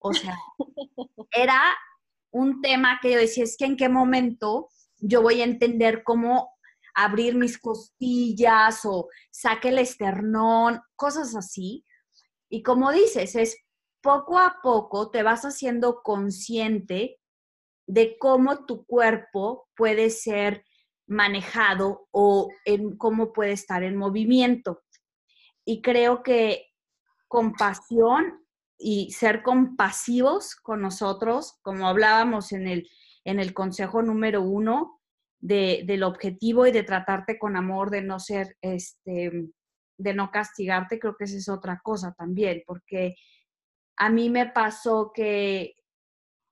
O 0.00 0.12
sea, 0.12 0.36
era 1.30 1.60
un 2.34 2.60
tema 2.60 2.98
que 3.00 3.12
yo 3.12 3.18
decía, 3.18 3.44
es 3.44 3.56
que 3.56 3.64
en 3.64 3.76
qué 3.76 3.88
momento 3.88 4.68
yo 4.98 5.22
voy 5.22 5.40
a 5.40 5.44
entender 5.44 6.02
cómo 6.02 6.50
abrir 6.94 7.36
mis 7.36 7.58
costillas 7.58 8.84
o 8.84 9.08
saque 9.30 9.68
el 9.68 9.78
esternón, 9.78 10.80
cosas 10.96 11.36
así. 11.36 11.84
Y 12.48 12.62
como 12.64 12.90
dices, 12.90 13.36
es 13.36 13.56
poco 14.02 14.38
a 14.38 14.58
poco 14.62 15.10
te 15.10 15.22
vas 15.22 15.44
haciendo 15.44 16.02
consciente 16.02 17.20
de 17.86 18.18
cómo 18.18 18.66
tu 18.66 18.84
cuerpo 18.84 19.68
puede 19.76 20.10
ser 20.10 20.64
manejado 21.06 22.08
o 22.10 22.48
en 22.64 22.96
cómo 22.96 23.32
puede 23.32 23.52
estar 23.52 23.84
en 23.84 23.96
movimiento. 23.96 24.82
Y 25.64 25.82
creo 25.82 26.24
que 26.24 26.66
compasión 27.28 28.43
y 28.78 29.12
ser 29.12 29.42
compasivos 29.42 30.56
con 30.56 30.82
nosotros, 30.82 31.58
como 31.62 31.88
hablábamos 31.88 32.52
en 32.52 32.66
el, 32.66 32.88
en 33.24 33.40
el 33.40 33.54
consejo 33.54 34.02
número 34.02 34.42
uno, 34.42 35.00
del 35.40 36.02
objetivo 36.04 36.66
y 36.66 36.72
de 36.72 36.84
tratarte 36.84 37.38
con 37.38 37.54
amor, 37.56 37.90
de 37.90 38.00
no 38.00 38.18
ser, 38.18 38.56
este, 38.62 39.50
de 39.98 40.14
no 40.14 40.30
castigarte, 40.30 40.98
creo 40.98 41.16
que 41.16 41.24
esa 41.24 41.36
es 41.36 41.50
otra 41.50 41.80
cosa 41.84 42.14
también, 42.16 42.62
porque 42.66 43.14
a 43.98 44.08
mí 44.08 44.30
me 44.30 44.46
pasó 44.46 45.12
que, 45.14 45.74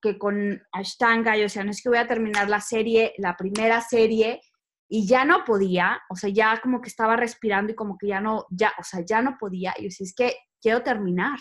que 0.03 0.19
con 0.19 0.61
Ashtanga, 0.73 1.37
yo 1.37 1.45
decía, 1.45 1.65
no 1.65 1.71
es 1.71 1.83
que 1.83 1.89
voy 1.89 1.99
a 1.99 2.07
terminar 2.07 2.51
la 2.51 2.61
serie, 2.61 3.15
la 3.17 3.35
primera 3.35 3.81
serie, 3.81 4.43
y 4.89 5.07
ya 5.07 5.25
no 5.25 5.45
podía, 5.45 6.03
o 6.11 6.17
sea, 6.17 6.29
ya 6.29 6.61
como 6.61 6.83
que 6.83 6.91
estaba 6.91 7.17
respirando 7.17 7.73
y 7.73 7.75
como 7.75 7.97
que 7.97 8.09
ya 8.09 8.21
no, 8.21 8.45
ya, 8.51 8.75
o 8.79 8.85
sea, 8.85 9.01
ya 9.01 9.23
no 9.23 9.39
podía, 9.41 9.73
y 9.79 9.83
yo 9.83 9.85
decía, 9.85 10.05
es 10.05 10.15
que 10.15 10.37
quiero 10.61 10.83
terminar. 10.83 11.39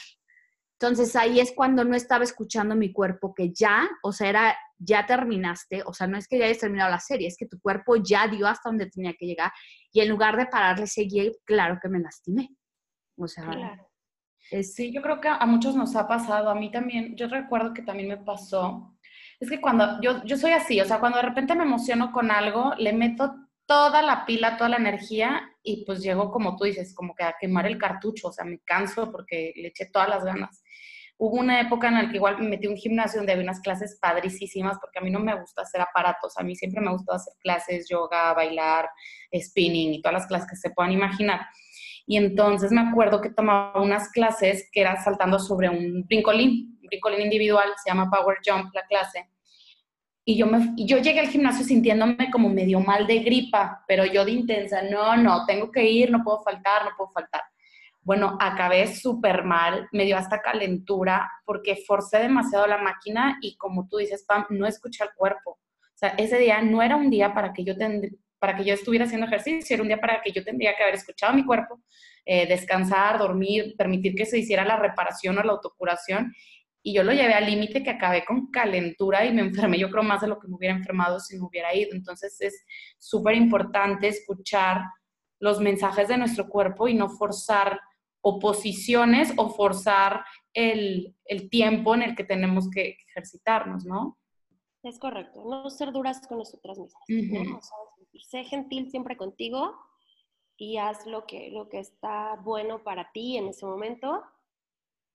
Entonces 0.82 1.16
ahí 1.16 1.40
es 1.40 1.54
cuando 1.56 1.86
no 1.86 1.96
estaba 1.96 2.24
escuchando 2.24 2.76
mi 2.76 2.92
cuerpo, 2.92 3.36
que 3.36 3.54
ya, 3.54 3.88
o 4.02 4.12
sea, 4.12 4.30
era, 4.30 4.58
ya 4.80 5.06
terminaste, 5.06 5.84
o 5.86 5.94
sea, 5.94 6.08
no 6.08 6.18
es 6.18 6.28
que 6.28 6.40
ya 6.40 6.46
hayas 6.46 6.58
terminado 6.58 6.90
la 6.90 7.00
serie, 7.00 7.28
es 7.28 7.38
que 7.38 7.46
tu 7.46 7.62
cuerpo 7.62 7.98
ya 7.98 8.28
dio 8.28 8.48
hasta 8.48 8.70
donde 8.70 8.90
tenía 8.90 9.14
que 9.14 9.28
llegar, 9.28 9.52
y 9.92 10.02
en 10.02 10.10
lugar 10.10 10.38
de 10.38 10.48
pararle, 10.48 10.88
seguir, 10.88 11.34
claro 11.46 11.78
que 11.80 11.88
me 11.88 12.00
lastimé. 12.00 12.50
O 13.16 13.28
sea, 13.28 13.46
claro. 13.46 13.92
Sí, 14.64 14.92
yo 14.92 15.04
creo 15.04 15.22
que 15.22 15.28
a 15.28 15.46
muchos 15.46 15.76
nos 15.76 15.96
ha 15.96 16.08
pasado, 16.08 16.50
a 16.50 16.56
mí 16.56 16.72
también, 16.72 17.16
yo 17.16 17.28
recuerdo 17.28 17.76
que 17.76 17.84
también 17.84 18.10
me 18.10 18.18
pasó, 18.18 18.98
es 19.40 19.52
que 19.52 19.62
cuando 19.62 20.02
yo, 20.02 20.24
yo 20.26 20.36
soy 20.36 20.54
así, 20.54 20.82
o 20.82 20.86
sea, 20.86 21.00
cuando 21.00 21.20
de 21.20 21.26
repente 21.26 21.54
me 21.54 21.64
emociono 21.64 22.12
con 22.12 22.32
algo, 22.32 22.74
le 22.80 22.94
meto 22.94 23.36
toda 23.68 24.02
la 24.02 24.26
pila, 24.26 24.58
toda 24.58 24.72
la 24.72 24.78
energía 24.78 25.48
y 25.64 25.86
pues 25.86 26.02
llego, 26.02 26.32
como 26.32 26.56
tú 26.56 26.66
dices, 26.66 26.94
como 26.96 27.14
que 27.14 27.24
a 27.24 27.36
quemar 27.40 27.66
el 27.68 27.78
cartucho, 27.78 28.30
o 28.30 28.32
sea, 28.32 28.46
me 28.46 28.60
canso 28.60 29.12
porque 29.12 29.54
le 29.56 29.70
eché 29.70 29.86
todas 29.86 30.10
las 30.10 30.24
ganas. 30.24 30.64
Hubo 31.18 31.38
una 31.38 31.62
época 31.62 31.88
en 31.88 31.94
la 31.94 32.10
que 32.10 32.16
igual 32.16 32.40
me 32.40 32.50
metí 32.50 32.66
a 32.66 32.72
un 32.72 32.78
gimnasio 32.78 33.20
donde 33.20 33.34
había 33.34 33.44
unas 33.44 33.60
clases 33.60 34.00
padricísimas, 34.02 34.80
porque 34.82 34.98
a 34.98 35.04
mí 35.04 35.12
no 35.12 35.20
me 35.20 35.40
gusta 35.40 35.62
hacer 35.62 35.80
aparatos, 35.80 36.36
a 36.38 36.44
mí 36.44 36.56
siempre 36.56 36.82
me 36.82 36.92
gusta 36.92 37.16
hacer 37.16 37.34
clases, 37.40 37.88
yoga, 37.88 38.34
bailar, 38.34 38.90
spinning 39.36 39.94
y 39.94 40.02
todas 40.02 40.14
las 40.14 40.28
clases 40.28 40.50
que 40.50 40.56
se 40.56 40.72
puedan 40.72 40.94
imaginar. 40.94 41.42
Y 42.08 42.18
entonces 42.18 42.72
me 42.72 42.82
acuerdo 42.82 43.22
que 43.22 43.30
tomaba 43.30 43.80
unas 43.80 44.10
clases 44.10 44.68
que 44.72 44.82
era 44.82 45.02
saltando 45.04 45.38
sobre 45.38 45.70
un 45.70 46.04
brincolín, 46.08 46.80
un 46.82 46.88
brincolín 46.88 47.22
individual, 47.22 47.70
se 47.84 47.92
llama 47.92 48.10
Power 48.10 48.40
Jump 48.44 48.74
la 48.74 48.84
clase. 48.88 49.30
Y 50.24 50.38
yo, 50.38 50.46
me, 50.46 50.74
yo 50.78 51.00
llegué 51.00 51.20
al 51.20 51.30
gimnasio 51.30 51.66
sintiéndome 51.66 52.30
como 52.32 52.50
medio 52.50 52.80
mal 52.80 53.08
de 53.08 53.20
gripa, 53.20 53.84
pero 53.88 54.06
yo 54.06 54.24
de 54.24 54.32
intensa, 54.32 54.84
no, 54.84 55.18
no, 55.18 55.46
tengo 55.46 55.72
que 55.72 55.84
ir, 55.84 56.12
no 56.12 56.24
puedo 56.24 56.44
faltar, 56.44 56.86
no 56.86 56.92
puedo 56.96 57.12
faltar. 57.12 57.42
Bueno, 58.04 58.38
acabé 58.40 58.88
súper 58.88 59.44
mal, 59.44 59.88
me 59.92 60.06
dio 60.06 60.18
hasta 60.18 60.42
calentura 60.42 61.30
porque 61.46 61.84
forcé 61.88 62.20
demasiado 62.20 62.66
la 62.66 62.78
máquina 62.78 63.38
y 63.42 63.56
como 63.58 63.88
tú 63.88 63.98
dices, 63.98 64.24
Pam, 64.28 64.46
no 64.50 64.66
escuché 64.66 65.04
al 65.04 65.14
cuerpo. 65.16 65.52
O 65.52 65.98
sea, 65.98 66.10
ese 66.18 66.40
día 66.40 66.62
no 66.62 66.82
era 66.82 66.96
un 66.96 67.12
día 67.12 67.34
para 67.34 67.54
que 67.54 67.64
yo 67.64 67.74
para 68.40 68.56
que 68.56 68.64
yo 68.64 68.74
estuviera 68.74 69.06
haciendo 69.06 69.28
ejercicio, 69.28 69.76
era 69.76 69.84
un 69.84 69.88
día 69.88 70.02
para 70.02 70.20
que 70.20 70.32
yo 70.32 70.44
tendría 70.44 70.76
que 70.76 70.82
haber 70.82 70.96
escuchado 70.96 71.32
mi 71.32 71.46
cuerpo, 71.46 71.80
eh, 72.26 72.48
descansar, 72.48 73.20
dormir, 73.20 73.76
permitir 73.78 74.16
que 74.16 74.26
se 74.26 74.40
hiciera 74.40 74.66
la 74.66 74.78
reparación 74.78 75.38
o 75.38 75.44
la 75.44 75.52
autocuración. 75.52 76.34
Y 76.84 76.94
yo 76.94 77.04
lo 77.04 77.12
llevé 77.12 77.34
al 77.34 77.46
límite 77.46 77.84
que 77.84 77.92
acabé 77.92 78.26
con 78.26 78.50
calentura 78.50 79.26
y 79.26 79.34
me 79.34 79.42
enfermé, 79.42 79.78
yo 79.78 79.90
creo 79.90 80.04
más 80.04 80.22
de 80.22 80.28
lo 80.28 80.40
que 80.40 80.48
me 80.48 80.56
hubiera 80.56 80.76
enfermado 80.76 81.20
si 81.20 81.38
me 81.38 81.46
hubiera 81.46 81.76
ido. 81.76 81.92
Entonces 81.94 82.40
es 82.42 82.66
súper 82.98 83.36
importante 83.36 84.08
escuchar 84.08 84.82
los 85.40 85.60
mensajes 85.60 86.08
de 86.08 86.18
nuestro 86.18 86.48
cuerpo 86.48 86.88
y 86.88 86.94
no 86.94 87.10
forzar 87.10 87.80
oposiciones 88.22 89.34
o 89.38 89.50
forzar 89.50 90.24
el, 90.54 91.16
el 91.26 91.50
tiempo 91.50 91.96
en 91.96 92.04
el 92.04 92.16
que 92.16 92.24
tenemos 92.24 92.70
que 92.70 92.98
ejercitarnos, 93.08 93.86
¿no? 93.86 94.18
Es 94.84 94.98
correcto, 94.98 95.44
no 95.48 95.70
ser 95.70 95.92
duras 95.92 96.26
con 96.28 96.40
nosotras 96.40 96.80
mismas. 97.08 97.70
sé 98.30 98.44
gentil 98.44 98.90
siempre 98.90 99.16
contigo 99.16 99.76
y 100.58 100.78
haz 100.78 101.06
lo 101.06 101.26
que, 101.26 101.52
lo 101.52 101.70
que 101.70 101.80
está 101.80 102.36
bueno 102.44 102.84
para 102.84 103.12
ti 103.12 103.38
en 103.38 103.48
ese 103.48 103.66
momento 103.66 104.24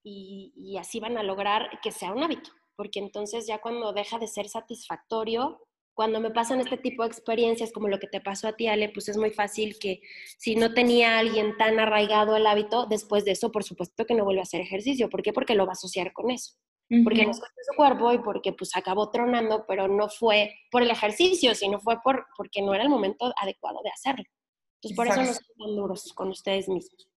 y, 0.06 0.52
y 0.56 0.76
así 0.78 1.00
van 1.00 1.18
a 1.18 1.22
lograr 1.22 1.80
que 1.82 1.90
sea 1.90 2.12
un 2.12 2.22
hábito, 2.22 2.50
porque 2.76 2.98
entonces 2.98 3.46
ya 3.46 3.58
cuando 3.58 3.92
deja 3.92 4.18
de 4.18 4.28
ser 4.28 4.48
satisfactorio, 4.48 5.60
cuando 5.94 6.20
me 6.20 6.30
pasan 6.30 6.60
este 6.60 6.76
tipo 6.76 7.02
de 7.02 7.08
experiencias 7.08 7.72
como 7.72 7.88
lo 7.88 7.98
que 7.98 8.06
te 8.06 8.20
pasó 8.20 8.48
a 8.48 8.52
ti, 8.52 8.68
Ale, 8.68 8.90
pues 8.90 9.08
es 9.08 9.16
muy 9.16 9.30
fácil 9.30 9.78
que 9.80 10.00
si 10.38 10.54
no 10.54 10.74
tenía 10.74 11.18
alguien 11.18 11.56
tan 11.56 11.80
arraigado 11.80 12.36
el 12.36 12.46
hábito, 12.46 12.86
después 12.86 13.24
de 13.24 13.32
eso, 13.32 13.50
por 13.50 13.64
supuesto 13.64 14.04
que 14.04 14.14
no 14.14 14.24
vuelve 14.24 14.40
a 14.40 14.42
hacer 14.42 14.60
ejercicio. 14.60 15.08
¿Por 15.08 15.22
qué? 15.22 15.32
Porque 15.32 15.54
lo 15.54 15.64
va 15.64 15.72
a 15.72 15.80
asociar 15.80 16.12
con 16.12 16.30
eso 16.30 16.54
porque 17.02 17.26
nos 17.26 17.40
cuesta 17.40 17.60
su 17.68 17.76
cuerpo 17.76 18.12
y 18.12 18.18
porque 18.18 18.52
pues 18.52 18.76
acabó 18.76 19.10
tronando, 19.10 19.64
pero 19.66 19.88
no 19.88 20.08
fue 20.08 20.54
por 20.70 20.82
el 20.82 20.90
ejercicio, 20.90 21.54
sino 21.54 21.80
fue 21.80 22.00
por, 22.02 22.26
porque 22.36 22.62
no 22.62 22.74
era 22.74 22.84
el 22.84 22.90
momento 22.90 23.32
adecuado 23.40 23.80
de 23.82 23.90
hacerlo. 23.90 24.24
Entonces 24.76 24.96
por 24.96 25.08
eso 25.08 25.22
nos 25.22 25.40
son 25.56 25.76
duros 25.76 26.12
con 26.14 26.28
ustedes 26.28 26.68
mismos. 26.68 27.08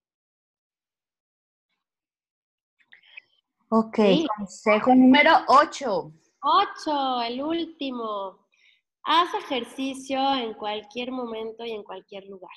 Ok, 3.72 3.99
consejo 4.36 4.95
número 4.95 5.30
8. 5.47 6.11
8, 6.41 7.22
el 7.22 7.43
último. 7.43 8.47
Haz 9.03 9.32
ejercicio 9.36 10.20
en 10.34 10.55
cualquier 10.55 11.11
momento 11.11 11.63
y 11.63 11.72
en 11.72 11.84
cualquier 11.84 12.26
lugar. 12.26 12.49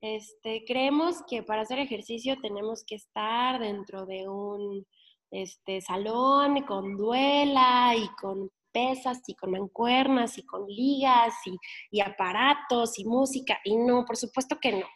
Este, 0.00 0.64
creemos 0.66 1.22
que 1.28 1.42
para 1.42 1.60
hacer 1.60 1.78
ejercicio 1.78 2.40
tenemos 2.40 2.84
que 2.86 2.94
estar 2.94 3.60
dentro 3.60 4.06
de 4.06 4.26
un 4.28 4.86
este 5.30 5.82
salón 5.82 6.62
con 6.62 6.96
duela 6.96 7.94
y 7.94 8.08
con 8.18 8.50
pesas 8.72 9.20
y 9.26 9.34
con 9.34 9.50
mancuernas 9.50 10.38
y 10.38 10.46
con 10.46 10.66
ligas 10.66 11.34
y, 11.44 11.54
y 11.90 12.00
aparatos 12.00 12.98
y 12.98 13.04
música. 13.04 13.58
Y 13.62 13.76
no, 13.76 14.06
por 14.06 14.16
supuesto 14.16 14.56
que 14.58 14.72
no. 14.72 14.86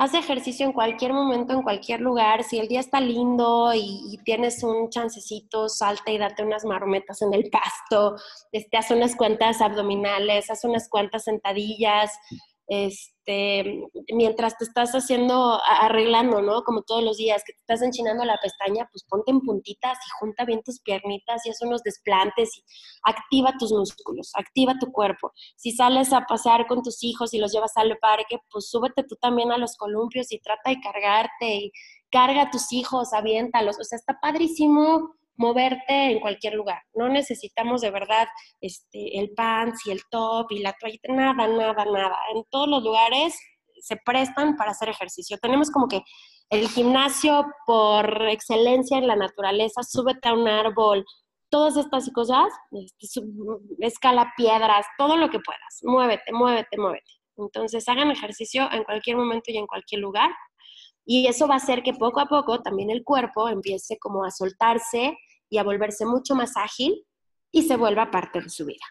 Haz 0.00 0.14
ejercicio 0.14 0.64
en 0.64 0.72
cualquier 0.72 1.12
momento, 1.12 1.52
en 1.52 1.62
cualquier 1.62 2.00
lugar. 2.00 2.42
Si 2.42 2.58
el 2.58 2.68
día 2.68 2.80
está 2.80 3.02
lindo 3.02 3.70
y, 3.74 4.18
tienes 4.24 4.62
un 4.62 4.88
chancecito, 4.88 5.68
salta 5.68 6.10
y 6.10 6.16
date 6.16 6.42
unas 6.42 6.64
marometas 6.64 7.20
en 7.20 7.34
el 7.34 7.50
pasto, 7.50 8.16
este, 8.50 8.78
haz 8.78 8.90
unas 8.92 9.14
cuantas 9.14 9.60
abdominales, 9.60 10.50
haz 10.50 10.64
unas 10.64 10.88
cuantas 10.88 11.24
sentadillas, 11.24 12.10
este, 12.72 13.82
mientras 14.14 14.56
te 14.56 14.62
estás 14.64 14.92
haciendo, 14.92 15.60
arreglando, 15.64 16.40
¿no? 16.40 16.62
Como 16.62 16.82
todos 16.82 17.02
los 17.02 17.16
días, 17.16 17.42
que 17.44 17.52
te 17.52 17.58
estás 17.58 17.82
enchinando 17.82 18.24
la 18.24 18.38
pestaña, 18.40 18.88
pues 18.92 19.04
ponte 19.08 19.32
en 19.32 19.40
puntitas 19.40 19.98
y 19.98 20.10
junta 20.20 20.44
bien 20.44 20.62
tus 20.62 20.80
piernitas 20.80 21.44
y 21.44 21.50
haz 21.50 21.60
unos 21.62 21.82
desplantes 21.82 22.56
y 22.56 22.62
activa 23.02 23.54
tus 23.58 23.72
músculos, 23.72 24.30
activa 24.34 24.78
tu 24.78 24.92
cuerpo. 24.92 25.32
Si 25.56 25.72
sales 25.72 26.12
a 26.12 26.26
pasear 26.26 26.68
con 26.68 26.82
tus 26.82 27.02
hijos 27.02 27.34
y 27.34 27.38
los 27.38 27.52
llevas 27.52 27.72
al 27.74 27.98
parque, 27.98 28.38
pues 28.52 28.70
súbete 28.70 29.02
tú 29.02 29.16
también 29.16 29.50
a 29.50 29.58
los 29.58 29.76
columpios 29.76 30.30
y 30.30 30.38
trata 30.38 30.70
de 30.70 30.80
cargarte 30.80 31.54
y 31.56 31.72
carga 32.08 32.42
a 32.42 32.50
tus 32.50 32.72
hijos, 32.72 33.12
aviéntalos. 33.12 33.80
O 33.80 33.84
sea, 33.84 33.96
está 33.96 34.20
padrísimo 34.22 35.16
moverte 35.40 36.12
en 36.12 36.20
cualquier 36.20 36.52
lugar. 36.52 36.82
No 36.92 37.08
necesitamos 37.08 37.80
de 37.80 37.90
verdad 37.90 38.28
este, 38.60 39.18
el 39.18 39.30
pants 39.30 39.86
y 39.86 39.90
el 39.90 40.02
top 40.10 40.52
y 40.52 40.58
la 40.58 40.74
toallita, 40.78 41.12
nada, 41.12 41.48
nada, 41.48 41.84
nada. 41.86 42.18
En 42.34 42.44
todos 42.50 42.68
los 42.68 42.82
lugares 42.82 43.34
se 43.80 43.96
prestan 44.04 44.56
para 44.56 44.72
hacer 44.72 44.90
ejercicio. 44.90 45.38
Tenemos 45.38 45.70
como 45.70 45.88
que 45.88 46.02
el 46.50 46.68
gimnasio 46.68 47.46
por 47.66 48.28
excelencia 48.28 48.98
en 48.98 49.06
la 49.06 49.16
naturaleza, 49.16 49.82
súbete 49.82 50.28
a 50.28 50.34
un 50.34 50.46
árbol, 50.46 51.06
todas 51.48 51.78
estas 51.78 52.10
cosas, 52.12 52.48
este, 52.72 53.22
escala 53.78 54.34
piedras, 54.36 54.84
todo 54.98 55.16
lo 55.16 55.30
que 55.30 55.40
puedas, 55.40 55.80
muévete, 55.84 56.32
muévete, 56.32 56.76
muévete. 56.76 57.12
Entonces 57.38 57.88
hagan 57.88 58.10
ejercicio 58.10 58.70
en 58.72 58.84
cualquier 58.84 59.16
momento 59.16 59.50
y 59.50 59.56
en 59.56 59.66
cualquier 59.66 60.02
lugar. 60.02 60.30
Y 61.06 61.26
eso 61.28 61.48
va 61.48 61.54
a 61.54 61.56
hacer 61.56 61.82
que 61.82 61.94
poco 61.94 62.20
a 62.20 62.26
poco 62.26 62.60
también 62.60 62.90
el 62.90 63.02
cuerpo 63.04 63.48
empiece 63.48 63.98
como 63.98 64.22
a 64.22 64.30
soltarse 64.30 65.16
y 65.50 65.58
a 65.58 65.62
volverse 65.62 66.06
mucho 66.06 66.34
más 66.34 66.56
ágil 66.56 67.04
y 67.52 67.62
se 67.62 67.76
vuelva 67.76 68.10
parte 68.10 68.40
de 68.40 68.48
su 68.48 68.64
vida. 68.64 68.84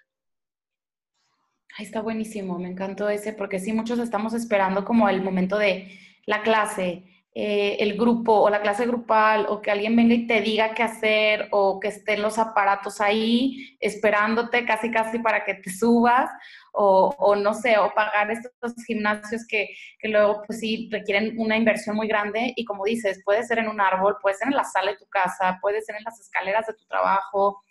Ahí 1.77 1.85
está 1.85 2.01
buenísimo, 2.01 2.59
me 2.59 2.69
encantó 2.69 3.09
ese, 3.09 3.33
porque 3.33 3.59
sí, 3.59 3.73
muchos 3.73 3.99
estamos 3.99 4.33
esperando 4.33 4.83
como 4.83 5.07
el 5.07 5.23
momento 5.23 5.57
de 5.57 5.97
la 6.25 6.41
clase, 6.43 7.18
eh, 7.41 7.77
el 7.79 7.97
grupo 7.97 8.33
o 8.33 8.49
la 8.49 8.61
clase 8.61 8.85
grupal, 8.85 9.45
o 9.47 9.61
que 9.61 9.71
alguien 9.71 9.95
venga 9.95 10.13
y 10.13 10.27
te 10.27 10.41
diga 10.41 10.73
qué 10.73 10.83
hacer, 10.83 11.47
o 11.51 11.79
que 11.79 11.87
estén 11.87 12.21
los 12.21 12.37
aparatos 12.37 12.99
ahí 12.99 13.77
esperándote 13.79 14.65
casi 14.65 14.91
casi 14.91 15.19
para 15.19 15.45
que 15.45 15.53
te 15.53 15.71
subas, 15.71 16.29
o, 16.73 17.35
no 17.37 17.53
sé, 17.53 17.77
o 17.77 17.93
pagar 17.93 18.29
estos 18.29 18.73
gimnasios 18.85 19.47
que, 19.47 19.69
que, 19.99 20.09
luego 20.09 20.41
pues 20.45 20.59
sí 20.59 20.89
requieren 20.91 21.39
una 21.39 21.55
inversión 21.55 21.95
muy 21.95 22.09
grande. 22.09 22.51
Y 22.57 22.65
como 22.65 22.83
dices, 22.83 23.21
puede 23.23 23.43
ser 23.43 23.59
en 23.59 23.69
un 23.69 23.79
árbol, 23.79 24.17
puede 24.21 24.35
ser 24.35 24.49
en 24.49 24.57
la 24.57 24.65
sala 24.65 24.91
de 24.91 24.97
tu 24.97 25.07
casa, 25.07 25.59
puede 25.61 25.81
ser 25.81 25.95
en 25.95 26.03
las 26.03 26.19
escaleras 26.19 26.67
de 26.67 26.73
tu 26.73 26.85
trabajo, 26.87 27.61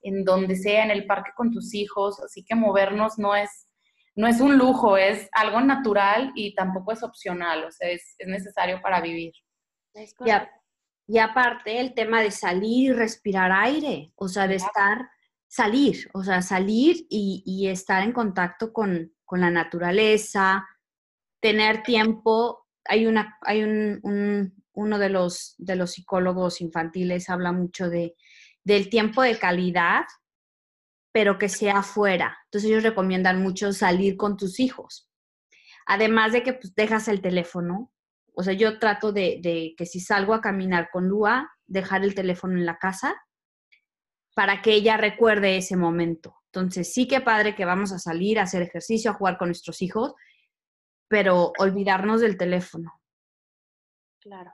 en 0.00 0.24
donde 0.24 0.56
sea, 0.56 0.84
en 0.84 0.90
el 0.90 1.04
parque 1.06 1.32
con 1.36 1.52
tus 1.52 1.74
hijos, 1.74 2.18
así 2.22 2.42
que 2.44 2.54
movernos 2.54 3.18
no 3.18 3.36
es, 3.36 3.67
no 4.18 4.26
es 4.26 4.40
un 4.40 4.58
lujo, 4.58 4.96
es 4.96 5.28
algo 5.30 5.60
natural 5.60 6.32
y 6.34 6.52
tampoco 6.52 6.90
es 6.90 7.04
opcional, 7.04 7.62
o 7.62 7.70
sea, 7.70 7.88
es, 7.88 8.16
necesario 8.26 8.82
para 8.82 9.00
vivir. 9.00 9.32
Y, 11.06 11.18
aparte 11.18 11.78
el 11.78 11.94
tema 11.94 12.20
de 12.20 12.32
salir 12.32 12.90
y 12.90 12.92
respirar 12.92 13.52
aire, 13.52 14.12
o 14.16 14.26
sea, 14.26 14.48
de 14.48 14.56
estar 14.56 15.08
salir, 15.46 16.10
o 16.14 16.24
sea, 16.24 16.42
salir 16.42 17.06
y, 17.08 17.68
estar 17.68 18.02
en 18.02 18.12
contacto 18.12 18.72
con, 18.72 19.12
la 19.30 19.50
naturaleza, 19.52 20.66
tener 21.40 21.84
tiempo. 21.84 22.66
Hay, 22.86 23.06
una, 23.06 23.38
hay 23.42 23.62
un, 23.62 24.52
uno 24.72 24.98
de 24.98 25.10
los, 25.10 25.54
de 25.58 25.76
los 25.76 25.92
psicólogos 25.92 26.60
infantiles 26.60 27.30
habla 27.30 27.52
mucho 27.52 27.88
de, 27.88 28.16
del 28.64 28.90
tiempo 28.90 29.22
de 29.22 29.38
calidad, 29.38 30.06
pero 31.18 31.36
que 31.36 31.48
sea 31.48 31.78
afuera. 31.78 32.38
Entonces 32.44 32.70
ellos 32.70 32.84
recomiendan 32.84 33.42
mucho 33.42 33.72
salir 33.72 34.16
con 34.16 34.36
tus 34.36 34.60
hijos. 34.60 35.10
Además 35.84 36.30
de 36.30 36.44
que 36.44 36.52
pues, 36.52 36.76
dejas 36.76 37.08
el 37.08 37.20
teléfono. 37.20 37.92
O 38.34 38.44
sea, 38.44 38.52
yo 38.52 38.78
trato 38.78 39.10
de, 39.10 39.40
de 39.42 39.74
que 39.76 39.84
si 39.84 39.98
salgo 39.98 40.32
a 40.32 40.40
caminar 40.40 40.90
con 40.92 41.08
Lua, 41.08 41.50
dejar 41.66 42.04
el 42.04 42.14
teléfono 42.14 42.56
en 42.56 42.64
la 42.64 42.78
casa 42.78 43.20
para 44.36 44.62
que 44.62 44.74
ella 44.74 44.96
recuerde 44.96 45.56
ese 45.56 45.76
momento. 45.76 46.36
Entonces, 46.52 46.94
sí 46.94 47.08
que 47.08 47.20
padre 47.20 47.56
que 47.56 47.64
vamos 47.64 47.90
a 47.90 47.98
salir 47.98 48.38
a 48.38 48.44
hacer 48.44 48.62
ejercicio, 48.62 49.10
a 49.10 49.14
jugar 49.14 49.38
con 49.38 49.48
nuestros 49.48 49.82
hijos, 49.82 50.14
pero 51.08 51.52
olvidarnos 51.58 52.20
del 52.20 52.38
teléfono. 52.38 52.92
Claro. 54.20 54.52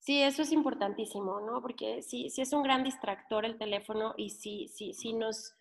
Sí, 0.00 0.20
eso 0.20 0.42
es 0.42 0.52
importantísimo, 0.52 1.40
¿no? 1.40 1.62
Porque 1.62 2.02
sí, 2.02 2.28
sí 2.28 2.42
es 2.42 2.52
un 2.52 2.62
gran 2.62 2.84
distractor 2.84 3.46
el 3.46 3.56
teléfono 3.56 4.12
y 4.18 4.28
sí, 4.28 4.68
sí, 4.68 4.92
sí 4.92 5.14
nos, 5.14 5.54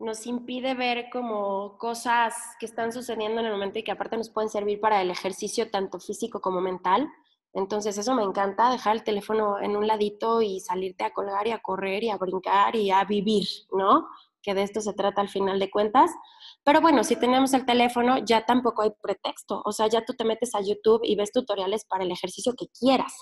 nos 0.00 0.26
impide 0.26 0.74
ver 0.74 1.10
como 1.12 1.76
cosas 1.76 2.34
que 2.58 2.64
están 2.64 2.90
sucediendo 2.90 3.40
en 3.40 3.46
el 3.46 3.52
momento 3.52 3.78
y 3.78 3.82
que 3.82 3.92
aparte 3.92 4.16
nos 4.16 4.30
pueden 4.30 4.48
servir 4.48 4.80
para 4.80 5.02
el 5.02 5.10
ejercicio 5.10 5.70
tanto 5.70 6.00
físico 6.00 6.40
como 6.40 6.62
mental. 6.62 7.08
Entonces 7.52 7.98
eso 7.98 8.14
me 8.14 8.22
encanta, 8.22 8.70
dejar 8.70 8.96
el 8.96 9.04
teléfono 9.04 9.60
en 9.60 9.76
un 9.76 9.86
ladito 9.86 10.40
y 10.40 10.60
salirte 10.60 11.04
a 11.04 11.12
colgar 11.12 11.46
y 11.46 11.50
a 11.50 11.58
correr 11.58 12.02
y 12.02 12.08
a 12.08 12.16
brincar 12.16 12.76
y 12.76 12.90
a 12.90 13.04
vivir, 13.04 13.46
¿no? 13.72 14.08
Que 14.42 14.54
de 14.54 14.62
esto 14.62 14.80
se 14.80 14.94
trata 14.94 15.20
al 15.20 15.28
final 15.28 15.58
de 15.58 15.70
cuentas. 15.70 16.10
Pero 16.64 16.80
bueno, 16.80 17.04
si 17.04 17.16
tenemos 17.16 17.52
el 17.52 17.66
teléfono 17.66 18.18
ya 18.24 18.46
tampoco 18.46 18.82
hay 18.82 18.92
pretexto, 19.02 19.60
o 19.64 19.72
sea, 19.72 19.88
ya 19.88 20.04
tú 20.04 20.14
te 20.14 20.24
metes 20.24 20.54
a 20.54 20.62
YouTube 20.62 21.02
y 21.04 21.14
ves 21.14 21.30
tutoriales 21.30 21.84
para 21.84 22.04
el 22.04 22.10
ejercicio 22.10 22.54
que 22.56 22.68
quieras. 22.68 23.12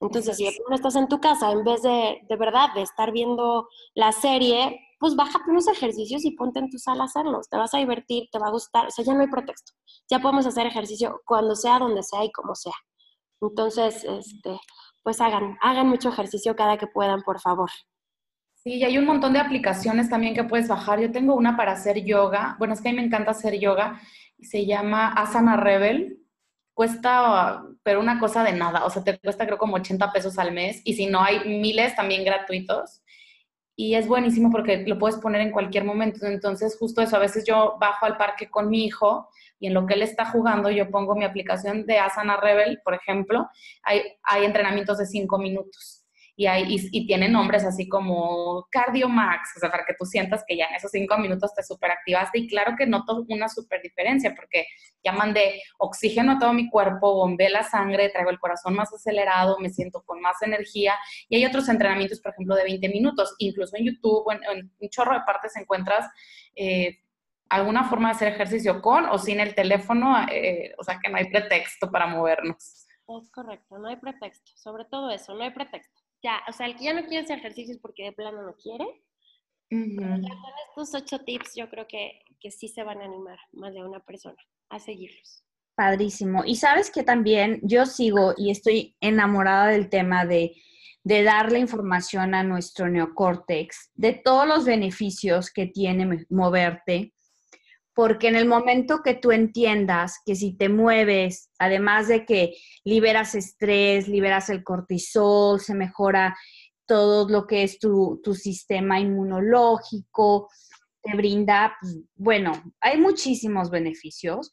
Entonces, 0.00 0.36
si 0.36 0.44
no 0.68 0.74
estás 0.74 0.96
en 0.96 1.08
tu 1.08 1.20
casa, 1.20 1.52
en 1.52 1.62
vez 1.62 1.82
de, 1.82 2.20
de 2.28 2.36
verdad, 2.36 2.72
de 2.74 2.82
estar 2.82 3.12
viendo 3.12 3.68
la 3.94 4.12
serie, 4.12 4.80
pues 5.00 5.16
bájate 5.16 5.50
unos 5.50 5.66
ejercicios 5.66 6.26
y 6.26 6.32
ponte 6.32 6.58
en 6.58 6.68
tu 6.68 6.78
sala 6.78 7.04
a 7.04 7.06
hacerlos. 7.06 7.48
Te 7.48 7.56
vas 7.56 7.72
a 7.72 7.78
divertir, 7.78 8.28
te 8.30 8.38
va 8.38 8.48
a 8.48 8.50
gustar. 8.50 8.86
O 8.86 8.90
sea, 8.90 9.02
ya 9.02 9.14
no 9.14 9.22
hay 9.22 9.28
pretexto. 9.28 9.72
Ya 10.10 10.18
podemos 10.18 10.44
hacer 10.44 10.66
ejercicio 10.66 11.22
cuando 11.24 11.56
sea, 11.56 11.78
donde 11.78 12.02
sea 12.02 12.22
y 12.22 12.30
como 12.30 12.54
sea. 12.54 12.74
Entonces, 13.40 14.04
este, 14.04 14.60
pues 15.02 15.22
hagan, 15.22 15.56
hagan 15.62 15.88
mucho 15.88 16.10
ejercicio 16.10 16.54
cada 16.54 16.76
que 16.76 16.86
puedan, 16.86 17.22
por 17.22 17.40
favor. 17.40 17.70
Sí, 18.56 18.74
y 18.74 18.84
hay 18.84 18.98
un 18.98 19.06
montón 19.06 19.32
de 19.32 19.38
aplicaciones 19.38 20.10
también 20.10 20.34
que 20.34 20.44
puedes 20.44 20.68
bajar. 20.68 21.00
Yo 21.00 21.10
tengo 21.10 21.34
una 21.34 21.56
para 21.56 21.72
hacer 21.72 22.04
yoga. 22.04 22.56
Bueno, 22.58 22.74
es 22.74 22.82
que 22.82 22.90
a 22.90 22.92
mí 22.92 22.98
me 22.98 23.06
encanta 23.06 23.30
hacer 23.30 23.58
yoga. 23.58 23.98
Se 24.38 24.66
llama 24.66 25.14
Asana 25.14 25.56
Rebel. 25.56 26.18
Cuesta, 26.74 27.64
pero 27.82 28.00
una 28.00 28.20
cosa 28.20 28.44
de 28.44 28.52
nada. 28.52 28.84
O 28.84 28.90
sea, 28.90 29.02
te 29.02 29.18
cuesta 29.18 29.46
creo 29.46 29.56
como 29.56 29.76
80 29.76 30.12
pesos 30.12 30.38
al 30.38 30.52
mes. 30.52 30.82
Y 30.84 30.92
si 30.92 31.06
no, 31.06 31.22
hay 31.22 31.48
miles 31.48 31.96
también 31.96 32.22
gratuitos. 32.22 33.00
Y 33.82 33.94
es 33.94 34.06
buenísimo 34.06 34.50
porque 34.50 34.84
lo 34.86 34.98
puedes 34.98 35.16
poner 35.16 35.40
en 35.40 35.52
cualquier 35.52 35.84
momento. 35.84 36.26
Entonces, 36.26 36.76
justo 36.78 37.00
eso, 37.00 37.16
a 37.16 37.18
veces 37.18 37.46
yo 37.46 37.78
bajo 37.80 38.04
al 38.04 38.18
parque 38.18 38.50
con 38.50 38.68
mi 38.68 38.84
hijo 38.84 39.30
y 39.58 39.68
en 39.68 39.72
lo 39.72 39.86
que 39.86 39.94
él 39.94 40.02
está 40.02 40.26
jugando 40.26 40.68
yo 40.68 40.90
pongo 40.90 41.14
mi 41.14 41.24
aplicación 41.24 41.86
de 41.86 41.98
Asana 41.98 42.36
Rebel, 42.36 42.82
por 42.84 42.92
ejemplo, 42.92 43.48
hay, 43.82 44.02
hay 44.22 44.44
entrenamientos 44.44 44.98
de 44.98 45.06
cinco 45.06 45.38
minutos. 45.38 45.99
Y, 46.40 46.46
hay, 46.46 46.64
y, 46.68 47.06
tiene 47.06 47.28
nombres 47.28 47.66
así 47.66 47.86
como 47.86 48.66
Cardio 48.70 49.10
Max, 49.10 49.50
o 49.56 49.60
sea, 49.60 49.70
para 49.70 49.84
que 49.84 49.92
tú 49.92 50.06
sientas 50.06 50.42
que 50.48 50.56
ya 50.56 50.64
en 50.64 50.74
esos 50.76 50.90
cinco 50.90 51.18
minutos 51.18 51.52
te 51.54 51.62
superactivaste. 51.62 52.38
Y 52.38 52.48
claro 52.48 52.76
que 52.78 52.86
noto 52.86 53.26
una 53.28 53.46
super 53.46 53.82
diferencia, 53.82 54.34
porque 54.34 54.64
ya 55.04 55.12
mandé 55.12 55.60
oxígeno 55.76 56.32
a 56.32 56.38
todo 56.38 56.54
mi 56.54 56.70
cuerpo, 56.70 57.14
bombé 57.14 57.50
la 57.50 57.62
sangre, 57.62 58.08
traigo 58.08 58.30
el 58.30 58.38
corazón 58.38 58.72
más 58.72 58.90
acelerado, 58.90 59.58
me 59.58 59.68
siento 59.68 60.02
con 60.02 60.22
más 60.22 60.40
energía. 60.40 60.94
Y 61.28 61.36
hay 61.36 61.44
otros 61.44 61.68
entrenamientos, 61.68 62.20
por 62.20 62.32
ejemplo, 62.32 62.54
de 62.54 62.64
20 62.64 62.88
minutos. 62.88 63.34
Incluso 63.36 63.76
en 63.76 63.84
YouTube, 63.84 64.24
en, 64.32 64.58
en 64.58 64.72
un 64.78 64.88
chorro 64.88 65.12
de 65.12 65.20
partes 65.26 65.54
encuentras 65.56 66.08
eh, 66.56 67.00
alguna 67.50 67.84
forma 67.84 68.08
de 68.08 68.14
hacer 68.14 68.28
ejercicio 68.32 68.80
con 68.80 69.04
o 69.04 69.18
sin 69.18 69.40
el 69.40 69.54
teléfono, 69.54 70.16
eh, 70.32 70.74
o 70.78 70.84
sea 70.84 70.98
que 71.02 71.10
no 71.10 71.18
hay 71.18 71.28
pretexto 71.28 71.90
para 71.90 72.06
movernos. 72.06 72.86
Es 73.20 73.30
correcto, 73.30 73.76
no 73.76 73.88
hay 73.88 73.96
pretexto, 73.96 74.52
sobre 74.54 74.86
todo 74.86 75.10
eso, 75.10 75.34
no 75.34 75.42
hay 75.42 75.50
pretexto. 75.50 75.99
Ya, 76.22 76.40
o 76.48 76.52
sea, 76.52 76.66
el 76.66 76.76
que 76.76 76.84
ya 76.84 76.94
no 76.94 77.06
quiere 77.06 77.24
hacer 77.24 77.38
ejercicios 77.38 77.78
porque 77.80 78.04
de 78.04 78.12
plano 78.12 78.42
no 78.42 78.54
quiere, 78.56 78.84
con 79.70 80.24
estos 80.82 81.00
ocho 81.00 81.20
tips 81.20 81.54
yo 81.54 81.70
creo 81.70 81.86
que, 81.86 82.22
que 82.40 82.50
sí 82.50 82.66
se 82.66 82.82
van 82.82 83.00
a 83.00 83.04
animar 83.04 83.38
más 83.52 83.72
de 83.72 83.84
una 83.84 84.00
persona 84.00 84.36
a 84.68 84.80
seguirlos. 84.80 85.44
Padrísimo. 85.76 86.42
Y 86.44 86.56
sabes 86.56 86.90
que 86.90 87.04
también 87.04 87.60
yo 87.62 87.86
sigo 87.86 88.34
y 88.36 88.50
estoy 88.50 88.96
enamorada 89.00 89.68
del 89.68 89.88
tema 89.88 90.26
de, 90.26 90.56
de 91.04 91.22
darle 91.22 91.60
información 91.60 92.34
a 92.34 92.42
nuestro 92.42 92.88
neocórtex, 92.88 93.90
de 93.94 94.12
todos 94.12 94.46
los 94.46 94.64
beneficios 94.64 95.50
que 95.50 95.66
tiene 95.66 96.26
moverte, 96.28 97.14
porque 98.00 98.28
en 98.28 98.36
el 98.36 98.46
momento 98.46 99.02
que 99.02 99.12
tú 99.12 99.30
entiendas 99.30 100.22
que 100.24 100.34
si 100.34 100.56
te 100.56 100.70
mueves, 100.70 101.50
además 101.58 102.08
de 102.08 102.24
que 102.24 102.56
liberas 102.82 103.34
estrés, 103.34 104.08
liberas 104.08 104.48
el 104.48 104.64
cortisol, 104.64 105.60
se 105.60 105.74
mejora 105.74 106.34
todo 106.86 107.28
lo 107.28 107.46
que 107.46 107.62
es 107.62 107.78
tu, 107.78 108.18
sistema 108.32 108.98
inmunológico, 108.98 110.48
te 111.02 111.14
brinda, 111.14 111.76
pues, 111.78 111.98
bueno, 112.14 112.52
hay 112.80 112.98
muchísimos 112.98 113.68
beneficios, 113.68 114.50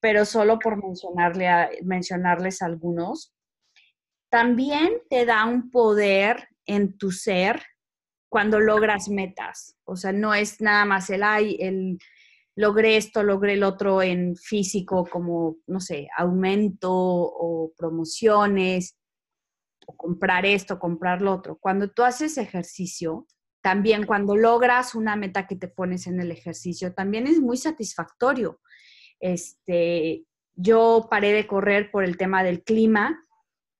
pero 0.00 0.24
solo 0.24 0.58
por 0.58 0.82
mencionarle 0.82 1.78
mencionarles 1.84 2.60
algunos. 2.60 3.32
También 4.32 4.94
te 5.08 5.26
da 5.26 5.44
un 5.44 5.70
poder 5.70 6.48
en 6.66 6.98
tu 6.98 7.12
ser 7.12 7.62
cuando 8.28 8.58
logras 8.58 9.08
metas. 9.08 9.76
O 9.84 9.94
sea, 9.94 10.10
no 10.10 10.34
es 10.34 10.60
nada 10.60 10.84
más 10.86 11.08
el, 11.08 11.22
ay, 11.22 11.56
el 11.60 11.96
logré 12.56 12.96
esto, 12.96 13.22
logré 13.22 13.54
el 13.54 13.62
otro 13.62 14.02
en 14.02 14.36
físico, 14.36 15.06
como, 15.10 15.56
no 15.66 15.80
sé, 15.80 16.08
aumento 16.16 16.92
o 16.92 17.72
promociones, 17.76 18.96
o 19.86 19.96
comprar 19.96 20.46
esto, 20.46 20.78
comprar 20.78 21.22
lo 21.22 21.32
otro. 21.32 21.58
Cuando 21.60 21.90
tú 21.90 22.02
haces 22.02 22.38
ejercicio, 22.38 23.26
también 23.62 24.06
cuando 24.06 24.36
logras 24.36 24.94
una 24.94 25.16
meta 25.16 25.46
que 25.46 25.56
te 25.56 25.68
pones 25.68 26.06
en 26.06 26.20
el 26.20 26.30
ejercicio, 26.30 26.94
también 26.94 27.26
es 27.26 27.40
muy 27.40 27.56
satisfactorio. 27.56 28.60
Este, 29.20 30.24
yo 30.54 31.08
paré 31.10 31.32
de 31.32 31.46
correr 31.46 31.90
por 31.90 32.04
el 32.04 32.16
tema 32.16 32.42
del 32.42 32.62
clima, 32.62 33.24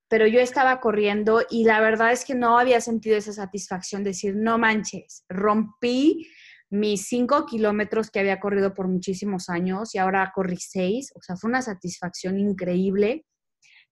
pero 0.08 0.26
yo 0.26 0.40
estaba 0.40 0.80
corriendo 0.80 1.42
y 1.48 1.64
la 1.64 1.80
verdad 1.80 2.12
es 2.12 2.24
que 2.24 2.34
no 2.34 2.58
había 2.58 2.80
sentido 2.80 3.16
esa 3.16 3.32
satisfacción 3.32 4.02
de 4.02 4.10
decir, 4.10 4.34
no 4.36 4.58
manches, 4.58 5.24
rompí 5.28 6.26
mis 6.70 7.08
cinco 7.08 7.46
kilómetros 7.46 8.10
que 8.10 8.20
había 8.20 8.40
corrido 8.40 8.74
por 8.74 8.88
muchísimos 8.88 9.48
años 9.48 9.94
y 9.94 9.98
ahora 9.98 10.32
corrí 10.34 10.56
seis, 10.56 11.12
o 11.16 11.20
sea, 11.20 11.36
fue 11.36 11.50
una 11.50 11.62
satisfacción 11.62 12.38
increíble. 12.38 13.26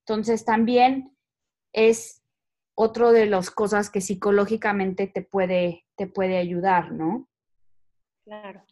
Entonces 0.07 0.45
también 0.45 1.17
es 1.73 2.23
otro 2.75 3.11
de 3.11 3.27
las 3.27 3.51
cosas 3.51 3.91
que 3.91 4.01
psicológicamente 4.01 5.09
te 5.09 5.23
puede, 5.23 5.85
te 5.97 6.07
puede 6.07 6.39
ayudar, 6.39 6.93
¿no? 6.93 7.29
Claro. 8.25 8.63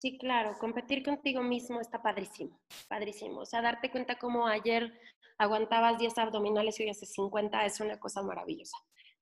Sí, 0.00 0.16
claro, 0.18 0.56
competir 0.60 1.02
contigo 1.02 1.42
mismo 1.42 1.80
está 1.80 2.00
padrísimo, 2.00 2.60
padrísimo. 2.88 3.40
O 3.40 3.46
sea, 3.46 3.62
darte 3.62 3.90
cuenta 3.90 4.16
cómo 4.16 4.46
ayer 4.46 4.92
aguantabas 5.38 5.98
10 5.98 6.18
abdominales 6.18 6.78
y 6.78 6.84
hoy 6.84 6.90
haces 6.90 7.12
50 7.14 7.64
es 7.64 7.80
una 7.80 7.98
cosa 7.98 8.22
maravillosa. 8.22 8.76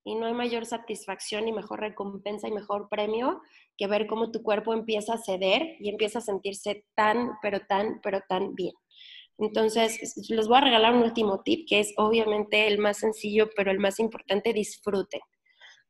Y 0.07 0.15
no 0.15 0.27
hay 0.27 0.35
mayor 0.35 0.67
satisfacción 0.67 1.49
y 1.49 1.53
mejor 1.53 1.81
recompensa 1.81 2.47
y 2.47 2.53
mejor 2.53 2.89
premio 2.89 3.43
que 3.77 3.89
ver 3.89 4.07
cómo 4.07 4.31
tu 4.31 4.41
cuerpo 4.41 4.73
empieza 4.73 5.15
a 5.15 5.19
ceder 5.19 5.75
y 5.81 5.89
empieza 5.89 6.21
a 6.21 6.23
sentirse 6.23 6.85
tan, 6.95 7.33
pero 7.43 7.67
tan, 7.67 8.01
pero 8.05 8.21
tan 8.29 8.55
bien. 8.55 8.73
Entonces, 9.37 10.15
les 10.29 10.47
voy 10.47 10.59
a 10.59 10.61
regalar 10.61 10.95
un 10.95 11.03
último 11.03 11.43
tip, 11.43 11.67
que 11.69 11.81
es 11.81 11.93
obviamente 11.97 12.69
el 12.69 12.79
más 12.79 12.99
sencillo, 12.99 13.51
pero 13.57 13.73
el 13.73 13.81
más 13.81 13.99
importante, 13.99 14.53
disfruten. 14.53 15.23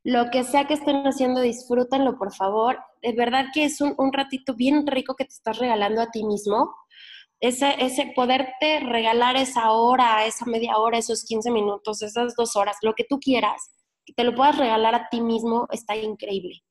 Lo 0.03 0.31
que 0.31 0.43
sea 0.43 0.65
que 0.65 0.73
estén 0.73 1.05
haciendo, 1.05 1.41
disfrútenlo, 1.41 2.17
por 2.17 2.33
favor. 2.33 2.79
Es 3.03 3.15
verdad 3.15 3.45
que 3.53 3.65
es 3.65 3.81
un, 3.81 3.95
ratito 4.11 4.55
bien 4.55 4.87
rico 4.87 5.13
que 5.13 5.25
te 5.25 5.33
estás 5.35 5.59
regalando 5.59 6.01
a 6.01 6.09
ti 6.09 6.23
mismo. 6.23 6.73
Ese, 7.39 7.75
ese 7.77 8.13
poderte 8.15 8.79
regalar 8.79 9.35
esa 9.35 9.69
hora, 9.69 10.25
esa 10.25 10.45
media 10.47 10.77
hora, 10.77 10.97
esos 10.97 11.23
15 11.23 11.51
minutos, 11.51 12.01
esas 12.01 12.35
dos 12.35 12.55
horas, 12.55 12.77
lo 12.81 12.95
que 12.95 13.03
tú 13.07 13.19
quieras, 13.19 13.76
que 14.07 14.13
te 14.13 14.23
lo 14.23 14.33
puedas 14.33 14.57
regalar 14.57 14.95
a 14.95 15.09
ti 15.09 15.21
mismo, 15.21 15.67
está 15.71 15.95
increíble 15.95 16.63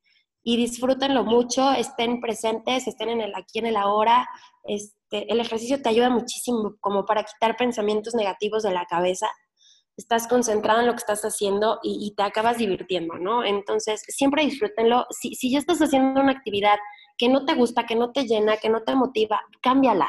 y 0.49 0.57
disfrútenlo 0.57 1.25
mucho, 1.25 1.73
estén 1.73 2.21
presentes, 2.21 2.87
estén 2.87 3.09
en 3.09 3.21
el 3.21 3.35
aquí, 3.35 3.59
en 3.59 3.67
el 3.67 3.77
ahora. 3.77 4.29
Este, 4.63 5.31
el 5.33 5.41
ejercicio 5.41 5.83
te 5.83 5.89
ayuda 5.89 6.09
muchísimo 6.09 6.77
como 6.79 7.05
para 7.05 7.25
quitar 7.25 7.57
pensamientos 7.57 8.15
negativos 8.15 8.63
de 8.63 8.71
la 8.71 8.85
cabeza. 8.85 9.27
Estás 9.97 10.29
concentrado 10.29 10.79
en 10.79 10.87
lo 10.87 10.93
que 10.93 10.99
estás 10.99 11.23
haciendo 11.23 11.81
y, 11.83 12.15
te 12.17 12.23
acabas 12.23 12.59
divirtiendo, 12.59 13.15
¿no? 13.15 13.43
Entonces, 13.43 14.05
siempre 14.07 14.45
disfrútenlo. 14.45 15.07
Si, 15.11 15.35
si 15.35 15.51
ya 15.51 15.59
estás 15.59 15.83
haciendo 15.83 16.21
una 16.21 16.31
actividad 16.31 16.77
que 17.19 17.29
no 17.29 17.45
te 17.45 17.55
gusta, 17.55 17.85
que 17.85 17.97
no 17.97 18.13
te 18.13 18.29
llena, 18.29 18.57
que 18.59 18.69
no 18.69 18.85
te 18.85 18.95
motiva, 18.95 19.41
cámbiala. 19.61 20.09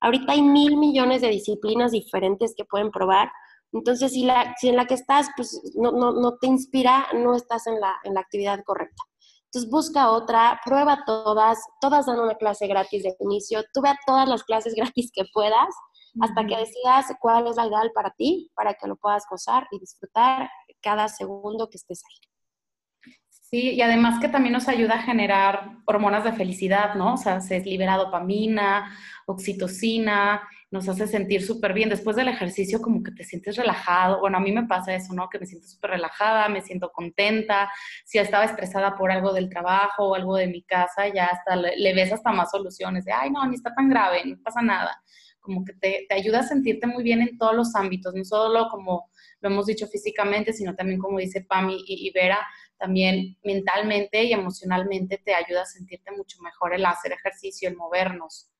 Ahorita 0.00 0.32
hay 0.32 0.42
mil 0.42 0.76
millones 0.78 1.20
de 1.20 1.28
disciplinas 1.28 1.92
diferentes 1.92 2.54
que 2.56 2.64
pueden 2.64 2.90
probar. 2.90 3.30
Entonces, 3.72 4.12
si, 4.12 4.24
la, 4.24 4.54
si 4.58 4.68
en 4.68 4.76
la 4.76 4.86
que 4.86 4.94
estás 4.94 5.28
pues, 5.36 5.60
no, 5.74 5.92
no, 5.92 6.12
no 6.12 6.36
te 6.38 6.46
inspira, 6.46 7.06
no 7.14 7.34
estás 7.34 7.66
en 7.66 7.80
la, 7.80 7.94
en 8.04 8.14
la 8.14 8.20
actividad 8.20 8.62
correcta. 8.64 9.02
Entonces 9.46 9.70
busca 9.70 10.10
otra, 10.10 10.60
prueba 10.64 11.04
todas, 11.06 11.58
todas 11.80 12.06
dan 12.06 12.20
una 12.20 12.34
clase 12.34 12.66
gratis 12.66 13.02
de 13.02 13.14
inicio, 13.20 13.62
tú 13.72 13.80
ve 13.80 13.90
todas 14.06 14.28
las 14.28 14.44
clases 14.44 14.74
gratis 14.76 15.10
que 15.12 15.24
puedas 15.32 15.74
hasta 16.20 16.46
que 16.46 16.56
decidas 16.56 17.06
cuál 17.20 17.46
es 17.46 17.56
la 17.56 17.66
ideal 17.66 17.90
para 17.94 18.10
ti, 18.10 18.50
para 18.54 18.74
que 18.74 18.86
lo 18.86 18.96
puedas 18.96 19.24
gozar 19.30 19.66
y 19.70 19.78
disfrutar 19.78 20.48
cada 20.80 21.08
segundo 21.08 21.68
que 21.68 21.76
estés 21.76 22.02
ahí. 22.04 23.12
Sí, 23.28 23.74
y 23.74 23.80
además 23.80 24.20
que 24.20 24.28
también 24.28 24.54
nos 24.54 24.66
ayuda 24.66 24.94
a 24.94 25.02
generar 25.02 25.78
hormonas 25.84 26.24
de 26.24 26.32
felicidad, 26.32 26.94
¿no? 26.94 27.14
O 27.14 27.16
sea, 27.16 27.40
se 27.40 27.60
libera 27.60 27.96
dopamina, 27.96 28.92
oxitocina, 29.26 30.42
nos 30.76 30.88
hace 30.88 31.06
sentir 31.06 31.42
súper 31.42 31.72
bien. 31.72 31.88
Después 31.88 32.16
del 32.16 32.28
ejercicio 32.28 32.80
como 32.80 33.02
que 33.02 33.10
te 33.10 33.24
sientes 33.24 33.56
relajado. 33.56 34.20
Bueno, 34.20 34.36
a 34.36 34.40
mí 34.40 34.52
me 34.52 34.66
pasa 34.66 34.94
eso, 34.94 35.14
¿no? 35.14 35.28
Que 35.28 35.38
me 35.38 35.46
siento 35.46 35.66
súper 35.66 35.92
relajada, 35.92 36.48
me 36.48 36.60
siento 36.60 36.92
contenta. 36.92 37.70
Si 38.04 38.18
estaba 38.18 38.44
estresada 38.44 38.96
por 38.96 39.10
algo 39.10 39.32
del 39.32 39.48
trabajo 39.48 40.10
o 40.10 40.14
algo 40.14 40.36
de 40.36 40.46
mi 40.46 40.62
casa, 40.62 41.08
ya 41.08 41.26
hasta 41.26 41.56
le, 41.56 41.94
ves 41.94 42.12
hasta 42.12 42.30
más 42.30 42.50
soluciones. 42.50 43.04
De, 43.04 43.12
ay, 43.12 43.30
no, 43.30 43.44
ni 43.46 43.56
está 43.56 43.74
tan 43.74 43.88
grave, 43.88 44.22
no 44.24 44.36
pasa 44.42 44.62
nada. 44.62 45.02
Como 45.40 45.64
que 45.64 45.72
te, 45.74 46.06
ayuda 46.10 46.40
a 46.40 46.42
sentirte 46.42 46.86
muy 46.86 47.02
bien 47.02 47.22
en 47.22 47.38
todos 47.38 47.54
los 47.54 47.74
ámbitos, 47.74 48.14
no 48.14 48.24
solo 48.24 48.68
como 48.70 49.10
lo 49.40 49.48
hemos 49.48 49.66
dicho 49.66 49.86
físicamente, 49.86 50.52
sino 50.52 50.74
también 50.74 50.98
como 51.00 51.18
dice 51.18 51.42
Pam 51.42 51.70
y, 51.70 51.84
y 51.86 52.10
Vera, 52.12 52.38
también 52.78 53.38
mentalmente 53.44 54.24
y 54.24 54.32
emocionalmente 54.32 55.18
te 55.18 55.34
ayuda 55.34 55.62
a 55.62 55.66
sentirte 55.66 56.10
mucho 56.12 56.38
mejor 56.42 56.74
el 56.74 56.84
hacer 56.84 57.12
ejercicio, 57.12 57.68
el 57.68 57.76
movernos. 57.76 58.50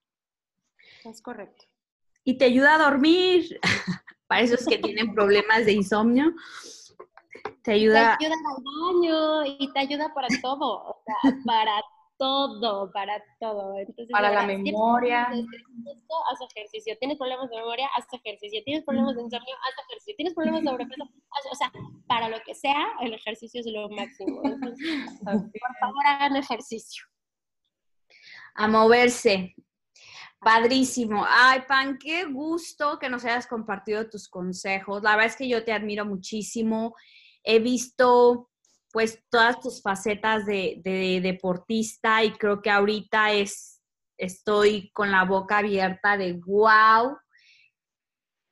Es 1.05 1.21
correcto 1.21 1.66
y 2.27 2.37
te 2.37 2.45
ayuda 2.45 2.75
a 2.75 2.91
dormir. 2.91 3.59
Para 4.27 4.43
esos 4.43 4.67
que 4.67 4.79
tienen 4.79 5.15
problemas 5.15 5.65
de 5.65 5.73
insomnio, 5.73 6.35
te 7.63 7.73
ayuda. 7.73 8.19
Te 8.19 8.27
ayuda 8.27 8.35
al 8.35 8.65
baño 8.65 9.57
y 9.61 9.73
te 9.73 9.79
ayuda 9.79 10.13
para 10.13 10.27
todo, 10.43 10.83
o 10.83 11.03
sea, 11.05 11.33
para 11.47 11.81
todo, 12.19 12.91
para 12.91 13.23
todo. 13.39 13.79
Entonces, 13.79 14.11
para 14.11 14.33
la 14.33 14.43
memoria. 14.45 15.29
haz 15.29 16.41
ejercicio. 16.51 16.97
Tienes 16.99 17.19
problemas 17.19 17.49
de 17.51 17.57
memoria, 17.57 17.89
haz 17.97 18.07
ejercicio. 18.13 18.61
Tienes 18.65 18.85
problemas 18.85 19.15
de 19.15 19.23
insomnio, 19.23 19.55
haz 19.63 19.85
ejercicio. 19.87 20.15
Tienes 20.17 20.35
problemas 20.35 20.63
de 20.63 20.71
sobrepeso, 20.71 21.05
haz, 21.05 21.53
o 21.53 21.55
sea, 21.55 21.73
para 22.09 22.29
lo 22.29 22.41
que 22.45 22.57
sea, 22.57 22.85
el 23.03 23.15
ejercicio 23.15 23.61
es 23.61 23.67
lo 23.69 23.89
máximo. 23.91 24.43
por 24.43 25.77
favor, 25.79 26.07
hagan 26.07 26.35
ejercicio. 26.35 27.05
A 28.57 28.67
moverse. 28.67 29.55
Padrísimo. 30.47 31.27
Ay, 31.29 31.63
Pan, 31.67 31.99
qué 31.99 32.25
gusto 32.25 33.01
que 33.01 33.11
nos 33.11 33.25
hayas 33.25 33.49
compartido 33.49 34.09
tus 34.09 34.29
consejos. 34.29 35.03
La 35.03 35.17
verdad 35.17 35.27
es 35.27 35.35
que 35.35 35.49
yo 35.49 35.65
te 35.65 35.73
admiro 35.73 36.07
muchísimo. 36.07 36.95
He 37.43 37.59
visto 37.59 38.49
pues 38.93 39.25
todas 39.29 39.59
tus 39.59 39.83
facetas 39.83 40.47
de, 40.47 40.81
deportista 41.21 42.23
y 42.23 42.31
creo 42.31 42.63
que 42.63 42.71
ahorita 42.71 43.33
es, 43.33 43.83
estoy 44.17 44.93
con 44.93 45.11
la 45.11 45.25
boca 45.25 45.59
abierta 45.59 46.17
de 46.17 46.35
wow, 46.35 47.19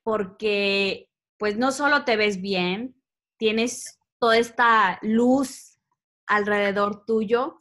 porque 0.03 1.09
pues 1.39 1.57
no 1.57 1.71
solo 1.71 2.05
te 2.05 2.17
ves 2.17 2.41
bien, 2.41 3.01
tienes 3.39 4.01
toda 4.19 4.37
esta 4.37 4.99
luz 5.01 5.79
alrededor 6.27 7.05
tuyo. 7.07 7.57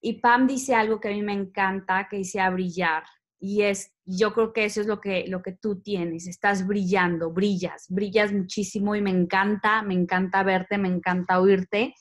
Y 0.00 0.20
Pam 0.20 0.46
dice 0.46 0.74
algo 0.74 1.00
que 1.00 1.08
a 1.08 1.12
mí 1.12 1.20
me 1.20 1.34
encanta, 1.34 2.08
que 2.08 2.16
dice 2.16 2.40
a 2.40 2.48
brillar. 2.48 3.04
Y 3.44 3.62
es, 3.62 3.92
yo 4.04 4.32
creo 4.32 4.52
que 4.52 4.64
eso 4.64 4.80
es 4.80 4.86
lo 4.86 5.00
que, 5.00 5.26
lo 5.26 5.42
que 5.42 5.50
tú 5.50 5.82
tienes, 5.82 6.28
estás 6.28 6.64
brillando, 6.64 7.32
brillas, 7.32 7.86
brillas 7.88 8.32
muchísimo 8.32 8.94
y 8.94 9.00
me 9.00 9.10
encanta, 9.10 9.82
me 9.82 9.94
encanta 9.94 10.44
verte, 10.44 10.78
me 10.78 10.86
encanta 10.86 11.40
oírte 11.40 11.92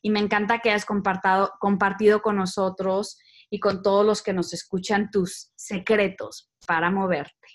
y 0.00 0.08
me 0.08 0.18
encanta 0.18 0.60
que 0.60 0.70
hayas 0.70 0.86
compartido, 0.86 1.52
compartido 1.60 2.22
con 2.22 2.36
nosotros 2.36 3.18
y 3.50 3.60
con 3.60 3.82
todos 3.82 4.06
los 4.06 4.22
que 4.22 4.32
nos 4.32 4.54
escuchan 4.54 5.10
tus 5.10 5.52
secretos 5.56 6.50
para 6.66 6.90
moverte. 6.90 7.48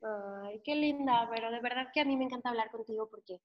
Ay, 0.00 0.62
qué 0.64 0.74
linda, 0.74 1.28
pero 1.30 1.50
de 1.50 1.60
verdad 1.60 1.88
que 1.92 2.00
a 2.00 2.06
mí 2.06 2.16
me 2.16 2.24
encanta 2.24 2.48
hablar 2.48 2.70
contigo 2.70 3.06
porque, 3.10 3.38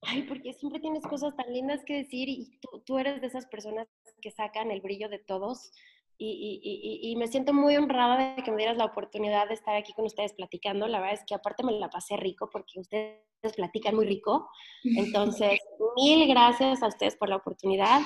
ay, 0.00 0.22
porque 0.22 0.54
siempre 0.54 0.80
tienes 0.80 1.02
cosas 1.02 1.36
tan 1.36 1.52
lindas 1.52 1.82
que 1.84 1.96
decir 1.98 2.30
y 2.30 2.58
tú, 2.58 2.82
tú 2.86 2.98
eres 2.98 3.20
de 3.20 3.26
esas 3.26 3.44
personas 3.48 3.86
que 4.22 4.30
sacan 4.30 4.70
el 4.70 4.80
brillo 4.80 5.10
de 5.10 5.18
todos 5.18 5.72
y, 6.18 7.14
me 7.18 7.26
siento 7.26 7.52
muy 7.52 7.76
honrada 7.76 8.34
de 8.36 8.42
que 8.42 8.50
me 8.50 8.58
dieras 8.58 8.76
la 8.76 8.86
oportunidad 8.86 9.48
de 9.48 9.54
estar 9.54 9.74
aquí 9.74 9.92
con 9.92 10.04
ustedes 10.04 10.32
platicando. 10.32 10.86
La 10.88 11.00
verdad 11.00 11.14
es 11.14 11.24
que 11.26 11.34
aparte 11.34 11.62
me 11.62 11.72
la 11.72 11.90
pasé 11.90 12.16
rico 12.16 12.48
porque 12.50 12.80
ustedes 12.80 13.22
platican 13.56 13.94
muy 13.94 14.06
rico. 14.06 14.48
Entonces, 14.84 15.58
mil 15.96 16.28
gracias 16.28 16.82
a 16.82 16.88
ustedes 16.88 17.16
por 17.16 17.28
la 17.28 17.36
oportunidad 17.36 18.00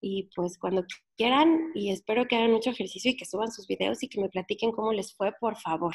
y 0.00 0.30
pues 0.34 0.58
cuando 0.58 0.84
quieran 1.16 1.72
y 1.74 1.90
espero 1.90 2.26
que 2.26 2.36
hagan 2.36 2.52
mucho 2.52 2.70
ejercicio 2.70 3.10
y 3.10 3.16
que 3.16 3.24
suban 3.24 3.50
sus 3.50 3.66
videos 3.66 4.02
y 4.02 4.08
que 4.08 4.20
me 4.20 4.28
platiquen 4.28 4.72
cómo 4.72 4.92
les 4.92 5.14
fue, 5.14 5.32
por 5.40 5.56
favor. 5.56 5.94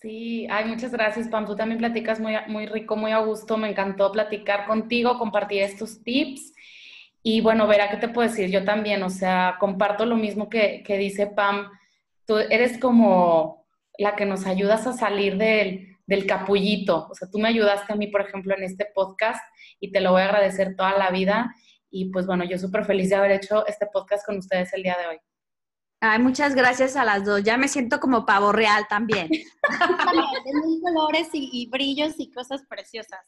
Sí, 0.00 0.46
ay, 0.50 0.64
muchas 0.66 0.92
gracias, 0.92 1.28
Pam. 1.28 1.46
Tú 1.46 1.56
también 1.56 1.78
platicas 1.78 2.20
muy, 2.20 2.34
muy 2.48 2.66
rico, 2.66 2.96
muy 2.96 3.12
a 3.12 3.18
gusto. 3.18 3.56
Me 3.56 3.70
encantó 3.70 4.10
platicar 4.10 4.66
contigo, 4.66 5.18
compartir 5.18 5.62
estos 5.62 6.02
tips. 6.02 6.52
Y 7.22 7.40
bueno, 7.40 7.66
verá, 7.66 7.88
¿qué 7.88 7.96
te 7.96 8.08
puedo 8.08 8.28
decir? 8.28 8.50
Yo 8.50 8.64
también, 8.64 9.02
o 9.02 9.10
sea, 9.10 9.56
comparto 9.60 10.06
lo 10.06 10.16
mismo 10.16 10.48
que, 10.48 10.82
que 10.84 10.98
dice 10.98 11.26
Pam. 11.28 11.70
Tú 12.26 12.38
eres 12.38 12.78
como 12.78 13.64
la 13.98 14.16
que 14.16 14.26
nos 14.26 14.46
ayudas 14.46 14.86
a 14.86 14.92
salir 14.92 15.36
del, 15.36 15.96
del 16.06 16.26
capullito. 16.26 17.08
O 17.10 17.14
sea, 17.14 17.30
tú 17.30 17.38
me 17.38 17.48
ayudaste 17.48 17.92
a 17.92 17.96
mí, 17.96 18.08
por 18.08 18.22
ejemplo, 18.22 18.56
en 18.56 18.64
este 18.64 18.86
podcast 18.94 19.40
y 19.78 19.92
te 19.92 20.00
lo 20.00 20.12
voy 20.12 20.22
a 20.22 20.26
agradecer 20.26 20.74
toda 20.76 20.96
la 20.98 21.10
vida. 21.10 21.54
Y 21.90 22.06
pues 22.10 22.26
bueno, 22.26 22.44
yo 22.44 22.58
súper 22.58 22.84
feliz 22.84 23.10
de 23.10 23.16
haber 23.16 23.32
hecho 23.32 23.66
este 23.66 23.86
podcast 23.86 24.26
con 24.26 24.38
ustedes 24.38 24.72
el 24.72 24.82
día 24.82 24.96
de 25.00 25.06
hoy. 25.06 25.18
Ay, 26.00 26.18
muchas 26.18 26.56
gracias 26.56 26.96
a 26.96 27.04
las 27.04 27.24
dos. 27.24 27.44
Ya 27.44 27.56
me 27.56 27.68
siento 27.68 28.00
como 28.00 28.26
pavo 28.26 28.50
real 28.50 28.86
también. 28.88 29.28
de 29.28 30.52
mil 30.66 30.80
colores 30.82 31.28
y, 31.32 31.48
y, 31.52 31.70
brillos 31.70 32.14
y 32.18 32.32
cosas 32.32 32.64
preciosas. 32.68 33.20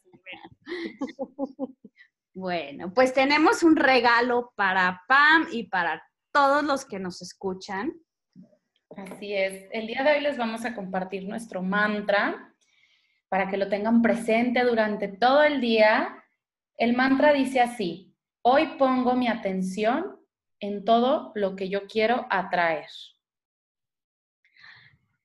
Bueno, 2.35 2.93
pues 2.93 3.13
tenemos 3.13 3.63
un 3.63 3.77
regalo 3.77 4.51
para 4.57 5.03
Pam 5.07 5.47
y 5.53 5.69
para 5.69 6.03
todos 6.33 6.65
los 6.65 6.83
que 6.83 6.99
nos 6.99 7.21
escuchan. 7.21 7.93
Así 8.97 9.33
es. 9.33 9.69
El 9.71 9.87
día 9.87 10.03
de 10.03 10.11
hoy 10.11 10.19
les 10.21 10.37
vamos 10.37 10.65
a 10.65 10.75
compartir 10.75 11.25
nuestro 11.29 11.61
mantra 11.61 12.53
para 13.29 13.49
que 13.49 13.55
lo 13.55 13.69
tengan 13.69 14.01
presente 14.01 14.65
durante 14.65 15.07
todo 15.07 15.43
el 15.43 15.61
día. 15.61 16.25
El 16.77 16.93
mantra 16.93 17.31
dice 17.31 17.61
así, 17.61 18.13
hoy 18.41 18.75
pongo 18.77 19.15
mi 19.15 19.29
atención 19.29 20.19
en 20.59 20.83
todo 20.83 21.31
lo 21.35 21.55
que 21.55 21.69
yo 21.69 21.87
quiero 21.87 22.27
atraer. 22.29 22.89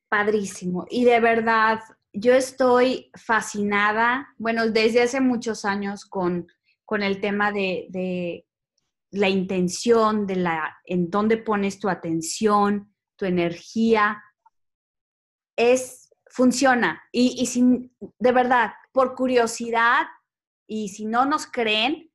Padrísimo. 0.08 0.86
Y 0.88 1.04
de 1.06 1.18
verdad, 1.18 1.80
yo 2.12 2.34
estoy 2.34 3.10
fascinada, 3.16 4.28
bueno, 4.38 4.68
desde 4.68 5.02
hace 5.02 5.20
muchos 5.20 5.64
años 5.64 6.04
con, 6.04 6.46
con 6.90 7.04
el 7.04 7.20
tema 7.20 7.52
de, 7.52 8.44
la 9.12 9.28
intención, 9.28 10.26
de 10.26 10.34
la, 10.34 10.76
en 10.84 11.08
dónde 11.08 11.36
pones 11.36 11.78
tu 11.78 11.88
atención, 11.88 12.92
tu 13.14 13.26
energía. 13.26 14.20
Es, 15.56 16.10
funciona. 16.26 17.00
Y, 17.12 17.40
y 17.40 17.46
sin, 17.46 17.96
de 18.18 18.32
verdad, 18.32 18.72
por 18.90 19.14
curiosidad, 19.14 20.08
y 20.66 20.88
si 20.88 21.04
no 21.04 21.26
nos 21.26 21.46
creen, 21.46 22.10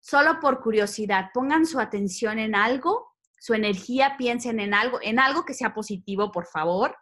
solo 0.00 0.38
por 0.38 0.60
curiosidad, 0.60 1.30
pongan 1.32 1.64
su 1.64 1.80
atención 1.80 2.38
en 2.38 2.54
algo, 2.54 3.16
su 3.38 3.54
energía, 3.54 4.16
piensen 4.18 4.60
en 4.60 4.74
algo, 4.74 4.98
en 5.00 5.18
algo 5.18 5.46
que 5.46 5.54
sea 5.54 5.72
positivo, 5.72 6.30
por 6.30 6.44
favor, 6.44 6.94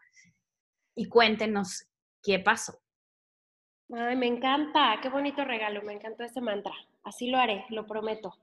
y 0.94 1.08
cuéntenos 1.08 1.84
qué 2.22 2.38
pasó. 2.38 2.80
Ay, 3.94 4.16
me 4.16 4.26
encanta, 4.26 4.98
qué 5.02 5.08
bonito 5.08 5.44
regalo, 5.44 5.82
me 5.82 5.94
encantó 5.94 6.24
ese 6.24 6.40
mantra. 6.40 6.74
Así 7.04 7.30
lo 7.30 7.38
haré, 7.38 7.64
lo 7.70 7.86
prometo. 7.86 8.34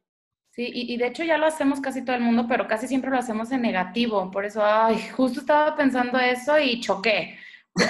Sí, 0.51 0.71
y, 0.73 0.95
de 0.95 1.07
hecho 1.07 1.23
ya 1.23 1.37
lo 1.37 1.47
hacemos 1.47 1.81
casi 1.81 2.05
todo 2.05 2.15
el 2.15 2.21
mundo, 2.21 2.45
pero 2.47 2.65
casi 2.65 2.87
siempre 2.87 3.11
lo 3.11 3.17
hacemos 3.17 3.51
en 3.51 3.61
negativo. 3.61 4.31
Por 4.31 4.45
eso, 4.45 4.63
ay, 4.63 4.97
justo 5.15 5.41
estaba 5.41 5.75
pensando 5.75 6.17
eso 6.17 6.57
y 6.57 6.79
choqué. 6.79 7.37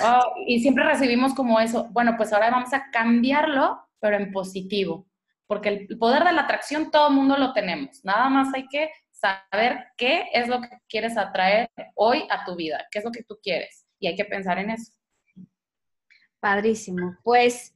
Oh, 0.03 0.33
y 0.47 0.59
siempre 0.59 0.83
recibimos 0.83 1.35
como 1.35 1.59
eso. 1.59 1.87
Bueno, 1.91 2.15
pues 2.17 2.33
ahora 2.33 2.49
vamos 2.49 2.73
a 2.73 2.89
cambiarlo, 2.89 3.87
pero 3.99 4.17
en 4.17 4.31
positivo 4.31 5.05
porque 5.47 5.69
el 5.69 5.97
poder 5.97 6.23
de 6.23 6.33
la 6.33 6.41
atracción 6.41 6.91
todo 6.91 7.09
el 7.09 7.13
mundo 7.13 7.37
lo 7.37 7.53
tenemos. 7.53 8.03
Nada 8.03 8.29
más 8.29 8.53
hay 8.53 8.67
que 8.67 8.89
saber 9.11 9.87
qué 9.97 10.25
es 10.33 10.47
lo 10.47 10.61
que 10.61 10.69
quieres 10.89 11.17
atraer 11.17 11.69
hoy 11.95 12.25
a 12.29 12.43
tu 12.45 12.55
vida, 12.55 12.85
qué 12.91 12.99
es 12.99 13.05
lo 13.05 13.11
que 13.11 13.23
tú 13.23 13.37
quieres. 13.41 13.85
Y 13.99 14.07
hay 14.07 14.15
que 14.15 14.25
pensar 14.25 14.59
en 14.59 14.71
eso. 14.71 14.91
Padrísimo. 16.45 17.17
Pues 17.23 17.73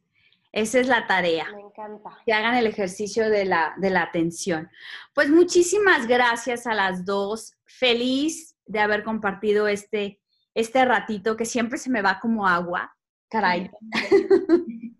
esa 0.51 0.80
es 0.80 0.88
la 0.88 1.07
tarea. 1.07 1.51
Me 1.51 1.61
encanta. 1.61 2.20
Que 2.24 2.34
hagan 2.34 2.53
el 2.53 2.67
ejercicio 2.67 3.28
de 3.28 3.45
la, 3.45 3.74
de 3.78 3.89
la 3.89 4.03
atención. 4.03 4.70
Pues 5.15 5.28
muchísimas 5.32 6.05
gracias 6.05 6.67
a 6.67 6.76
las 6.76 7.03
dos. 7.03 7.57
Feliz 7.65 8.55
de 8.67 8.80
haber 8.80 9.03
compartido 9.03 9.67
este, 9.67 10.22
este 10.53 10.86
ratito 10.86 11.36
que 11.36 11.45
siempre 11.45 11.80
se 11.80 11.89
me 11.89 12.03
va 12.03 12.20
como 12.20 12.47
agua. 12.47 12.95
Caray. 13.28 13.72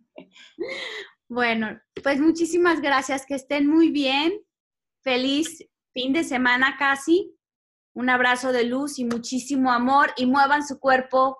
Bueno, 1.32 1.80
pues 2.02 2.20
muchísimas 2.20 2.82
gracias, 2.82 3.24
que 3.24 3.36
estén 3.36 3.68
muy 3.68 3.92
bien. 3.92 4.34
Feliz 5.04 5.64
fin 5.94 6.12
de 6.12 6.24
semana 6.24 6.76
casi. 6.80 7.36
Un 7.94 8.10
abrazo 8.10 8.52
de 8.52 8.64
luz 8.64 8.98
y 8.98 9.06
muchísimo 9.06 9.72
amor 9.72 10.12
y 10.18 10.26
muevan 10.26 10.66
su 10.66 10.80
cuerpo. 10.80 11.38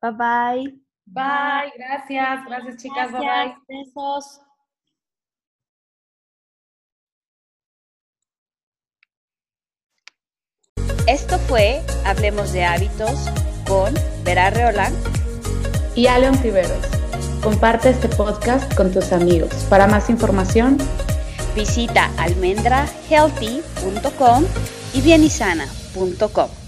Bye 0.00 0.12
bye. 0.12 0.78
Bye, 1.06 1.72
gracias, 1.76 2.44
gracias 2.46 2.76
chicas, 2.76 3.10
gracias, 3.10 3.20
bye 3.22 3.56
bye. 3.66 3.84
Besos. 3.84 4.40
Esto 11.06 11.38
fue 11.38 11.80
Hablemos 12.04 12.52
de 12.52 12.66
Hábitos 12.66 13.30
con 13.66 13.94
Vera 14.24 14.50
Reolán 14.50 14.92
y 15.94 16.06
Aleon 16.06 16.36
Tiveros. 16.42 16.86
Comparte 17.42 17.88
este 17.88 18.08
podcast 18.08 18.74
con 18.74 18.92
tus 18.92 19.12
amigos. 19.12 19.54
Para 19.70 19.86
más 19.86 20.10
información, 20.10 20.76
visita 21.54 22.10
almendrahealthy.com 22.18 24.44
y 24.92 25.00
bienisana.com. 25.00 26.67